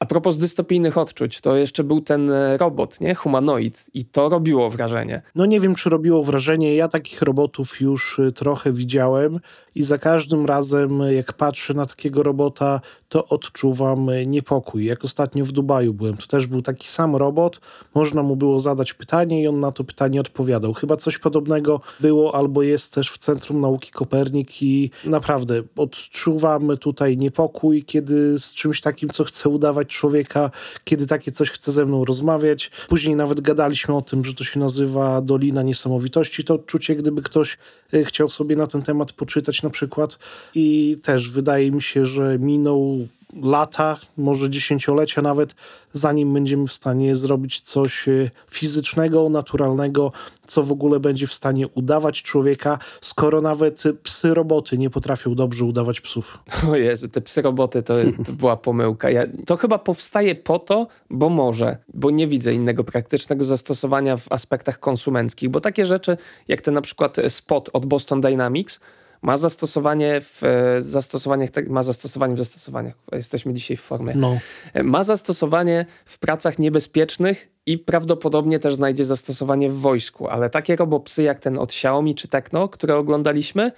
A 0.00 0.06
propos 0.06 0.38
dystopijnych 0.38 0.98
odczuć, 0.98 1.40
to 1.40 1.56
jeszcze 1.56 1.84
był 1.84 2.00
ten 2.00 2.30
e, 2.30 2.56
robot, 2.56 3.00
nie? 3.00 3.14
Humanoid. 3.14 3.86
I 3.94 4.04
to 4.04 4.28
robiło 4.28 4.70
wrażenie. 4.70 5.22
No 5.34 5.46
nie 5.46 5.60
wiem, 5.60 5.74
czy 5.74 5.90
robiło 5.90 6.24
wrażenie. 6.24 6.74
Ja 6.74 6.88
takich 6.88 7.22
robotów 7.22 7.80
już 7.80 8.18
e, 8.18 8.32
trochę 8.32 8.72
widziałem 8.72 9.40
i 9.74 9.84
za 9.84 9.98
każdym 9.98 10.46
razem, 10.46 11.02
jak 11.10 11.32
patrzę 11.32 11.74
na 11.74 11.86
takiego 11.86 12.22
robota, 12.22 12.80
to 13.08 13.26
odczuwam 13.28 14.08
e, 14.08 14.26
niepokój. 14.26 14.84
Jak 14.84 15.04
ostatnio 15.04 15.44
w 15.44 15.52
Dubaju 15.52 15.94
byłem, 15.94 16.16
to 16.16 16.26
też 16.26 16.46
był 16.46 16.62
taki 16.62 16.88
sam 16.88 17.16
robot. 17.16 17.60
Można 17.94 18.22
mu 18.22 18.36
było 18.36 18.60
zadać 18.60 18.94
pytanie 18.94 19.42
i 19.42 19.48
on 19.48 19.60
na 19.60 19.72
to 19.72 19.84
pytanie 19.84 20.20
odpowiadał. 20.20 20.74
Chyba 20.74 20.96
coś 20.96 21.18
podobnego 21.18 21.80
było 22.00 22.34
albo 22.34 22.62
jest 22.62 22.94
też 22.94 23.10
w 23.10 23.18
Centrum 23.18 23.60
Nauki 23.60 23.90
Kopernik 23.90 24.62
i 24.62 24.90
naprawdę 25.04 25.62
odczuwam 25.76 26.76
tutaj 26.76 27.16
niepokój, 27.16 27.82
kiedy 27.82 28.38
z 28.38 28.54
czymś 28.54 28.80
takim, 28.80 29.08
co 29.08 29.24
chcę 29.24 29.48
udawać 29.48 29.87
człowieka, 29.88 30.50
kiedy 30.84 31.06
takie 31.06 31.32
coś 31.32 31.50
chce 31.50 31.72
ze 31.72 31.86
mną 31.86 32.04
rozmawiać. 32.04 32.70
Później 32.88 33.16
nawet 33.16 33.40
gadaliśmy 33.40 33.96
o 33.96 34.02
tym, 34.02 34.24
że 34.24 34.34
to 34.34 34.44
się 34.44 34.60
nazywa 34.60 35.20
Dolina 35.20 35.62
Niesamowitości. 35.62 36.44
To 36.44 36.54
odczucie, 36.54 36.96
gdyby 36.96 37.22
ktoś 37.22 37.58
e, 37.94 38.04
chciał 38.04 38.28
sobie 38.28 38.56
na 38.56 38.66
ten 38.66 38.82
temat 38.82 39.12
poczytać 39.12 39.62
na 39.62 39.70
przykład. 39.70 40.18
I 40.54 40.96
też 41.02 41.30
wydaje 41.30 41.70
mi 41.70 41.82
się, 41.82 42.06
że 42.06 42.38
minął 42.38 43.08
lata, 43.42 43.98
może 44.16 44.50
dziesięciolecia 44.50 45.22
nawet, 45.22 45.54
zanim 45.92 46.34
będziemy 46.34 46.66
w 46.66 46.72
stanie 46.72 47.16
zrobić 47.16 47.60
coś 47.60 48.08
e, 48.08 48.30
fizycznego, 48.50 49.28
naturalnego, 49.28 50.12
co 50.46 50.62
w 50.62 50.72
ogóle 50.72 51.00
będzie 51.00 51.26
w 51.26 51.32
stanie 51.32 51.68
udawać 51.68 52.22
człowieka, 52.22 52.78
skoro 53.00 53.40
nawet 53.40 53.82
psy 54.02 54.34
roboty 54.34 54.78
nie 54.78 54.90
potrafią 54.90 55.34
dobrze 55.34 55.64
udawać 55.64 56.00
psów. 56.00 56.38
O 56.70 56.76
Jezu, 56.76 57.08
te 57.08 57.20
psy 57.20 57.42
roboty 57.42 57.82
to, 57.82 57.98
jest, 57.98 58.16
to 58.26 58.32
była 58.32 58.56
pomyłka. 58.56 59.10
Ja, 59.10 59.22
to 59.46 59.56
chyba 59.56 59.78
powstaje 59.78 60.34
po 60.34 60.58
to, 60.58 60.86
bo 61.10 61.28
może, 61.28 61.76
bo 61.94 62.10
nie 62.10 62.26
widzę 62.26 62.54
innego 62.54 62.84
praktycznego 62.84 63.44
zastosowania 63.44 64.16
w 64.16 64.32
aspektach 64.32 64.80
konsumenckich, 64.80 65.48
bo 65.48 65.60
takie 65.60 65.84
rzeczy 65.84 66.16
jak 66.48 66.60
ten 66.60 66.74
na 66.74 66.80
przykład 66.80 67.16
spot 67.28 67.70
od 67.72 67.86
Boston 67.86 68.20
Dynamics, 68.20 68.80
ma 69.22 69.36
zastosowanie 69.36 70.20
w 70.20 70.42
e, 70.44 70.82
zastosowaniach, 70.82 71.50
ma 71.66 71.82
zastosowanie 71.82 72.34
w 72.34 72.38
zastosowaniach, 72.38 72.94
jesteśmy 73.12 73.54
dzisiaj 73.54 73.76
w 73.76 73.80
formie, 73.80 74.14
no. 74.16 74.38
E, 74.74 74.82
ma 74.82 75.04
zastosowanie 75.04 75.86
w 76.04 76.18
pracach 76.18 76.58
niebezpiecznych 76.58 77.48
i 77.66 77.78
prawdopodobnie 77.78 78.58
też 78.58 78.74
znajdzie 78.74 79.04
zastosowanie 79.04 79.70
w 79.70 79.76
wojsku, 79.76 80.28
ale 80.28 80.50
takie 80.50 80.76
robopsy 80.76 81.22
jak 81.22 81.40
ten 81.40 81.58
od 81.58 81.70
Xiaomi 81.70 82.14
czy 82.14 82.28
Tecno, 82.28 82.68
które 82.68 82.96
oglądaliśmy, 82.96 83.72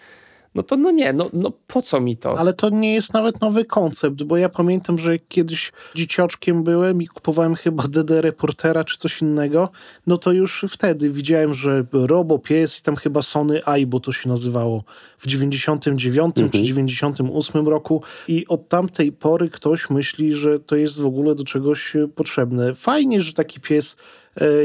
no 0.55 0.63
to 0.63 0.77
no 0.77 0.91
nie, 0.91 1.13
no, 1.13 1.31
no 1.33 1.53
po 1.67 1.83
co 1.83 2.01
mi 2.01 2.17
to? 2.17 2.39
Ale 2.39 2.53
to 2.53 2.71
nie 2.71 2.95
jest 2.95 3.15
nawet 3.15 3.41
nowy 3.41 3.65
koncept, 3.65 4.23
bo 4.23 4.37
ja 4.37 4.49
pamiętam, 4.49 4.99
że 4.99 5.19
kiedyś 5.19 5.73
dzieciaczkiem 5.95 6.65
byłem 6.65 7.03
i 7.03 7.07
kupowałem 7.07 7.55
chyba 7.55 7.83
DD 7.89 8.21
Reportera 8.21 8.85
czy 8.85 8.99
coś 8.99 9.23
innego, 9.23 9.69
no 10.07 10.19
to 10.19 10.33
już 10.33 10.67
wtedy 10.69 11.11
widziałem, 11.11 11.55
że 11.55 11.85
Robo 11.93 12.39
Pies 12.39 12.79
i 12.79 12.83
tam 12.83 12.97
chyba 12.97 13.23
Sony 13.23 13.61
Aibo 13.67 14.01
to 14.01 14.13
się 14.13 14.29
nazywało 14.29 14.85
w 15.19 15.27
99 15.27 16.33
Mhm. 16.37 16.51
czy 16.51 16.63
98 16.63 17.69
roku 17.69 18.03
i 18.29 18.47
od 18.47 18.69
tamtej 18.69 19.13
pory 19.13 19.49
ktoś 19.49 19.91
myśli, 19.91 20.35
że 20.35 20.59
to 20.59 20.77
jest 20.77 21.01
w 21.01 21.07
ogóle 21.07 21.35
do 21.35 21.45
czegoś 21.45 21.97
potrzebne. 22.15 22.75
Fajnie, 22.75 23.21
że 23.21 23.33
taki 23.33 23.61
pies 23.61 23.97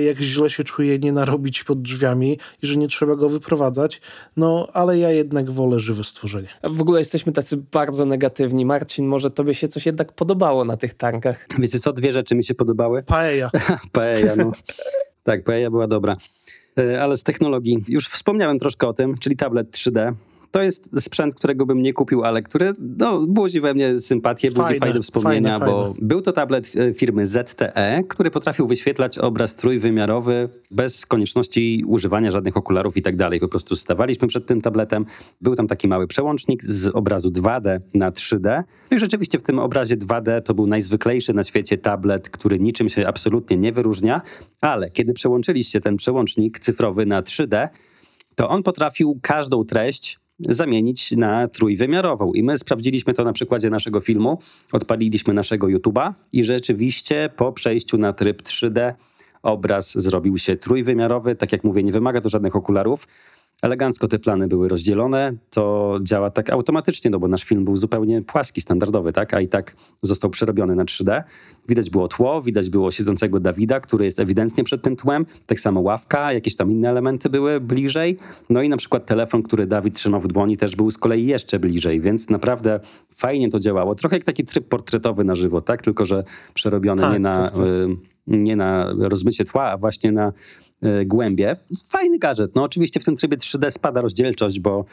jak 0.06 0.18
źle 0.18 0.50
się 0.50 0.64
czuje, 0.64 1.00
nie 1.00 1.12
narobić 1.12 1.64
pod 1.64 1.82
drzwiami 1.82 2.40
i 2.64 2.68
że 2.68 2.78
nie 2.78 2.88
trzeba 2.88 3.16
go 3.16 3.30
wyprowadzać, 3.30 4.02
no 4.38 4.68
ale 4.74 4.98
ja 4.98 5.12
jednak 5.12 5.52
wolę 5.52 5.80
żywe 5.80 6.04
stworzenie. 6.04 6.48
W 6.64 6.82
ogóle 6.82 7.00
jesteśmy 7.00 7.32
tacy 7.32 7.58
bardzo 7.72 8.06
negatywni. 8.06 8.66
Marcin, 8.66 9.06
może 9.06 9.32
tobie 9.32 9.54
się 9.54 9.68
coś 9.68 9.86
jednak 9.86 10.12
podobało 10.14 10.66
na 10.66 10.78
tych 10.78 10.94
tankach? 10.94 11.48
Wiecie 11.60 11.80
co, 11.80 11.94
dwie 11.94 12.12
rzeczy 12.12 12.36
mi 12.36 12.44
się 12.44 12.56
podobały. 12.56 13.04
Paella. 13.04 13.52
Paella, 13.92 14.36
no. 14.36 14.52
tak, 15.24 15.44
Paella 15.44 15.70
była 15.70 15.88
dobra. 15.88 16.14
E, 16.78 17.02
Ale 17.02 17.18
z 17.18 17.24
technologii, 17.24 17.84
już 17.88 18.08
wspomniałem 18.08 18.60
troszkę 18.60 18.88
o 18.88 18.94
tym, 18.94 19.18
czyli 19.18 19.36
tablet 19.38 19.72
3D. 19.72 20.14
To 20.52 20.62
jest 20.62 20.90
sprzęt, 21.02 21.36
którego 21.36 21.66
bym 21.66 21.82
nie 21.82 21.94
kupił, 21.94 22.24
ale 22.24 22.42
który 22.42 22.74
no, 22.80 23.28
budzi 23.28 23.62
we 23.62 23.74
mnie 23.74 24.00
sympatię, 24.00 24.48
budzi 24.48 24.62
Fajne, 24.62 24.80
fajne 24.80 25.02
wspomnienia, 25.02 25.60
fajne, 25.60 25.66
bo 25.66 25.84
fajne. 25.84 25.96
był 26.02 26.22
to 26.22 26.32
tablet 26.32 26.72
e, 26.76 26.94
firmy 26.94 27.28
ZTE, 27.28 28.04
który 28.10 28.32
potrafił 28.32 28.68
wyświetlać 28.68 29.18
obraz 29.18 29.56
trójwymiarowy 29.56 30.50
bez 30.72 31.06
konieczności 31.06 31.84
używania 31.88 32.32
żadnych 32.32 32.58
okularów 32.58 32.98
i 32.98 33.02
tak 33.02 33.16
dalej. 33.16 33.40
Po 33.40 33.48
prostu 33.48 33.76
stawaliśmy 33.76 34.28
przed 34.28 34.46
tym 34.46 34.62
tabletem. 34.62 35.06
Był 35.42 35.56
tam 35.56 35.68
taki 35.68 35.88
mały 35.88 36.08
przełącznik 36.08 36.64
z 36.64 36.88
obrazu 36.88 37.30
2D 37.30 37.80
na 37.94 38.12
3D. 38.12 38.64
No 38.92 38.98
i 38.98 39.00
rzeczywiście 39.00 39.40
w 39.40 39.44
tym 39.44 39.60
obrazie 39.60 39.98
2D 39.98 40.42
to 40.42 40.54
był 40.54 40.68
najzwyklejszy 40.68 41.34
na 41.34 41.44
świecie 41.44 41.78
tablet, 41.78 42.30
który 42.30 42.60
niczym 42.60 42.90
się 42.90 43.08
absolutnie 43.08 43.58
nie 43.58 43.72
wyróżnia, 43.72 44.22
ale 44.62 44.92
kiedy 44.92 45.14
przełączyliście 45.14 45.82
ten 45.82 45.98
przełącznik 45.98 46.60
cyfrowy 46.60 47.06
na 47.06 47.22
3D, 47.22 47.68
to 48.36 48.50
on 48.50 48.64
potrafił 48.64 49.20
każdą 49.22 49.66
treść 49.66 50.20
zamienić 50.40 51.12
na 51.12 51.48
trójwymiarową. 51.48 52.34
I 52.34 52.44
my 52.44 52.58
sprawdziliśmy 52.58 53.14
to 53.14 53.24
na 53.24 53.34
przykładzie 53.34 53.70
naszego 53.70 54.00
filmu, 54.00 54.40
odpaliliśmy 54.72 55.34
naszego 55.34 55.68
YouTube'a 55.68 56.14
i 56.34 56.44
rzeczywiście 56.44 57.30
po 57.36 57.52
przejściu 57.52 57.98
na 57.98 58.14
tryb 58.14 58.42
3D 58.42 58.94
obraz 59.44 59.98
zrobił 59.98 60.38
się 60.38 60.56
trójwymiarowy. 60.56 61.36
Tak 61.36 61.52
jak 61.52 61.64
mówię, 61.64 61.84
nie 61.84 61.92
wymaga 61.92 62.22
to 62.22 62.30
żadnych 62.30 62.56
okularów. 62.56 63.08
Elegancko 63.66 64.08
te 64.08 64.20
plany 64.20 64.48
były 64.48 64.68
rozdzielone. 64.68 65.34
To 65.50 65.98
działa 66.04 66.30
tak 66.30 66.50
automatycznie, 66.50 67.12
no 67.12 67.20
bo 67.20 67.28
nasz 67.28 67.44
film 67.44 67.66
był 67.66 67.76
zupełnie 67.76 68.22
płaski, 68.22 68.62
standardowy, 68.62 69.14
tak? 69.14 69.34
A 69.34 69.42
i 69.42 69.48
tak 69.48 69.76
został 70.02 70.30
przerobiony 70.30 70.76
na 70.76 70.86
3D. 70.86 71.24
Widać 71.68 71.90
było 71.90 72.08
tło, 72.08 72.42
widać 72.42 72.70
było 72.70 72.92
siedzącego 72.92 73.40
Dawida, 73.40 73.80
który 73.80 74.06
jest 74.06 74.20
ewidentnie 74.20 74.64
przed 74.64 74.82
tym 74.82 74.96
tłem. 74.96 75.26
Tak 75.46 75.60
samo 75.60 75.82
ławka, 75.82 76.34
jakieś 76.34 76.56
tam 76.56 76.72
inne 76.72 76.90
elementy 76.90 77.30
były 77.30 77.60
bliżej. 77.60 78.18
No 78.50 78.62
i 78.62 78.70
na 78.70 78.78
przykład 78.78 79.06
telefon, 79.06 79.44
który 79.44 79.68
Dawid 79.68 79.96
trzymał 79.96 80.22
w 80.22 80.28
dłoni, 80.28 80.58
też 80.58 80.76
był 80.76 80.92
z 80.92 80.98
kolei 80.98 81.26
jeszcze 81.26 81.60
bliżej, 81.60 82.02
więc 82.02 82.30
naprawdę 82.30 82.80
fajnie 83.16 83.50
to 83.50 83.60
działało. 83.60 83.96
Trochę 83.96 84.16
jak 84.16 84.24
taki 84.24 84.44
tryb 84.44 84.68
portretowy 84.68 85.24
na 85.24 85.36
żywo, 85.36 85.62
tak? 85.62 85.82
Tylko, 85.82 86.06
że 86.06 86.24
przerobiony 86.54 87.02
Tak, 87.02 87.14
nie 87.14 87.20
na 87.20 87.34
tak, 87.34 87.52
tak. 87.52 87.60
y, 87.62 87.88
nie 88.28 88.56
na 88.56 88.94
rozmycie 89.00 89.46
tła, 89.46 89.64
a 89.64 89.78
właśnie 89.78 90.12
na 90.12 90.34
głębie. 91.06 91.56
Fajny 91.86 92.20
gadżet. 92.20 92.56
No 92.56 92.64
oczywiście 92.64 93.00
w 93.00 93.04
tym 93.04 93.16
trybie 93.16 93.38
3D 93.38 93.72
spada 93.72 94.02
rozdzielczość, 94.02 94.60
bo 94.60 94.86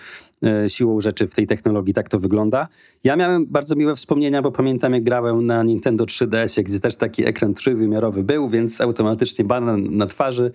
y, 0.65 0.71
siłą 0.71 1.01
rzeczy 1.01 1.27
w 1.27 1.35
tej 1.35 1.47
technologii 1.47 1.95
tak 1.95 2.09
to 2.09 2.19
wygląda. 2.19 2.69
Ja 3.05 3.17
miałem 3.17 3.47
bardzo 3.47 3.77
miłe 3.77 3.97
wspomnienia, 3.97 4.43
bo 4.43 4.53
pamiętam 4.53 4.95
jak 4.95 5.05
grałem 5.05 5.47
na 5.47 5.63
Nintendo 5.63 6.05
3DS, 6.05 6.63
gdzie 6.63 6.81
też 6.81 6.97
taki 6.97 7.27
ekran 7.27 7.55
trójwymiarowy 7.55 8.25
był, 8.25 8.49
więc 8.49 8.81
automatycznie 8.81 9.45
banan 9.45 9.97
na 9.97 10.07
twarzy, 10.07 10.53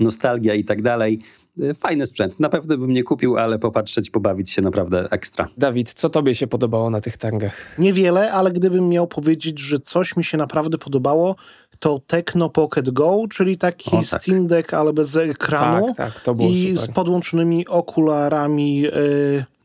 nostalgia 0.00 0.54
i 0.54 0.64
tak 0.64 0.82
dalej. 0.82 1.18
Y, 1.62 1.74
Fajny 1.74 2.06
sprzęt. 2.06 2.40
Na 2.40 2.48
pewno 2.48 2.78
bym 2.78 2.92
nie 2.92 3.02
kupił, 3.02 3.36
ale 3.36 3.58
popatrzeć, 3.58 4.10
pobawić 4.10 4.50
się 4.50 4.62
naprawdę 4.62 5.08
ekstra. 5.10 5.48
Dawid, 5.56 5.92
co 5.92 6.10
tobie 6.10 6.34
się 6.34 6.46
podobało 6.46 6.90
na 6.90 7.00
tych 7.00 7.16
tankach? 7.16 7.78
Niewiele, 7.78 8.32
ale 8.32 8.52
gdybym 8.52 8.88
miał 8.88 9.06
powiedzieć, 9.06 9.60
że 9.60 9.78
coś 9.78 10.16
mi 10.16 10.24
się 10.24 10.38
naprawdę 10.38 10.78
podobało, 10.78 11.36
to 11.78 12.00
Tecno 12.06 12.48
Pocket 12.48 12.90
Go, 12.90 13.24
czyli 13.30 13.58
taki 13.58 13.96
O, 13.96 14.00
tak. 14.10 14.22
Steam 14.22 14.46
Deck, 14.46 14.74
ale 14.74 14.92
bez 14.92 15.16
ekranu. 15.16 15.86
Tak, 15.86 15.96
tak, 15.96 16.22
to 16.22 16.34
było 16.34 16.48
I 16.48 16.76
z 16.76 16.80
super. 16.80 16.94
podłączonymi 16.94 17.68
okularami, 17.68 18.86
e, 18.86 18.90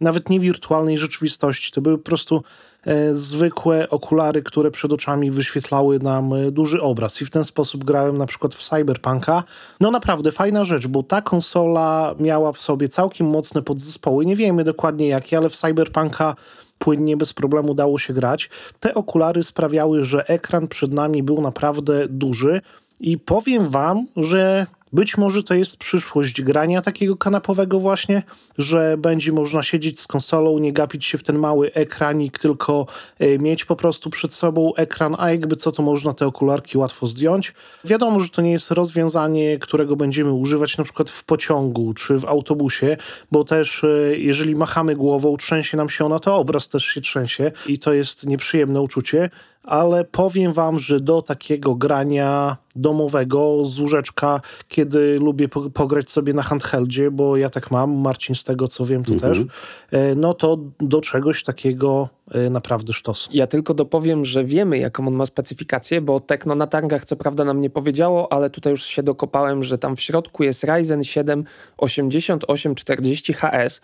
nawet 0.01 0.29
nie 0.29 0.39
wirtualnej 0.39 0.97
rzeczywistości. 0.97 1.71
To 1.71 1.81
były 1.81 1.97
po 1.97 2.03
prostu 2.03 2.43
e, 2.85 3.15
zwykłe 3.15 3.89
okulary, 3.89 4.43
które 4.43 4.71
przed 4.71 4.91
oczami 4.91 5.31
wyświetlały 5.31 5.99
nam 5.99 6.33
e, 6.33 6.51
duży 6.51 6.81
obraz. 6.81 7.21
I 7.21 7.25
w 7.25 7.29
ten 7.29 7.43
sposób 7.43 7.83
grałem 7.83 8.17
na 8.17 8.25
przykład 8.25 8.55
w 8.55 8.69
Cyberpunka. 8.69 9.43
No 9.79 9.91
naprawdę 9.91 10.31
fajna 10.31 10.63
rzecz, 10.63 10.87
bo 10.87 11.03
ta 11.03 11.21
konsola 11.21 12.15
miała 12.19 12.51
w 12.51 12.61
sobie 12.61 12.89
całkiem 12.89 13.27
mocne 13.27 13.61
podzespoły. 13.61 14.25
Nie 14.25 14.35
wiemy 14.35 14.63
dokładnie 14.63 15.07
jakie, 15.07 15.37
ale 15.37 15.49
w 15.49 15.57
Cyberpunka 15.57 16.35
płynnie, 16.81 17.17
bez 17.17 17.33
problemu 17.33 17.73
dało 17.73 17.99
się 17.99 18.13
grać. 18.13 18.49
Te 18.79 18.93
okulary 18.93 19.43
sprawiały, 19.43 20.03
że 20.03 20.27
ekran 20.29 20.67
przed 20.67 20.93
nami 20.93 21.23
był 21.23 21.41
naprawdę 21.41 22.07
duży 22.07 22.61
i 22.99 23.17
powiem 23.17 23.69
wam, 23.69 24.07
że 24.17 24.67
być 24.93 25.17
może 25.17 25.43
to 25.43 25.53
jest 25.53 25.77
przyszłość 25.77 26.41
grania 26.41 26.81
takiego 26.81 27.15
kanapowego 27.15 27.79
właśnie, 27.79 28.23
że 28.57 28.95
będzie 28.97 29.31
można 29.31 29.63
siedzieć 29.63 29.99
z 29.99 30.07
konsolą, 30.07 30.59
nie 30.59 30.73
gapić 30.73 31.05
się 31.05 31.17
w 31.17 31.23
ten 31.23 31.37
mały 31.37 31.73
ekranik, 31.73 32.39
tylko 32.39 32.85
e, 33.19 33.39
mieć 33.39 33.65
po 33.65 33.75
prostu 33.75 34.09
przed 34.09 34.33
sobą 34.33 34.75
ekran, 34.75 35.15
a 35.19 35.31
jakby 35.31 35.55
co, 35.55 35.71
to 35.71 35.83
można 35.83 36.13
te 36.13 36.27
okularki 36.27 36.77
łatwo 36.77 37.07
zdjąć. 37.07 37.53
Wiadomo, 37.85 38.19
że 38.19 38.29
to 38.29 38.41
nie 38.41 38.51
jest 38.51 38.71
rozwiązanie, 38.71 39.59
którego 39.59 39.95
będziemy 39.95 40.31
używać 40.31 40.77
na 40.77 40.83
przykład 40.83 41.09
w 41.09 41.23
pociągu 41.23 41.93
czy 41.93 42.17
w 42.17 42.25
autobusie, 42.25 42.97
bo 43.31 43.43
też 43.43 43.83
e, 43.83 43.87
jeżeli 44.17 44.55
machamy 44.55 44.95
głową, 44.95 45.37
trzęsie 45.37 45.77
nam 45.77 45.89
się 45.89 46.05
ona, 46.05 46.19
to 46.19 46.35
obraz 46.35 46.69
też 46.69 46.85
się 46.85 47.01
trzęsie 47.01 47.51
i 47.67 47.79
to 47.79 47.93
jest 47.93 48.27
nieprzyjemne 48.27 48.81
uczucie, 48.81 49.29
ale 49.63 50.05
powiem 50.05 50.53
wam, 50.53 50.79
że 50.79 50.99
do 50.99 51.21
takiego 51.21 51.75
grania 51.75 52.57
domowego 52.75 53.65
z 53.65 53.79
łóżeczka, 53.79 54.41
kiedy 54.67 55.19
lubię 55.19 55.49
po- 55.49 55.69
pograć 55.69 56.09
sobie 56.11 56.33
na 56.33 56.41
handheldzie, 56.41 57.11
bo 57.11 57.37
ja 57.37 57.49
tak 57.49 57.71
mam, 57.71 57.91
Marcin 57.93 58.35
z 58.35 58.43
tego 58.43 58.67
co 58.67 58.85
wiem 58.85 59.03
to 59.05 59.13
Mhm. 59.13 59.33
też, 59.33 59.45
e, 59.91 60.15
no 60.15 60.33
to 60.33 60.57
do 60.79 61.01
czegoś 61.01 61.43
takiego 61.43 62.09
e, 62.31 62.49
naprawdę 62.49 62.93
sztos. 62.93 63.29
Ja 63.31 63.47
tylko 63.47 63.73
dopowiem, 63.73 64.25
że 64.25 64.43
wiemy, 64.45 64.77
jaką 64.77 65.07
on 65.07 65.13
ma 65.13 65.25
specyfikację, 65.25 66.01
bo 66.01 66.19
Tekno 66.19 66.55
na 66.55 66.67
tangach 66.67 67.05
co 67.05 67.15
prawda 67.15 67.45
nam 67.45 67.61
nie 67.61 67.69
powiedziało, 67.69 68.33
ale 68.33 68.49
tutaj 68.49 68.71
już 68.71 68.83
się 68.83 69.03
dokopałem, 69.03 69.63
że 69.63 69.77
tam 69.77 69.95
w 69.95 70.01
środku 70.01 70.43
jest 70.43 70.63
Ryzen 70.63 71.03
7 71.03 71.43
8840 71.77 73.33
HS, 73.33 73.81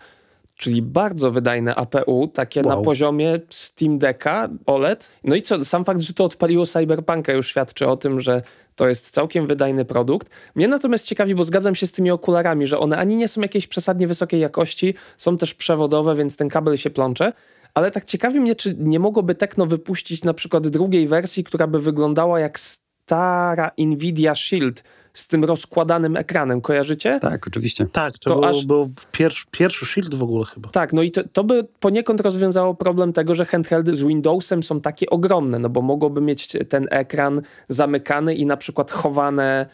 czyli 0.58 0.82
bardzo 0.82 1.30
wydajne 1.30 1.74
APU, 1.74 2.28
takie 2.28 2.62
na 2.62 2.74
Wow. 2.74 2.82
poziomie 2.82 3.40
Steam 3.50 3.98
Decka 3.98 4.48
OLED. 4.66 5.12
No 5.24 5.34
i 5.34 5.42
co, 5.42 5.64
sam 5.64 5.84
fakt, 5.84 6.00
że 6.00 6.14
to 6.14 6.24
odpaliło 6.24 6.66
Cyberpunka 6.66 7.32
już 7.32 7.48
świadczy 7.48 7.86
o 7.86 7.96
tym, 7.96 8.20
że 8.20 8.42
to 8.76 8.88
jest 8.88 9.10
całkiem 9.10 9.46
wydajny 9.46 9.84
produkt. 9.84 10.28
Mnie 10.54 10.68
natomiast 10.68 11.06
ciekawi, 11.06 11.34
bo 11.34 11.44
zgadzam 11.44 11.74
się 11.74 11.86
z 11.86 11.92
tymi 11.92 12.10
okularami, 12.10 12.66
że 12.66 12.78
one 12.78 12.96
ani 12.96 13.16
nie 13.16 13.28
są 13.28 13.40
jakiejś 13.40 13.66
przesadnie 13.66 14.06
wysokiej 14.06 14.40
jakości, 14.40 14.94
są 15.16 15.36
też 15.36 15.54
przewodowe, 15.54 16.16
więc 16.16 16.36
ten 16.36 16.48
kabel 16.48 16.76
się 16.76 16.90
plącze. 16.90 17.32
Ale 17.74 17.90
tak 17.90 18.04
ciekawi 18.04 18.40
mnie, 18.40 18.56
czy 18.56 18.74
nie 18.78 18.98
mogłoby 18.98 19.34
Tekno 19.34 19.66
wypuścić 19.66 20.24
na 20.24 20.34
przykład 20.34 20.68
drugiej 20.68 21.08
wersji, 21.08 21.44
która 21.44 21.66
by 21.66 21.80
wyglądała 21.80 22.40
jak 22.40 22.58
stara 22.60 23.70
Nvidia 23.78 24.34
Shield 24.34 24.84
z 25.18 25.26
tym 25.26 25.44
rozkładanym 25.44 26.16
ekranem. 26.16 26.60
Kojarzycie? 26.60 27.18
Tak, 27.20 27.46
oczywiście. 27.46 27.86
Tak, 27.92 28.18
to, 28.18 28.30
To 28.30 28.40
był, 28.40 28.44
aż- 28.48 28.64
był 28.66 28.90
pierwszy, 29.12 29.46
pierwszy 29.50 29.86
Shield 29.86 30.14
w 30.14 30.22
ogóle 30.22 30.44
chyba. 30.44 30.68
Tak, 30.70 30.92
no 30.92 31.02
i 31.02 31.10
to, 31.10 31.22
to 31.32 31.44
by 31.44 31.64
poniekąd 31.80 32.20
rozwiązało 32.20 32.74
problem 32.74 33.12
tego, 33.12 33.34
że 33.34 33.44
handheldy 33.44 33.96
z 33.96 34.04
Windowsem 34.04 34.62
są 34.62 34.80
takie 34.80 35.10
ogromne, 35.10 35.58
no 35.58 35.68
bo 35.68 35.82
mogłoby 35.82 36.20
mieć 36.20 36.56
ten 36.68 36.88
ekran 36.90 37.42
zamykany 37.68 38.34
i 38.34 38.46
na 38.46 38.56
przykład 38.56 38.90
chowane 38.90 39.66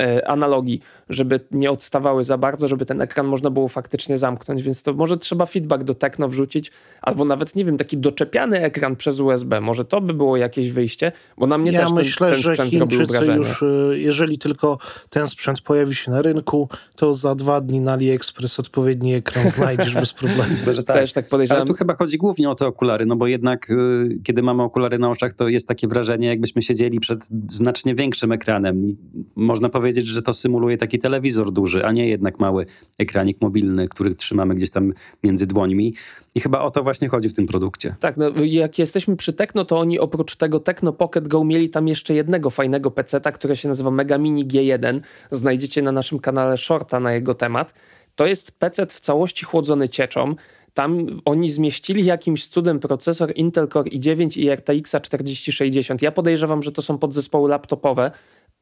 e, 0.00 0.28
analogi, 0.28 0.80
żeby 1.08 1.40
nie 1.50 1.70
odstawały 1.70 2.24
za 2.24 2.38
bardzo, 2.38 2.68
żeby 2.68 2.86
ten 2.86 3.00
ekran 3.00 3.26
można 3.26 3.50
było 3.50 3.68
faktycznie 3.68 4.18
zamknąć, 4.18 4.62
więc 4.62 4.82
to 4.82 4.92
może 4.94 5.16
trzeba 5.16 5.46
feedback 5.46 5.84
do 5.84 5.94
Tekno 5.94 6.28
wrzucić, 6.28 6.72
albo 7.02 7.24
nawet, 7.24 7.56
nie 7.56 7.64
wiem, 7.64 7.78
taki 7.78 7.98
doczepiany 7.98 8.60
ekran 8.60 8.96
przez 8.96 9.20
USB, 9.20 9.60
może 9.60 9.84
to 9.84 10.00
by 10.00 10.14
było 10.14 10.36
jakieś 10.36 10.72
wyjście, 10.72 11.12
bo 11.38 11.46
na 11.46 11.58
mnie 11.58 11.72
ja 11.72 11.80
też 11.80 11.88
ten, 11.88 11.98
myślę, 11.98 12.30
ten 12.30 12.38
że 12.38 12.50
sprzęt 12.50 12.72
zrobił 12.72 12.98
Chińczycy 12.98 13.18
wrażenie. 13.18 13.48
już, 13.48 13.62
e, 13.62 13.66
jeżeli 13.98 14.38
tylko 14.38 14.78
ten 15.10 15.26
sprzęt 15.26 15.60
pojawi 15.60 15.94
się 15.94 16.10
na 16.10 16.22
rynku, 16.22 16.68
to 16.96 17.14
za 17.14 17.34
dwa 17.34 17.60
dni 17.60 17.80
na 17.80 17.92
AliExpress 17.92 18.60
odpowiedni 18.60 19.14
ekran 19.14 19.48
znajdziesz 19.48 19.94
bez 19.94 20.12
problemu. 20.12 20.50
Myślę, 20.50 20.74
że 20.80 20.82
tak. 20.82 20.96
Też 20.96 21.12
tak 21.12 21.24
Ale 21.24 21.30
podejrzewam. 21.30 21.66
tu 21.66 21.74
chyba 21.74 21.94
chodzi 21.94 22.18
głównie 22.18 22.50
o 22.50 22.54
te 22.54 22.66
okulary, 22.66 23.06
no 23.06 23.16
bo 23.16 23.26
jednak 23.26 23.70
y, 23.70 24.18
kiedy 24.24 24.42
mamy 24.42 24.62
okulary 24.62 24.98
na 24.98 25.10
oczach, 25.10 25.32
to 25.32 25.48
jest 25.48 25.68
takie 25.68 25.88
wrażenie, 25.88 26.28
jakbyśmy 26.28 26.62
siedzieli 26.62 27.00
przed 27.00 27.28
znacznie 27.50 27.94
większym 27.94 28.32
ekranem. 28.32 28.96
Można 29.36 29.68
powiedzieć, 29.68 29.79
powiedzieć, 29.80 30.06
że 30.06 30.22
to 30.22 30.32
symuluje 30.32 30.78
taki 30.78 30.98
telewizor 30.98 31.52
duży, 31.52 31.84
a 31.84 31.92
nie 31.92 32.08
jednak 32.08 32.38
mały 32.38 32.66
ekranik 32.98 33.40
mobilny, 33.40 33.88
który 33.88 34.14
trzymamy 34.14 34.54
gdzieś 34.54 34.70
tam 34.70 34.92
między 35.24 35.46
dłońmi. 35.46 35.94
I 36.34 36.40
chyba 36.40 36.60
o 36.60 36.70
to 36.70 36.82
właśnie 36.82 37.08
chodzi 37.08 37.28
w 37.28 37.34
tym 37.34 37.46
produkcie. 37.46 37.94
Tak, 38.00 38.16
no, 38.16 38.30
jak 38.44 38.78
jesteśmy 38.78 39.16
przy 39.16 39.32
Tekno, 39.32 39.64
to 39.64 39.78
oni 39.78 39.98
oprócz 39.98 40.36
tego 40.36 40.60
Tekno 40.60 40.92
Pocket 40.92 41.28
Go 41.28 41.44
mieli 41.44 41.68
tam 41.68 41.88
jeszcze 41.88 42.14
jednego 42.14 42.50
fajnego 42.50 42.90
peceta, 42.90 43.32
który 43.32 43.56
się 43.56 43.68
nazywa 43.68 43.90
Mega 43.90 44.18
Mini 44.18 44.46
G1. 44.46 45.00
Znajdziecie 45.30 45.82
na 45.82 45.92
naszym 45.92 46.18
kanale 46.18 46.58
shorta 46.58 47.00
na 47.00 47.12
jego 47.12 47.34
temat. 47.34 47.74
To 48.16 48.26
jest 48.26 48.58
pecet 48.58 48.92
w 48.92 49.00
całości 49.00 49.44
chłodzony 49.44 49.88
cieczą. 49.88 50.34
Tam 50.74 51.20
oni 51.24 51.50
zmieścili 51.50 52.04
jakimś 52.04 52.46
cudem 52.46 52.80
procesor 52.80 53.32
Intel 53.36 53.68
Core 53.68 53.90
i9 53.90 54.40
i 54.40 54.50
RTX 54.50 54.96
4060. 55.02 56.02
Ja 56.02 56.12
podejrzewam, 56.12 56.62
że 56.62 56.72
to 56.72 56.82
są 56.82 56.98
podzespoły 56.98 57.48
laptopowe, 57.48 58.10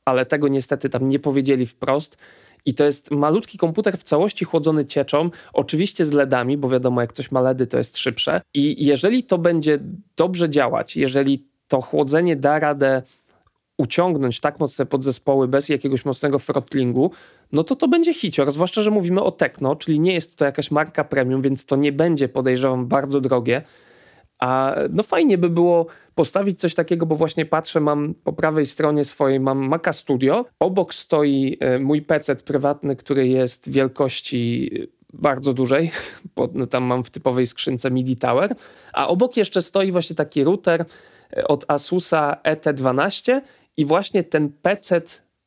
ale 0.09 0.27
tego 0.27 0.49
niestety 0.49 0.89
tam 0.89 1.09
nie 1.09 1.19
powiedzieli 1.19 1.67
wprost. 1.67 2.17
I 2.67 2.75
to 2.75 2.85
jest 2.85 3.11
malutki 3.11 3.59
komputer 3.59 3.99
w 3.99 4.03
całości 4.03 4.45
chłodzony 4.45 4.85
cieczą, 4.85 5.31
oczywiście 5.53 6.05
z 6.05 6.13
LEDami, 6.13 6.57
bo 6.57 6.69
wiadomo, 6.69 7.01
jak 7.01 7.13
coś 7.13 7.31
ma 7.31 7.41
LEDy, 7.41 7.67
to 7.67 7.79
jest 7.79 7.99
szybsze. 7.99 8.41
I 8.55 8.87
jeżeli 8.87 9.25
to 9.25 9.39
będzie 9.39 9.79
dobrze 10.17 10.51
działać, 10.51 10.97
jeżeli 10.97 11.49
to 11.69 11.81
chłodzenie 11.81 12.37
da 12.37 12.59
radę 12.59 13.03
uciągnąć 13.79 14.41
tak 14.41 14.61
mocne 14.61 14.87
podzespoły 14.87 15.49
bez 15.49 15.69
jakiegoś 15.69 16.05
mocnego 16.05 16.39
throttlingu, 16.39 17.11
no 17.53 17.65
to 17.65 17.77
to 17.77 17.89
będzie 17.89 18.15
hicior, 18.15 18.51
zwłaszcza, 18.51 18.83
że 18.83 18.91
mówimy 18.91 19.23
o 19.23 19.31
Tekno, 19.31 19.77
czyli 19.77 20.01
nie 20.01 20.15
jest 20.15 20.37
to 20.37 20.45
jakaś 20.45 20.71
marka 20.71 21.05
premium, 21.05 21.43
więc 21.43 21.67
to 21.67 21.77
nie 21.77 21.93
będzie, 21.93 22.29
podejrzewam, 22.29 22.87
bardzo 22.87 23.21
drogie. 23.21 23.63
A 24.39 24.75
no 24.91 25.03
fajnie 25.03 25.39
by 25.39 25.51
było 25.51 25.87
postawić 26.19 26.61
coś 26.61 26.75
takiego, 26.75 27.07
bo 27.07 27.17
właśnie 27.17 27.47
patrzę, 27.47 27.81
mam 27.81 28.15
po 28.15 28.33
prawej 28.33 28.67
stronie 28.67 29.05
swojej, 29.05 29.41
mam 29.41 29.59
Maca 29.59 29.93
Studio. 29.93 30.45
Obok 30.61 30.95
stoi 30.95 31.57
e, 31.61 31.79
mój 31.79 32.03
PC 32.03 32.37
prywatny, 32.37 32.97
który 32.97 33.29
jest 33.29 33.71
wielkości 33.71 34.71
bardzo 35.13 35.55
dużej, 35.55 35.91
bo 36.37 36.49
no, 36.55 36.67
tam 36.67 36.85
mam 36.85 37.05
w 37.05 37.11
typowej 37.11 37.47
skrzynce 37.47 37.91
MIDI 37.91 38.17
Tower, 38.17 38.55
a 38.93 39.09
obok 39.09 39.37
jeszcze 39.37 39.63
stoi 39.63 39.93
właśnie 39.93 40.17
taki 40.17 40.45
router 40.45 40.85
e, 41.37 41.49
od 41.49 41.65
Asusa 41.69 42.37
ET12 42.45 43.41
i 43.77 43.85
właśnie 43.85 44.25
ten 44.25 44.53
PC 44.63 45.03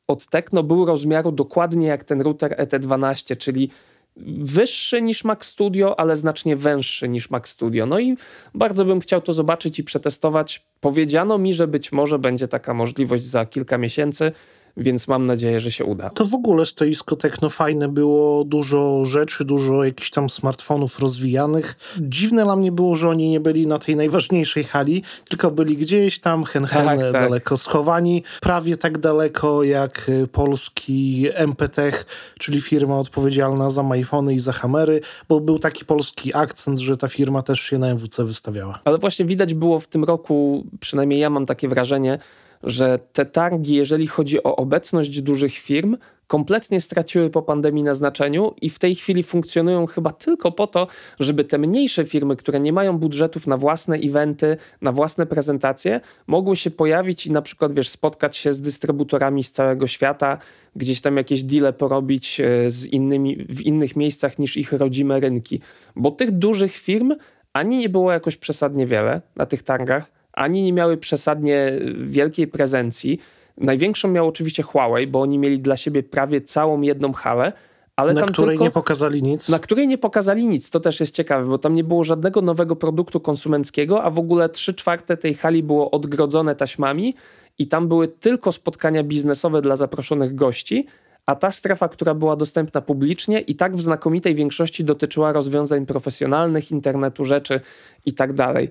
od 0.08 0.26
Tekno 0.26 0.62
był 0.62 0.86
rozmiaru 0.86 1.32
dokładnie 1.32 1.86
jak 1.86 2.04
ten 2.04 2.20
router 2.20 2.56
ET12, 2.58 3.36
czyli 3.36 3.70
wyższy 4.16 5.02
niż 5.02 5.24
Mac 5.24 5.44
Studio, 5.44 6.00
ale 6.00 6.16
znacznie 6.16 6.56
węższy 6.56 7.08
niż 7.08 7.30
Mac 7.30 7.48
Studio. 7.48 7.86
No 7.86 7.98
i 7.98 8.16
bardzo 8.54 8.84
bym 8.84 9.00
chciał 9.00 9.20
to 9.20 9.32
zobaczyć 9.32 9.78
i 9.78 9.84
przetestować. 9.84 10.66
Powiedziano 10.80 11.38
mi, 11.38 11.54
że 11.54 11.68
być 11.68 11.92
może 11.92 12.18
będzie 12.18 12.48
taka 12.48 12.74
możliwość 12.74 13.24
za 13.24 13.46
kilka 13.46 13.78
miesięcy 13.78 14.32
więc 14.76 15.08
mam 15.08 15.26
nadzieję, 15.26 15.60
że 15.60 15.72
się 15.72 15.84
uda. 15.84 16.10
To 16.10 16.24
w 16.24 16.34
ogóle 16.34 16.66
stoisko 16.66 17.16
techno 17.16 17.48
fajne 17.48 17.88
było, 17.88 18.44
dużo 18.44 19.04
rzeczy, 19.04 19.44
dużo 19.44 19.84
jakichś 19.84 20.10
tam 20.10 20.30
smartfonów 20.30 20.98
rozwijanych. 20.98 21.76
Dziwne 22.00 22.44
dla 22.44 22.56
mnie 22.56 22.72
było, 22.72 22.94
że 22.94 23.08
oni 23.08 23.30
nie 23.30 23.40
byli 23.40 23.66
na 23.66 23.78
tej 23.78 23.96
najważniejszej 23.96 24.64
hali, 24.64 25.02
tylko 25.28 25.50
byli 25.50 25.76
gdzieś 25.76 26.18
tam 26.18 26.44
hen, 26.44 26.66
tak, 26.66 27.00
tak. 27.00 27.12
daleko 27.12 27.56
schowani, 27.56 28.22
prawie 28.40 28.76
tak 28.76 28.98
daleko 28.98 29.62
jak 29.62 30.08
y, 30.08 30.26
polski 30.26 31.26
MPTech, 31.34 32.06
czyli 32.38 32.60
firma 32.60 32.98
odpowiedzialna 32.98 33.70
za 33.70 33.82
iPhony 33.82 34.34
i 34.34 34.38
za 34.38 34.52
Hamery, 34.52 35.00
bo 35.28 35.40
był 35.40 35.58
taki 35.58 35.84
polski 35.84 36.34
akcent, 36.34 36.78
że 36.78 36.96
ta 36.96 37.08
firma 37.08 37.42
też 37.42 37.60
się 37.60 37.78
na 37.78 37.88
MWC 37.94 38.24
wystawiała. 38.24 38.80
Ale 38.84 38.98
właśnie 38.98 39.24
widać 39.24 39.54
było 39.54 39.80
w 39.80 39.86
tym 39.86 40.04
roku, 40.04 40.66
przynajmniej 40.80 41.20
ja 41.20 41.30
mam 41.30 41.46
takie 41.46 41.68
wrażenie, 41.68 42.18
że 42.62 42.98
te 43.12 43.26
targi, 43.26 43.74
jeżeli 43.74 44.06
chodzi 44.06 44.42
o 44.42 44.56
obecność 44.56 45.22
dużych 45.22 45.52
firm, 45.52 45.96
kompletnie 46.32 46.80
straciły 46.80 47.30
po 47.30 47.42
pandemii 47.42 47.82
na 47.82 47.94
znaczeniu 47.94 48.54
i 48.60 48.70
w 48.70 48.78
tej 48.78 48.94
chwili 48.94 49.22
funkcjonują 49.22 49.86
chyba 49.86 50.12
tylko 50.12 50.52
po 50.52 50.66
to, 50.66 50.86
żeby 51.20 51.44
te 51.44 51.58
mniejsze 51.58 52.04
firmy, 52.04 52.36
które 52.36 52.60
nie 52.60 52.72
mają 52.72 52.98
budżetów 52.98 53.46
na 53.46 53.56
własne 53.56 53.96
eventy, 53.96 54.56
na 54.80 54.92
własne 54.92 55.26
prezentacje, 55.26 56.00
mogły 56.26 56.56
się 56.56 56.70
pojawić 56.70 57.26
i 57.26 57.32
na 57.32 57.42
przykład, 57.42 57.74
wiesz, 57.74 57.88
spotkać 57.88 58.36
się 58.36 58.52
z 58.52 58.60
dystrybutorami 58.60 59.44
z 59.44 59.52
całego 59.52 59.86
świata, 59.86 60.38
gdzieś 60.76 61.00
tam 61.00 61.16
jakieś 61.16 61.42
deale 61.42 61.72
porobić 61.72 62.40
e, 62.40 62.70
z 62.70 62.86
innymi, 62.86 63.46
w 63.48 63.60
innych 63.60 63.96
miejscach 63.96 64.38
niż 64.38 64.56
ich 64.56 64.72
rodzime 64.72 65.20
rynki. 65.20 65.60
Bo 65.96 66.10
tych 66.10 66.30
dużych 66.30 66.76
firm 66.76 67.14
ani 67.52 67.76
nie 67.76 67.88
było 67.88 68.12
jakoś 68.12 68.36
przesadnie 68.36 68.86
wiele 68.86 69.22
na 69.36 69.46
tych 69.46 69.62
targach, 69.62 70.21
ani 70.32 70.62
nie 70.62 70.72
miały 70.72 70.96
przesadnie 70.96 71.72
wielkiej 72.06 72.46
prezencji. 72.46 73.20
Największą 73.58 74.08
miał 74.08 74.28
oczywiście 74.28 74.62
Huawei, 74.62 75.06
bo 75.06 75.20
oni 75.20 75.38
mieli 75.38 75.60
dla 75.60 75.76
siebie 75.76 76.02
prawie 76.02 76.40
całą 76.40 76.80
jedną 76.80 77.12
halę, 77.12 77.52
ale 77.96 78.14
na 78.14 78.20
tam 78.20 78.30
której 78.30 78.50
tylko, 78.50 78.64
nie 78.64 78.70
pokazali 78.70 79.22
nic. 79.22 79.48
Na 79.48 79.58
której 79.58 79.88
nie 79.88 79.98
pokazali 79.98 80.46
nic. 80.46 80.70
To 80.70 80.80
też 80.80 81.00
jest 81.00 81.14
ciekawe, 81.14 81.44
bo 81.44 81.58
tam 81.58 81.74
nie 81.74 81.84
było 81.84 82.04
żadnego 82.04 82.42
nowego 82.42 82.76
produktu 82.76 83.20
konsumenckiego, 83.20 84.02
a 84.02 84.10
w 84.10 84.18
ogóle 84.18 84.48
trzy 84.48 84.74
czwarte 84.74 85.16
tej 85.16 85.34
hali 85.34 85.62
było 85.62 85.90
odgrodzone 85.90 86.56
taśmami 86.56 87.14
i 87.58 87.66
tam 87.68 87.88
były 87.88 88.08
tylko 88.08 88.52
spotkania 88.52 89.02
biznesowe 89.02 89.62
dla 89.62 89.76
zaproszonych 89.76 90.34
gości, 90.34 90.86
a 91.26 91.34
ta 91.34 91.50
strefa, 91.50 91.88
która 91.88 92.14
była 92.14 92.36
dostępna 92.36 92.80
publicznie 92.80 93.40
i 93.40 93.54
tak 93.54 93.76
w 93.76 93.82
znakomitej 93.82 94.34
większości 94.34 94.84
dotyczyła 94.84 95.32
rozwiązań 95.32 95.86
profesjonalnych, 95.86 96.70
internetu 96.70 97.24
rzeczy 97.24 97.60
i 98.06 98.12
tak 98.12 98.32
dalej. 98.32 98.70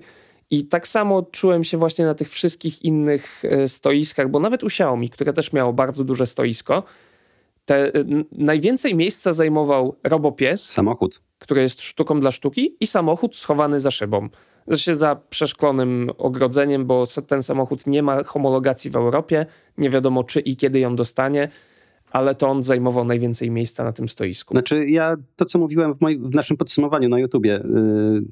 I 0.52 0.64
tak 0.64 0.88
samo 0.88 1.22
czułem 1.22 1.64
się 1.64 1.78
właśnie 1.78 2.04
na 2.04 2.14
tych 2.14 2.30
wszystkich 2.30 2.82
innych 2.82 3.42
e, 3.44 3.68
stoiskach, 3.68 4.30
bo 4.30 4.40
nawet 4.40 4.64
u 4.64 4.66
Xiaomi, 4.66 5.10
które 5.10 5.32
też 5.32 5.52
miało 5.52 5.72
bardzo 5.72 6.04
duże 6.04 6.26
stoisko, 6.26 6.82
te, 7.64 7.94
e, 7.94 8.04
najwięcej 8.32 8.94
miejsca 8.94 9.32
zajmował 9.32 9.96
robopies. 10.04 10.70
Samochód. 10.70 11.22
Który 11.38 11.62
jest 11.62 11.82
sztuką 11.82 12.20
dla 12.20 12.30
sztuki 12.30 12.76
i 12.80 12.86
samochód 12.86 13.36
schowany 13.36 13.80
za 13.80 13.90
szybą. 13.90 14.28
Zresztą 14.66 14.94
za 14.94 15.16
przeszklonym 15.30 16.10
ogrodzeniem, 16.18 16.86
bo 16.86 17.04
ten 17.26 17.42
samochód 17.42 17.86
nie 17.86 18.02
ma 18.02 18.24
homologacji 18.24 18.90
w 18.90 18.96
Europie. 18.96 19.46
Nie 19.78 19.90
wiadomo, 19.90 20.24
czy 20.24 20.40
i 20.40 20.56
kiedy 20.56 20.78
ją 20.78 20.96
dostanie 20.96 21.48
ale 22.12 22.34
to 22.34 22.48
on 22.48 22.62
zajmował 22.62 23.04
najwięcej 23.04 23.50
miejsca 23.50 23.84
na 23.84 23.92
tym 23.92 24.08
stoisku. 24.08 24.54
Znaczy 24.54 24.90
ja 24.90 25.16
to, 25.36 25.44
co 25.44 25.58
mówiłem 25.58 25.94
w, 25.94 25.98
w 26.18 26.34
naszym 26.34 26.56
podsumowaniu 26.56 27.08
na 27.08 27.18
YouTubie, 27.18 27.50
yy, 27.50 28.24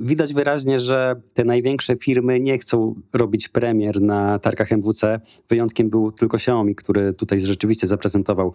widać 0.00 0.34
wyraźnie, 0.34 0.80
że 0.80 1.20
te 1.34 1.44
największe 1.44 1.96
firmy 1.96 2.40
nie 2.40 2.58
chcą 2.58 2.94
robić 3.12 3.48
premier 3.48 4.00
na 4.00 4.38
targach 4.38 4.72
MWC. 4.72 5.20
Wyjątkiem 5.48 5.90
był 5.90 6.12
tylko 6.12 6.36
Xiaomi, 6.36 6.74
który 6.74 7.14
tutaj 7.14 7.40
rzeczywiście 7.40 7.86
zaprezentował 7.86 8.52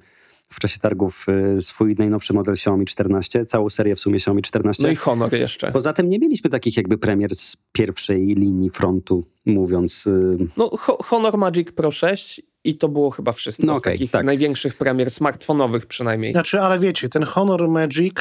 w 0.50 0.60
czasie 0.60 0.80
targów 0.80 1.26
y, 1.58 1.62
swój 1.62 1.96
najnowszy 1.96 2.34
model 2.34 2.54
Xiaomi 2.54 2.86
14, 2.86 3.46
całą 3.46 3.70
serię 3.70 3.96
w 3.96 4.00
sumie 4.00 4.16
Xiaomi 4.16 4.42
14. 4.42 4.84
No 4.84 4.90
i 4.90 4.96
Honor 4.96 5.34
jeszcze. 5.34 5.72
Poza 5.72 5.94
tym 5.94 6.10
nie 6.10 6.20
mieliśmy 6.20 6.50
takich 6.50 6.78
jakby 6.78 6.98
premier 6.98 7.36
z 7.36 7.58
pierwszej 7.72 8.26
linii 8.26 8.70
frontu, 8.70 9.24
mówiąc. 9.46 10.08
Y, 10.08 10.38
no 10.58 10.70
Honor 10.78 11.38
Magic 11.38 11.72
Pro 11.72 11.92
6 11.92 12.42
i 12.64 12.78
to 12.78 12.90
było 12.90 13.10
chyba 13.10 13.32
wszystko 13.32 13.66
no 13.66 13.74
okay, 13.74 13.80
z 13.80 13.84
takich 13.96 14.12
tak. 14.12 14.26
największych 14.26 14.76
premier 14.76 15.12
smartfonowych 15.12 15.86
przynajmniej. 15.86 16.32
Znaczy, 16.32 16.62
ale 16.62 16.80
wiecie, 16.80 17.10
ten 17.10 17.24
Honor 17.24 17.68
Magic 17.68 18.16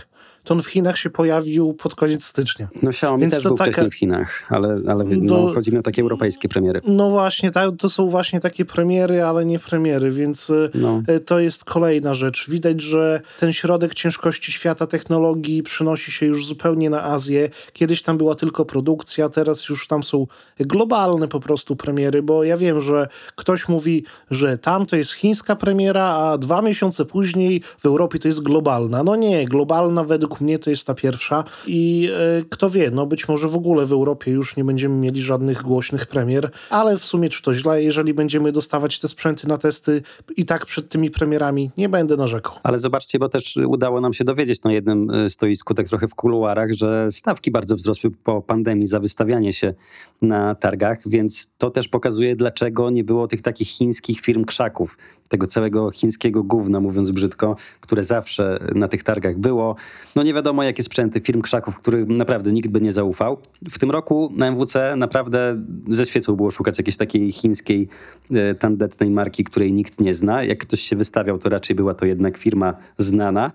to 0.47 0.55
on 0.55 0.63
w 0.63 0.67
Chinach 0.67 0.99
się 0.99 1.11
pojawił 1.11 1.75
pod 1.75 1.95
koniec 1.95 2.25
stycznia. 2.25 2.69
No 2.83 2.91
Xiaomi 2.91 3.21
Więc 3.21 3.35
też 3.35 3.43
był 3.43 3.57
taka... 3.57 3.71
wcześniej 3.71 3.91
w 3.91 3.95
Chinach, 3.95 4.45
ale, 4.49 4.81
ale 4.89 5.05
no, 5.05 5.53
chodzi 5.55 5.73
mi 5.73 5.79
o 5.79 5.83
takie 5.83 6.03
europejskie 6.03 6.49
premiery. 6.49 6.81
No 6.87 7.11
właśnie, 7.11 7.51
tak, 7.51 7.71
to 7.79 7.91
są 7.91 8.09
właśnie 8.09 8.41
takie 8.41 8.65
premiery, 8.65 9.23
ale 9.23 9.45
nie 9.45 9.59
premiery, 9.59 10.11
więc 10.11 10.51
y, 10.51 10.71
no. 10.75 11.03
Y, 11.09 11.21
to 11.21 11.41
jest 11.41 11.65
kolejna 11.65 12.15
rzecz. 12.15 12.51
Widać, 12.51 12.81
że 12.81 13.21
ten 13.41 13.53
środek 13.53 13.95
ciężkości 13.95 14.53
świata 14.53 14.87
technologii 14.87 15.63
przynosi 15.63 16.13
się 16.13 16.27
już 16.27 16.47
zupełnie 16.47 16.91
na 16.91 17.05
Azję. 17.05 17.51
Kiedyś 17.73 18.03
tam 18.03 18.19
była 18.19 18.35
tylko 18.35 18.65
produkcja, 18.65 19.29
teraz 19.29 19.69
już 19.69 19.87
tam 19.87 20.03
są 20.03 20.27
globalne 20.61 21.29
po 21.29 21.41
prostu 21.41 21.77
premiery, 21.77 22.23
bo 22.23 22.45
ja 22.45 22.57
wiem, 22.57 22.81
że 22.81 23.09
ktoś 23.37 23.69
mówi, 23.69 24.05
że 24.31 24.59
tam 24.59 24.87
to 24.87 24.97
jest 24.97 25.13
chińska 25.13 25.57
premiera, 25.57 26.05
a 26.05 26.39
dwa 26.39 26.63
miesiące 26.63 27.05
później 27.05 27.63
w 27.79 27.87
Europie 27.87 28.19
to 28.19 28.29
jest 28.29 28.43
globalna. 28.43 29.03
No 29.03 29.17
nie, 29.17 29.45
globalna 29.45 30.05
według 30.05 30.36
mnie 30.41 30.59
to 30.59 30.71
jest 30.71 30.87
ta 30.87 30.95
pierwsza 30.95 31.45
i 31.67 32.11
e, 32.41 32.45
kto 32.51 32.71
wie, 32.71 32.91
no 32.91 33.07
być 33.07 33.29
może 33.29 33.49
w 33.49 33.57
ogóle 33.57 33.87
w 33.87 33.93
Europie 33.93 34.31
już 34.31 34.57
nie 34.57 34.65
będziemy 34.65 34.97
mieli 34.97 35.23
żadnych 35.23 35.63
głośnych 35.63 36.07
premier, 36.07 36.51
ale 36.71 36.99
w 36.99 37.05
sumie 37.05 37.29
czy 37.29 37.43
to 37.43 37.55
źle, 37.55 37.83
jeżeli 37.83 38.15
będziemy 38.15 38.53
dostawać 38.53 38.99
te 38.99 39.09
sprzęty 39.09 39.49
na 39.49 39.59
testy 39.59 40.03
i 40.37 40.45
tak 40.45 40.67
przed 40.67 40.89
tymi 40.89 41.11
premierami, 41.11 41.71
nie 41.77 41.89
będę 41.89 42.17
narzekał. 42.17 42.53
Ale 42.63 42.79
zobaczcie, 42.79 43.19
bo 43.19 43.29
też 43.29 43.57
udało 43.67 44.01
nam 44.01 44.13
się 44.13 44.25
dowiedzieć 44.25 44.63
na 44.63 44.73
jednym 44.73 45.11
e, 45.11 45.31
stoisku, 45.31 45.75
tak 45.75 45.89
trochę 45.89 46.09
w 46.09 46.15
kuluarach, 46.15 46.73
że 46.73 47.09
stawki 47.11 47.51
bardzo 47.51 47.77
wzrosły 47.77 48.11
po 48.11 48.43
pandemii 48.43 48.87
za 48.87 49.01
wystawianie 49.01 49.53
się 49.53 49.75
na 50.23 50.55
targach, 50.55 50.99
więc 51.07 51.51
to 51.59 51.71
też 51.71 51.89
pokazuje, 51.89 52.37
dlaczego 52.37 52.91
nie 52.91 53.05
było 53.05 53.29
tych 53.29 53.43
takich 53.43 53.69
chińskich 53.69 54.21
firm 54.21 54.45
krzaków, 54.45 54.99
tego 55.29 55.47
całego 55.47 55.91
chińskiego 55.91 56.43
gówna, 56.43 56.81
mówiąc 56.81 57.11
brzydko, 57.11 57.57
które 57.81 58.05
zawsze 58.05 58.59
na 58.75 58.89
tych 58.89 59.03
targach 59.03 59.39
było. 59.39 59.77
No 60.17 60.23
nie 60.27 60.35
wiadomo 60.35 60.63
jakie 60.63 60.83
sprzęty 60.83 61.21
firm 61.21 61.43
krzaków, 61.43 61.79
którym 61.79 62.17
naprawdę 62.17 62.51
nikt 62.51 62.69
by 62.69 62.81
nie 62.81 62.93
zaufał. 62.93 63.39
W 63.71 63.79
tym 63.79 63.91
roku 63.91 64.33
na 64.37 64.47
MWC 64.47 64.97
naprawdę 64.97 65.63
ze 65.89 66.07
świecą 66.07 66.37
było 66.37 66.51
szukać 66.51 66.79
jakiejś 66.79 66.97
takiej 66.97 67.33
chińskiej, 67.33 67.89
e, 68.31 68.55
tandetnej 68.55 69.11
marki, 69.11 69.45
której 69.45 69.73
nikt 69.73 70.01
nie 70.01 70.15
zna. 70.15 70.43
Jak 70.43 70.59
ktoś 70.59 70.81
się 70.81 70.97
wystawiał, 70.97 71.39
to 71.39 71.49
raczej 71.49 71.77
była 71.77 71.95
to 71.95 72.07
jednak 72.07 72.37
firma 72.37 72.75
znana. 72.99 73.53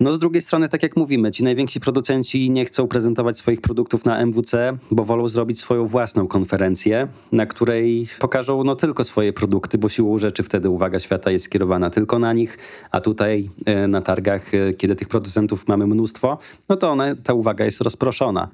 No 0.00 0.12
z 0.12 0.18
drugiej 0.18 0.42
strony, 0.42 0.68
tak 0.68 0.82
jak 0.82 0.96
mówimy, 0.96 1.30
ci 1.30 1.44
najwięksi 1.44 1.80
producenci 1.80 2.50
nie 2.50 2.64
chcą 2.64 2.88
prezentować 2.88 3.38
swoich 3.38 3.60
produktów 3.60 4.04
na 4.04 4.18
MWC, 4.18 4.78
bo 4.90 5.04
wolą 5.04 5.28
zrobić 5.28 5.60
swoją 5.60 5.86
własną 5.86 6.28
konferencję, 6.28 7.08
na 7.32 7.46
której 7.46 8.08
pokażą 8.18 8.64
no 8.64 8.74
tylko 8.76 9.04
swoje 9.04 9.32
produkty, 9.32 9.78
bo 9.78 9.88
siłą 9.88 10.18
rzeczy 10.18 10.42
wtedy 10.42 10.70
uwaga 10.70 10.98
świata 10.98 11.30
jest 11.30 11.44
skierowana 11.44 11.90
tylko 11.90 12.18
na 12.18 12.32
nich, 12.32 12.58
a 12.90 13.00
tutaj 13.00 13.50
e, 13.66 13.88
na 13.88 14.02
targach, 14.02 14.54
e, 14.54 14.74
kiedy 14.74 14.96
tych 14.96 15.08
producentów 15.08 15.68
mamy 15.68 15.86
mnóstwo, 15.86 16.38
no 16.68 16.76
to 16.76 16.90
one, 16.90 17.16
ta 17.16 17.34
uwaga 17.34 17.64
jest 17.64 17.80
rozproszona. 17.80 18.48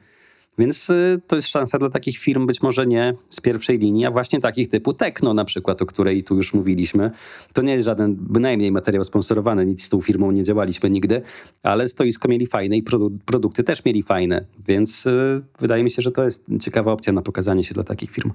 Więc 0.58 0.90
y, 0.90 1.20
to 1.26 1.36
jest 1.36 1.48
szansa 1.48 1.78
dla 1.78 1.90
takich 1.90 2.18
firm, 2.18 2.46
być 2.46 2.62
może 2.62 2.86
nie 2.86 3.14
z 3.30 3.40
pierwszej 3.40 3.78
linii, 3.78 4.06
a 4.06 4.10
właśnie 4.10 4.40
takich 4.40 4.68
typu 4.68 4.92
Tekno 4.92 5.34
na 5.34 5.44
przykład, 5.44 5.82
o 5.82 5.86
której 5.86 6.24
tu 6.24 6.36
już 6.36 6.54
mówiliśmy. 6.54 7.10
To 7.52 7.62
nie 7.62 7.72
jest 7.72 7.84
żaden 7.84 8.14
bynajmniej 8.14 8.72
materiał 8.72 9.04
sponsorowany, 9.04 9.66
nic 9.66 9.84
z 9.84 9.88
tą 9.88 10.00
firmą 10.00 10.30
nie 10.30 10.44
działaliśmy 10.44 10.90
nigdy, 10.90 11.22
ale 11.62 11.88
stoisko 11.88 12.28
mieli 12.28 12.46
fajne 12.46 12.76
i 12.76 12.82
produ 12.82 13.10
produkty 13.26 13.64
też 13.64 13.84
mieli 13.84 14.02
fajne, 14.02 14.44
więc 14.68 15.06
y, 15.06 15.42
wydaje 15.60 15.84
mi 15.84 15.90
się, 15.90 16.02
że 16.02 16.12
to 16.12 16.24
jest 16.24 16.44
ciekawa 16.60 16.92
opcja 16.92 17.12
na 17.12 17.22
pokazanie 17.22 17.64
się 17.64 17.74
dla 17.74 17.84
takich 17.84 18.10
firm. 18.10 18.30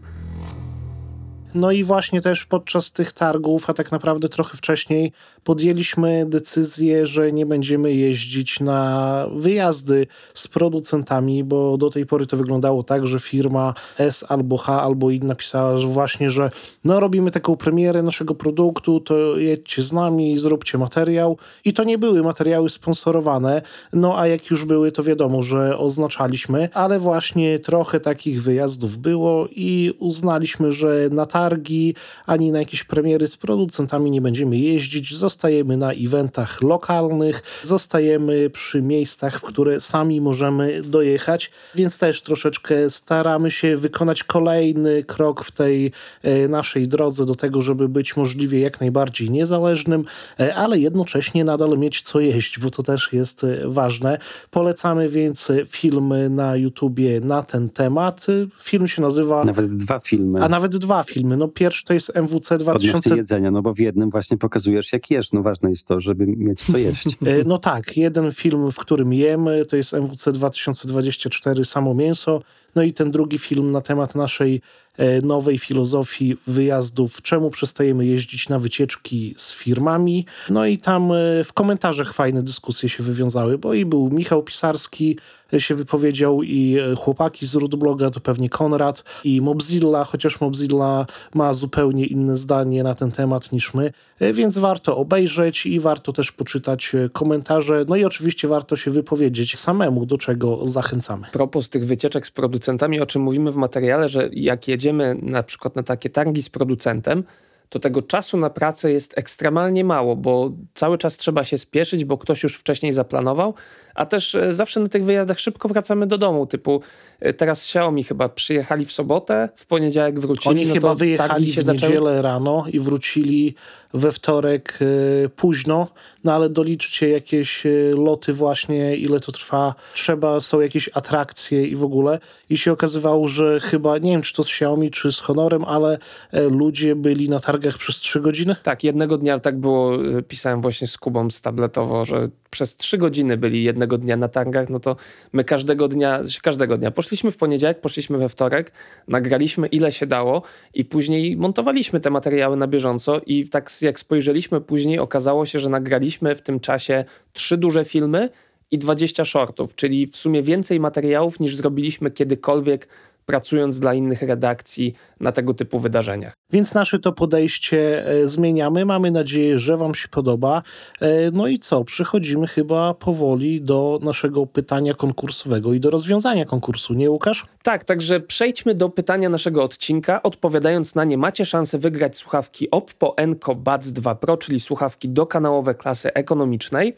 No 1.56 1.72
i 1.72 1.84
właśnie 1.84 2.22
też 2.22 2.45
podczas 2.45 2.91
tych 2.91 3.12
targów, 3.12 3.70
a 3.70 3.74
tak 3.74 3.91
naprawdę 3.91 4.30
trochę 4.30 4.58
wcześniej, 4.58 5.12
podjęliśmy 5.43 6.26
decyzję, 6.28 7.06
że 7.06 7.32
nie 7.32 7.45
będziemy 7.45 7.93
jeździć 7.93 8.60
na 8.60 9.26
wyjazdy 9.36 10.08
z 10.34 10.47
producentami, 10.47 11.43
bo 11.43 11.78
do 11.78 11.89
tej 11.89 12.06
pory 12.06 12.28
to 12.28 12.38
wyglądało 12.38 12.84
tak, 12.84 13.08
że 13.08 13.20
firma 13.20 13.74
S 13.97 14.26
albo 14.30 14.58
H 14.58 14.82
albo 14.82 15.10
I 15.10 15.20
napisała 15.20 15.78
że 15.78 15.88
właśnie, 15.88 16.30
że 16.30 16.52
no 16.84 16.99
robimy 16.99 17.32
taką 17.32 17.56
premierę 17.56 18.04
naszego 18.04 18.36
produktu, 18.36 18.99
to 18.99 19.38
jedźcie 19.38 19.82
z 19.82 19.93
nami, 19.93 20.38
zróbcie 20.38 20.78
materiał. 20.78 21.38
I 21.66 21.74
to 21.74 21.84
nie 21.84 21.97
były 21.97 22.24
materiały 22.24 22.70
sponsorowane, 22.70 23.62
no 23.93 24.20
a 24.20 24.28
jak 24.28 24.49
już 24.49 24.66
były, 24.66 24.91
to 24.91 25.04
wiadomo, 25.04 25.41
że 25.41 25.78
oznaczaliśmy, 25.78 26.70
ale 26.74 26.99
właśnie 26.99 27.60
trochę 27.60 27.99
takich 27.99 28.43
wyjazdów 28.43 28.97
było 28.97 29.47
i 29.52 29.93
uznaliśmy, 29.99 30.72
że 30.72 31.10
na 31.12 31.26
targi, 31.42 31.96
ani 32.26 32.52
na 32.52 32.60
jakieś 32.60 32.84
premiery 32.84 33.28
z 33.28 33.38
producentami 33.38 34.12
nie 34.12 34.22
będziemy 34.22 34.58
jeździć. 34.58 35.16
Zostajemy 35.16 35.78
na 35.78 35.92
eventach 35.94 36.62
lokalnych, 36.62 37.44
zostajemy 37.64 38.50
przy 38.50 38.82
miejscach, 38.82 39.39
w 39.39 39.42
które 39.42 39.80
sami 39.80 40.22
możemy 40.22 40.82
dojechać, 40.82 41.52
więc 41.76 41.98
też 41.98 42.22
troszeczkę 42.22 42.89
staramy 42.89 43.52
się 43.52 43.78
wykonać 43.78 44.24
kolejny 44.24 45.04
krok 45.04 45.44
w 45.44 45.52
tej 45.52 45.92
e, 46.24 46.48
naszej 46.48 46.88
drodze 46.88 47.26
do 47.26 47.36
tego, 47.36 47.62
żeby 47.62 47.89
być 47.89 48.18
możliwie 48.18 48.60
jak 48.60 48.82
najbardziej 48.82 49.32
niezależnym, 49.32 50.06
e, 50.39 50.56
ale 50.56 50.80
jednocześnie 50.80 51.44
nadal 51.44 51.78
mieć 51.78 52.02
co 52.02 52.20
jeść, 52.20 52.60
bo 52.60 52.70
to 52.70 52.84
też 52.84 53.10
jest 53.14 53.44
e, 53.44 53.48
ważne. 53.66 54.18
Polecamy 54.52 55.10
więc 55.10 55.52
filmy 55.68 56.30
na 56.30 56.56
YouTubie 56.56 57.22
na 57.22 57.44
ten 57.44 57.70
temat. 57.70 58.28
Film 58.58 58.88
się 58.88 59.02
nazywa... 59.02 59.44
Nawet 59.44 59.76
dwa 59.76 60.00
filmy. 60.00 60.44
A 60.44 60.50
nawet 60.50 60.78
dwa 60.78 61.04
filmy 61.04 61.31
filmy. 61.32 61.38
No 61.38 61.48
pierwszy 61.48 61.86
to 61.86 61.94
jest 61.94 62.12
MWC 62.16 62.58
2000... 62.58 62.98
Odnośnie 62.98 63.18
jedzenia, 63.18 63.52
no 63.52 63.62
bo 63.62 63.74
w 63.74 63.80
jednym 63.80 64.10
właśnie 64.10 64.38
pokazujesz 64.38 64.94
jak 64.94 65.12
jesz. 65.12 65.32
No 65.32 65.42
ważne 65.44 65.70
jest 65.70 65.88
to, 65.88 66.00
żeby 66.00 66.28
mieć 66.28 66.62
co 66.62 66.78
jeść. 66.78 67.06
E, 67.26 67.44
no 67.46 67.58
tak, 67.58 67.98
jeden 67.98 68.32
film, 68.32 68.72
w 68.72 68.76
którym 68.78 69.14
jemy, 69.14 69.66
to 69.66 69.78
jest 69.78 69.94
MWC 69.94 70.32
2024 70.32 71.66
Samo 71.66 71.94
Mięso. 71.94 72.42
No 72.76 72.84
i 72.84 72.94
ten 72.94 73.12
drugi 73.12 73.38
film 73.38 73.72
na 73.72 73.82
temat 73.82 74.16
naszej 74.16 74.56
e, 74.56 74.91
nowej 75.24 75.58
filozofii 75.58 76.38
wyjazdów, 76.48 77.22
czemu 77.22 77.50
przestajemy 77.50 78.06
jeździć 78.06 78.50
na 78.50 78.60
wycieczki 78.60 79.36
z 79.38 79.54
firmami. 79.54 80.26
No 80.50 80.66
i 80.66 80.78
tam 80.78 81.12
e, 81.12 81.44
w 81.44 81.54
komentarzach 81.54 82.14
fajne 82.14 82.44
dyskusje 82.44 82.89
się 82.89 83.04
wywiązały, 83.04 83.58
bo 83.58 83.74
i 83.74 83.86
był 83.86 84.10
Michał 84.10 84.44
Pisarski, 84.44 85.18
się 85.58 85.76
wypowiedział 85.76 86.44
i 86.44 86.78
chłopaki 86.98 87.46
z 87.46 87.56
Rootbloga, 87.56 88.10
to 88.10 88.20
pewnie 88.20 88.50
Konrad 88.50 89.04
i 89.24 89.42
Mobzilla, 89.42 90.04
chociaż 90.04 90.42
Mobzilla 90.42 91.06
ma 91.34 91.54
zupełnie 91.54 92.06
inne 92.06 92.38
zdanie 92.38 92.84
na 92.84 92.94
ten 92.94 93.12
temat 93.12 93.52
niż 93.52 93.74
my, 93.74 93.94
więc 94.34 94.58
warto 94.58 94.98
obejrzeć 94.98 95.66
i 95.66 95.80
warto 95.80 96.14
też 96.14 96.32
poczytać 96.32 96.96
komentarze, 97.14 97.86
no 97.88 97.96
i 97.96 98.06
oczywiście 98.06 98.48
warto 98.48 98.76
się 98.76 98.92
wypowiedzieć 98.92 99.60
samemu, 99.60 100.06
do 100.06 100.18
czego 100.18 100.68
zachęcamy. 100.68 101.28
Propos 101.32 101.70
tych 101.70 101.86
wycieczek 101.86 102.28
z 102.28 102.32
producentami, 102.32 103.02
o 103.02 103.06
czym 103.06 103.22
mówimy 103.22 103.52
w 103.52 103.56
materiale, 103.56 104.10
że 104.10 104.30
jak 104.34 104.68
jedziemy 104.68 104.81
na 105.22 105.44
przykład 105.44 105.76
na 105.76 105.84
takie 105.84 106.10
targi 106.10 106.44
z 106.44 106.50
producentem, 106.50 107.24
to 107.70 107.80
tego 107.80 108.02
czasu 108.02 108.38
na 108.38 108.50
pracę 108.50 108.92
jest 108.92 109.18
ekstremalnie 109.18 109.84
mało, 109.84 110.16
bo 110.16 110.52
cały 110.74 110.98
czas 110.98 111.18
trzeba 111.18 111.44
się 111.44 111.58
spieszyć, 111.58 112.06
bo 112.06 112.18
ktoś 112.18 112.44
już 112.44 112.56
wcześniej 112.56 112.94
zaplanował, 112.94 113.54
a 113.96 114.06
też 114.06 114.36
e, 114.36 114.54
zawsze 114.54 114.80
na 114.80 114.89
tych 114.89 115.06
wyjazdach 115.06 115.39
szybko 115.39 115.68
wracamy 115.68 116.08
do 116.08 116.18
domu, 116.18 116.46
typu 116.46 116.82
e, 117.20 117.34
teraz 117.34 117.64
Xiaomi 117.64 118.04
chyba 118.04 118.30
przyjechali 118.30 118.86
w 118.86 118.92
sobotę, 118.92 119.50
w 119.56 119.66
poniedziałek 119.66 120.20
wrócili. 120.20 120.56
Oni 120.56 120.68
no 120.68 120.74
chyba 120.74 120.96
wyjechali 120.96 121.48
się 121.48 121.62
w 121.62 121.68
niedzielę 121.68 121.94
zaczęły... 121.94 122.22
rano 122.22 122.66
i 122.72 122.80
wrócili 122.80 123.56
we 123.94 124.12
wtorek 124.12 124.80
y, 124.82 125.30
późno, 125.36 125.88
no 126.24 126.34
ale 126.34 126.50
doliczcie 126.50 127.10
jakieś 127.10 127.66
y, 127.66 127.94
loty 127.98 128.34
właśnie, 128.34 128.96
ile 128.96 129.20
to 129.20 129.32
trwa, 129.32 129.76
trzeba, 129.94 130.39
są 130.39 130.62
jakieś 130.62 130.89
atrakcje 130.94 131.68
i 131.68 131.76
w 131.76 131.84
ogóle. 131.84 132.20
I 132.50 132.58
się 132.58 132.72
okazywało, 132.72 133.28
że 133.28 133.60
chyba, 133.60 133.98
nie 133.98 134.12
wiem 134.12 134.22
czy 134.22 134.34
to 134.34 134.44
z 134.44 134.48
Xiaomi, 134.48 134.92
czy 134.92 135.12
z 135.12 135.20
Honorem, 135.20 135.64
ale 135.66 135.98
y, 136.34 136.50
ludzie 136.50 136.96
byli 136.96 137.30
na 137.30 137.39
targach 137.39 137.78
przez 137.78 137.96
trzy 137.96 138.22
godziny. 138.22 138.56
Tak, 138.64 138.84
jednego 138.84 139.18
dnia 139.18 139.39
tak 139.39 139.60
było, 139.60 139.92
pisałem 140.28 140.62
właśnie 140.62 140.88
z 140.88 140.98
Kubą 140.98 141.30
z 141.30 141.42
tabletowo, 141.42 142.06
że 142.06 142.28
przez 142.52 142.78
trzy 142.78 142.97
godziny 142.97 143.38
byli 143.38 143.64
jednego 143.64 143.97
dnia 143.97 144.18
na 144.18 144.28
targach, 144.28 144.70
no 144.70 144.80
to 144.80 144.95
my 145.34 145.43
każdego 145.43 145.88
dnia, 145.88 146.22
każdego 146.41 146.78
dnia. 146.78 146.91
Poszliśmy 146.91 147.32
w 147.32 147.38
poniedziałek, 147.38 147.82
poszliśmy 147.82 148.18
we 148.18 148.30
wtorek, 148.30 148.72
nagraliśmy 149.08 149.68
ile 149.68 149.91
się 149.91 150.08
dało 150.08 150.41
i 150.74 150.86
później 150.86 151.38
montowaliśmy 151.38 151.99
te 151.99 152.10
materiały 152.10 152.58
na 152.58 152.68
bieżąco 152.68 153.22
i 153.26 153.49
tak 153.49 153.72
jak 153.82 153.99
spojrzeliśmy 153.99 154.62
później, 154.62 154.99
okazało 154.99 155.45
się, 155.45 155.60
że 155.60 155.70
nagraliśmy 155.70 156.36
w 156.36 156.41
tym 156.41 156.60
czasie 156.60 157.06
trzy 157.34 157.58
duże 157.58 157.86
filmy 157.86 158.30
i 158.72 158.78
20 158.78 159.26
shortów, 159.26 159.76
czyli 159.76 160.08
w 160.08 160.16
sumie 160.16 160.43
więcej 160.43 160.80
materiałów 160.80 161.39
niż 161.39 161.56
zrobiliśmy 161.56 162.12
kiedykolwiek 162.12 162.88
pracując 163.26 163.80
dla 163.80 163.94
innych 163.94 164.22
redakcji 164.22 164.94
na 165.20 165.32
tego 165.32 165.54
typu 165.54 165.80
wydarzeniach. 165.80 166.34
Więc 166.52 166.74
nasze 166.74 167.00
to 167.00 167.12
podejście 167.12 168.08
e, 168.08 168.28
zmieniamy. 168.28 168.86
Mamy 168.86 169.12
nadzieję, 169.12 169.60
że 169.60 169.78
Wam 169.78 169.96
się 169.96 170.08
podoba. 170.08 170.64
E, 171.02 171.32
no 171.32 171.48
i 171.48 171.60
co? 171.60 171.84
Przechodzimy 171.84 172.48
chyba 172.48 172.94
powoli 172.94 173.62
do 173.62 174.00
naszego 174.02 174.46
pytania 174.46 174.94
konkursowego 174.94 175.74
i 175.74 175.80
do 175.80 175.90
rozwiązania 175.90 176.46
konkursu, 176.46 176.94
nie 176.94 177.12
Łukasz? 177.12 177.46
Tak, 177.64 177.84
także 177.84 178.20
przejdźmy 178.20 178.76
do 178.76 178.90
pytania 178.90 179.30
naszego 179.30 179.64
odcinka. 179.64 180.24
Odpowiadając 180.24 180.96
na 180.96 181.04
nie, 181.04 181.18
macie 181.18 181.46
szansę 181.46 181.78
wygrać 181.78 182.18
słuchawki 182.18 182.72
Oppo 182.72 183.18
Enco 183.18 183.56
Buds 183.56 183.92
2 183.92 184.16
Pro, 184.16 184.38
czyli 184.38 184.60
słuchawki 184.60 185.10
dokanałowe 185.10 185.76
klasy 185.76 186.14
ekonomicznej. 186.14 186.96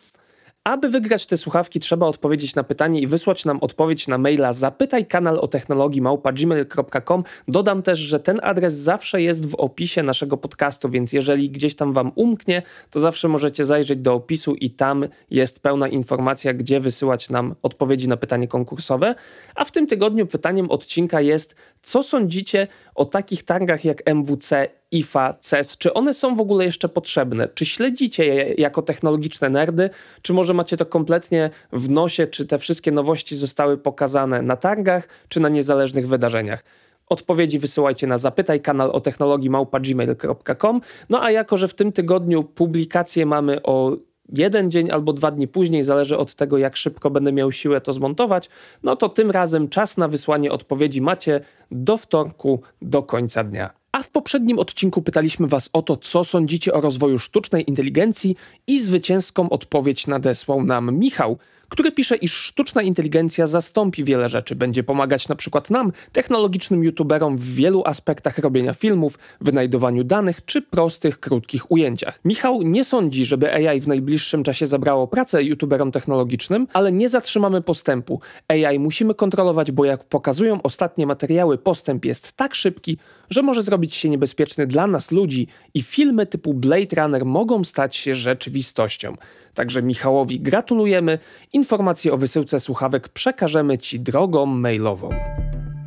Aby 0.63 0.89
wygrać 0.89 1.25
te 1.25 1.37
słuchawki, 1.37 1.79
trzeba 1.79 2.07
odpowiedzieć 2.07 2.55
na 2.55 2.63
pytanie 2.63 3.01
i 3.01 3.07
wysłać 3.07 3.45
nam 3.45 3.57
odpowiedź 3.61 4.07
na 4.07 4.17
maila 4.17 4.53
zapytaj 4.53 5.05
kanal 5.05 5.39
o 5.39 5.47
technologii 5.47 6.01
małpa.gmail.com. 6.01 7.23
Dodam 7.47 7.81
też, 7.81 7.99
że 7.99 8.19
ten 8.19 8.39
adres 8.43 8.73
zawsze 8.73 9.21
jest 9.21 9.49
w 9.49 9.55
opisie 9.55 10.03
naszego 10.03 10.37
podcastu, 10.37 10.89
więc 10.89 11.13
jeżeli 11.13 11.49
gdzieś 11.49 11.75
tam 11.75 11.93
wam 11.93 12.11
umknie, 12.15 12.61
to 12.89 12.99
zawsze 12.99 13.27
możecie 13.27 13.65
zajrzeć 13.65 13.99
do 13.99 14.13
opisu 14.13 14.55
i 14.55 14.71
tam 14.71 15.07
jest 15.29 15.59
pełna 15.59 15.87
informacja, 15.87 16.53
gdzie 16.53 16.79
wysyłać 16.79 17.29
nam 17.29 17.55
odpowiedzi 17.61 18.07
na 18.07 18.17
pytanie 18.17 18.47
konkursowe. 18.47 19.15
A 19.55 19.65
w 19.65 19.71
tym 19.71 19.87
tygodniu 19.87 20.27
pytaniem 20.27 20.71
odcinka 20.71 21.21
jest, 21.21 21.55
co 21.81 22.03
sądzicie 22.03 22.67
o 22.95 23.05
takich 23.05 23.43
targach 23.43 23.85
jak 23.85 24.01
MWC 24.05 24.69
IFA, 24.93 25.33
CES, 25.39 25.77
czy 25.77 25.93
one 25.93 26.13
są 26.13 26.35
w 26.35 26.41
ogóle 26.41 26.65
jeszcze 26.65 26.89
potrzebne? 26.89 27.47
Czy 27.53 27.65
śledzicie 27.65 28.25
je 28.25 28.53
jako 28.57 28.81
technologiczne 28.81 29.49
nerdy, 29.49 29.89
czy 30.21 30.33
może 30.33 30.53
macie 30.53 30.77
to 30.77 30.85
kompletnie 30.85 31.49
w 31.73 31.89
nosie, 31.89 32.27
czy 32.27 32.45
te 32.45 32.59
wszystkie 32.59 32.91
nowości 32.91 33.35
zostały 33.35 33.77
pokazane 33.77 34.41
na 34.41 34.55
targach, 34.55 35.07
czy 35.29 35.39
na 35.39 35.49
niezależnych 35.49 36.07
wydarzeniach? 36.07 36.63
Odpowiedzi 37.09 37.59
wysyłajcie 37.59 38.07
na 38.07 38.17
zapytaj 38.17 38.61
kanal 38.61 38.91
o 38.91 39.01
technologii 39.01 39.49
małpa.gmail.com. 39.49 40.81
No 41.09 41.23
a 41.23 41.31
jako, 41.31 41.57
że 41.57 41.67
w 41.67 41.73
tym 41.73 41.91
tygodniu 41.91 42.43
publikacje 42.43 43.25
mamy 43.25 43.63
o 43.63 43.97
jeden 44.29 44.71
dzień 44.71 44.91
albo 44.91 45.13
dwa 45.13 45.31
dni 45.31 45.47
później, 45.47 45.83
zależy 45.83 46.17
od 46.17 46.35
tego, 46.35 46.57
jak 46.57 46.77
szybko 46.77 47.09
będę 47.09 47.31
miał 47.31 47.51
siłę 47.51 47.81
to 47.81 47.93
zmontować, 47.93 48.49
no 48.83 48.95
to 48.95 49.09
tym 49.09 49.31
razem 49.31 49.69
czas 49.69 49.97
na 49.97 50.07
wysłanie 50.07 50.51
odpowiedzi 50.51 51.01
macie 51.01 51.41
do 51.71 51.97
wtorku, 51.97 52.61
do 52.81 53.03
końca 53.03 53.43
dnia. 53.43 53.69
A 53.91 54.03
w 54.03 54.09
poprzednim 54.09 54.59
odcinku 54.59 55.01
pytaliśmy 55.01 55.47
Was 55.47 55.69
o 55.73 55.81
to, 55.81 55.97
co 55.97 56.23
sądzicie 56.23 56.73
o 56.73 56.81
rozwoju 56.81 57.19
sztucznej 57.19 57.69
inteligencji 57.69 58.35
i 58.67 58.81
zwycięską 58.81 59.49
odpowiedź 59.49 60.07
nadesłał 60.07 60.63
nam 60.63 60.97
Michał, 60.97 61.37
który 61.73 61.91
pisze, 61.91 62.15
iż 62.15 62.33
sztuczna 62.33 62.81
inteligencja 62.81 63.47
zastąpi 63.47 64.03
wiele 64.03 64.29
rzeczy. 64.29 64.55
Będzie 64.55 64.83
pomagać 64.83 65.27
na 65.27 65.35
przykład 65.35 65.69
nam, 65.69 65.91
technologicznym 66.11 66.83
youtuberom, 66.83 67.37
w 67.37 67.55
wielu 67.55 67.83
aspektach 67.85 68.37
robienia 68.37 68.73
filmów, 68.73 69.19
wynajdowaniu 69.41 70.03
danych 70.03 70.45
czy 70.45 70.61
prostych, 70.61 71.19
krótkich 71.19 71.71
ujęciach. 71.71 72.19
Michał 72.25 72.61
nie 72.61 72.83
sądzi, 72.83 73.25
żeby 73.25 73.53
AI 73.53 73.81
w 73.81 73.87
najbliższym 73.87 74.43
czasie 74.43 74.65
zabrało 74.65 75.07
pracę 75.07 75.43
youtuberom 75.43 75.91
technologicznym, 75.91 76.67
ale 76.73 76.91
nie 76.91 77.09
zatrzymamy 77.09 77.61
postępu. 77.61 78.21
AI 78.47 78.79
musimy 78.79 79.13
kontrolować, 79.15 79.71
bo 79.71 79.85
jak 79.85 80.03
pokazują 80.03 80.61
ostatnie 80.61 81.07
materiały, 81.07 81.57
postęp 81.57 82.05
jest 82.05 82.33
tak 82.33 82.55
szybki, 82.55 82.97
że 83.33 83.41
może 83.41 83.61
zrobić 83.61 83.95
się 83.95 84.09
niebezpieczny 84.09 84.67
dla 84.67 84.87
nas 84.87 85.11
ludzi 85.11 85.47
i 85.73 85.81
filmy 85.81 86.25
typu 86.25 86.53
Blade 86.53 87.01
Runner 87.01 87.25
mogą 87.25 87.63
stać 87.63 87.95
się 87.95 88.15
rzeczywistością. 88.15 89.17
Także 89.53 89.83
Michałowi 89.83 90.39
gratulujemy. 90.39 91.19
Informacje 91.53 92.13
o 92.13 92.17
wysyłce 92.17 92.59
słuchawek 92.59 93.09
przekażemy 93.09 93.77
Ci 93.77 93.99
drogą 93.99 94.45
mailową. 94.45 95.09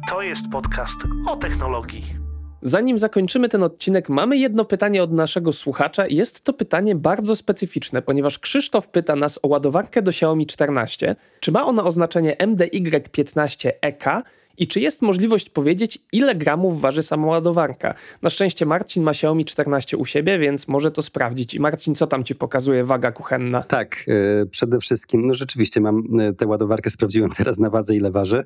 To 0.09 0.23
jest 0.23 0.49
podcast 0.53 0.97
o 1.29 1.37
technologii. 1.37 2.27
Zanim 2.63 2.99
zakończymy 2.99 3.49
ten 3.49 3.63
odcinek, 3.63 4.09
mamy 4.09 4.37
jedno 4.37 4.65
pytanie 4.65 5.03
od 5.03 5.13
naszego 5.13 5.53
słuchacza. 5.53 6.07
Jest 6.07 6.45
to 6.45 6.53
pytanie 6.53 6.95
bardzo 6.95 7.37
specyficzne, 7.37 8.03
ponieważ 8.03 8.39
Krzysztof 8.39 8.89
pyta 8.89 9.17
nas 9.17 9.39
o 9.43 9.49
ładowarkę 9.49 10.03
do 10.03 10.11
Xiaomi 10.11 10.47
14. 10.47 11.17
Czy 11.41 11.53
ma 11.53 11.67
ona 11.67 11.85
oznaczenie 11.85 12.37
MDY15EK 12.37 14.23
i 14.59 14.69
czy 14.69 14.81
jest 14.81 15.03
możliwość 15.03 15.51
powiedzieć, 15.51 15.99
ile 16.13 16.35
gramów 16.35 16.81
waży 16.81 17.03
sama 17.03 17.27
ładowarka? 17.27 17.95
Na 18.23 18.31
szczęście 18.31 18.67
Marcin 18.67 19.03
ma 19.03 19.11
Xiaomi 19.11 19.45
14 19.45 19.97
u 19.97 20.05
siebie, 20.05 20.39
więc 20.39 20.69
może 20.69 20.91
to 20.91 21.03
sprawdzić. 21.03 21.55
I 21.55 21.61
Marcin, 21.61 21.95
co 21.95 22.07
tam 22.07 22.25
ci 22.25 22.35
pokazuje 22.35 22.85
waga 22.85 23.13
kuchenna? 23.13 23.63
Tak, 23.63 24.05
e, 24.43 24.47
przede 24.47 24.81
wszystkim, 24.81 25.27
no 25.27 25.35
rzeczywiście 25.35 25.81
mam 25.81 26.21
e, 26.21 26.33
tę 26.33 26.47
ładowarkę, 26.47 26.91
sprawdziłem 26.91 27.31
teraz 27.39 27.59
na 27.59 27.71
wadze 27.71 27.97
ile 27.97 28.11
waży. 28.11 28.45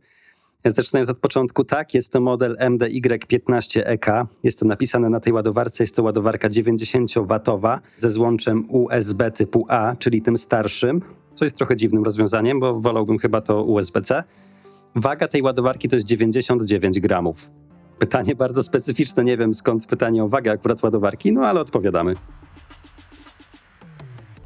Zaczynając 0.64 1.10
od 1.10 1.18
początku, 1.18 1.64
tak, 1.64 1.94
jest 1.94 2.12
to 2.12 2.20
model 2.20 2.56
MDY15EK. 2.56 4.26
Jest 4.42 4.58
to 4.58 4.66
napisane 4.66 5.10
na 5.10 5.20
tej 5.20 5.32
ładowarce. 5.32 5.82
Jest 5.82 5.96
to 5.96 6.02
ładowarka 6.02 6.48
90W 6.48 7.78
ze 7.96 8.10
złączem 8.10 8.64
USB 8.68 9.30
typu 9.30 9.66
A, 9.68 9.96
czyli 9.98 10.22
tym 10.22 10.36
starszym, 10.36 11.00
co 11.34 11.44
jest 11.44 11.56
trochę 11.56 11.76
dziwnym 11.76 12.04
rozwiązaniem, 12.04 12.60
bo 12.60 12.80
wolałbym 12.80 13.18
chyba 13.18 13.40
to 13.40 13.62
USB-C. 13.64 14.24
Waga 14.94 15.28
tej 15.28 15.42
ładowarki 15.42 15.88
to 15.88 15.96
jest 15.96 16.06
99 16.06 17.00
gramów. 17.00 17.50
Pytanie 17.98 18.34
bardzo 18.34 18.62
specyficzne, 18.62 19.24
nie 19.24 19.36
wiem 19.36 19.54
skąd 19.54 19.86
pytanie 19.86 20.24
o 20.24 20.28
wagę 20.28 20.50
akurat 20.50 20.82
ładowarki, 20.82 21.32
no 21.32 21.40
ale 21.40 21.60
odpowiadamy. 21.60 22.14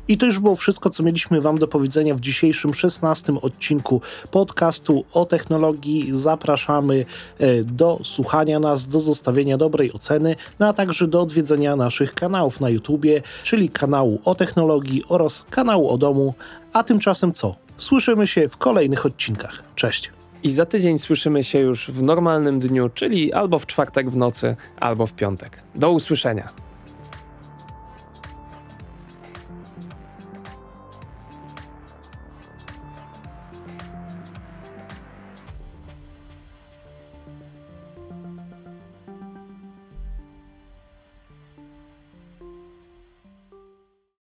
I 0.09 0.19
to 0.19 0.27
już 0.27 0.39
było 0.39 0.57
wszystko, 0.57 0.91
co 0.91 1.03
mieliśmy 1.03 1.41
Wam 1.41 1.59
do 1.59 1.69
powiedzenia 1.69 2.15
w 2.15 2.21
dzisiejszym 2.21 2.75
16 2.75 3.33
odcinku 3.43 4.01
podcastu 4.31 5.05
o 5.13 5.25
technologii. 5.25 6.09
Zapraszamy 6.11 7.05
e, 7.39 7.63
do 7.63 8.01
słuchania 8.03 8.61
nas, 8.61 8.89
do 8.89 9.01
zostawienia 9.01 9.57
dobrej 9.57 9.93
oceny, 9.93 10.37
no 10.59 10.69
a 10.69 10.73
także 10.73 11.09
do 11.09 11.21
odwiedzenia 11.21 11.77
naszych 11.77 12.15
kanałów 12.15 12.61
na 12.61 12.71
YouTubie, 12.71 13.23
czyli 13.43 13.69
kanału 13.69 14.21
o 14.25 14.35
technologii 14.35 15.05
oraz 15.09 15.45
kanału 15.51 15.89
o 15.91 15.99
domu. 15.99 16.35
A 16.73 16.83
tymczasem 16.83 17.33
co? 17.33 17.57
Słyszymy 17.79 18.27
się 18.27 18.49
w 18.49 18.57
kolejnych 18.57 19.07
odcinkach. 19.07 19.63
Cześć! 19.75 20.14
I 20.45 20.51
za 20.51 20.67
tydzień 20.67 20.99
słyszymy 20.99 21.45
się 21.45 21.59
już 21.59 21.91
w 21.91 22.03
normalnym 22.03 22.59
dniu, 22.59 22.89
czyli 22.89 23.33
albo 23.33 23.59
w 23.59 23.67
czwartek 23.67 24.11
w 24.11 24.17
nocy, 24.17 24.57
albo 24.81 25.07
w 25.07 25.13
piątek. 25.13 25.63
Do 25.75 25.91
usłyszenia. 25.91 26.64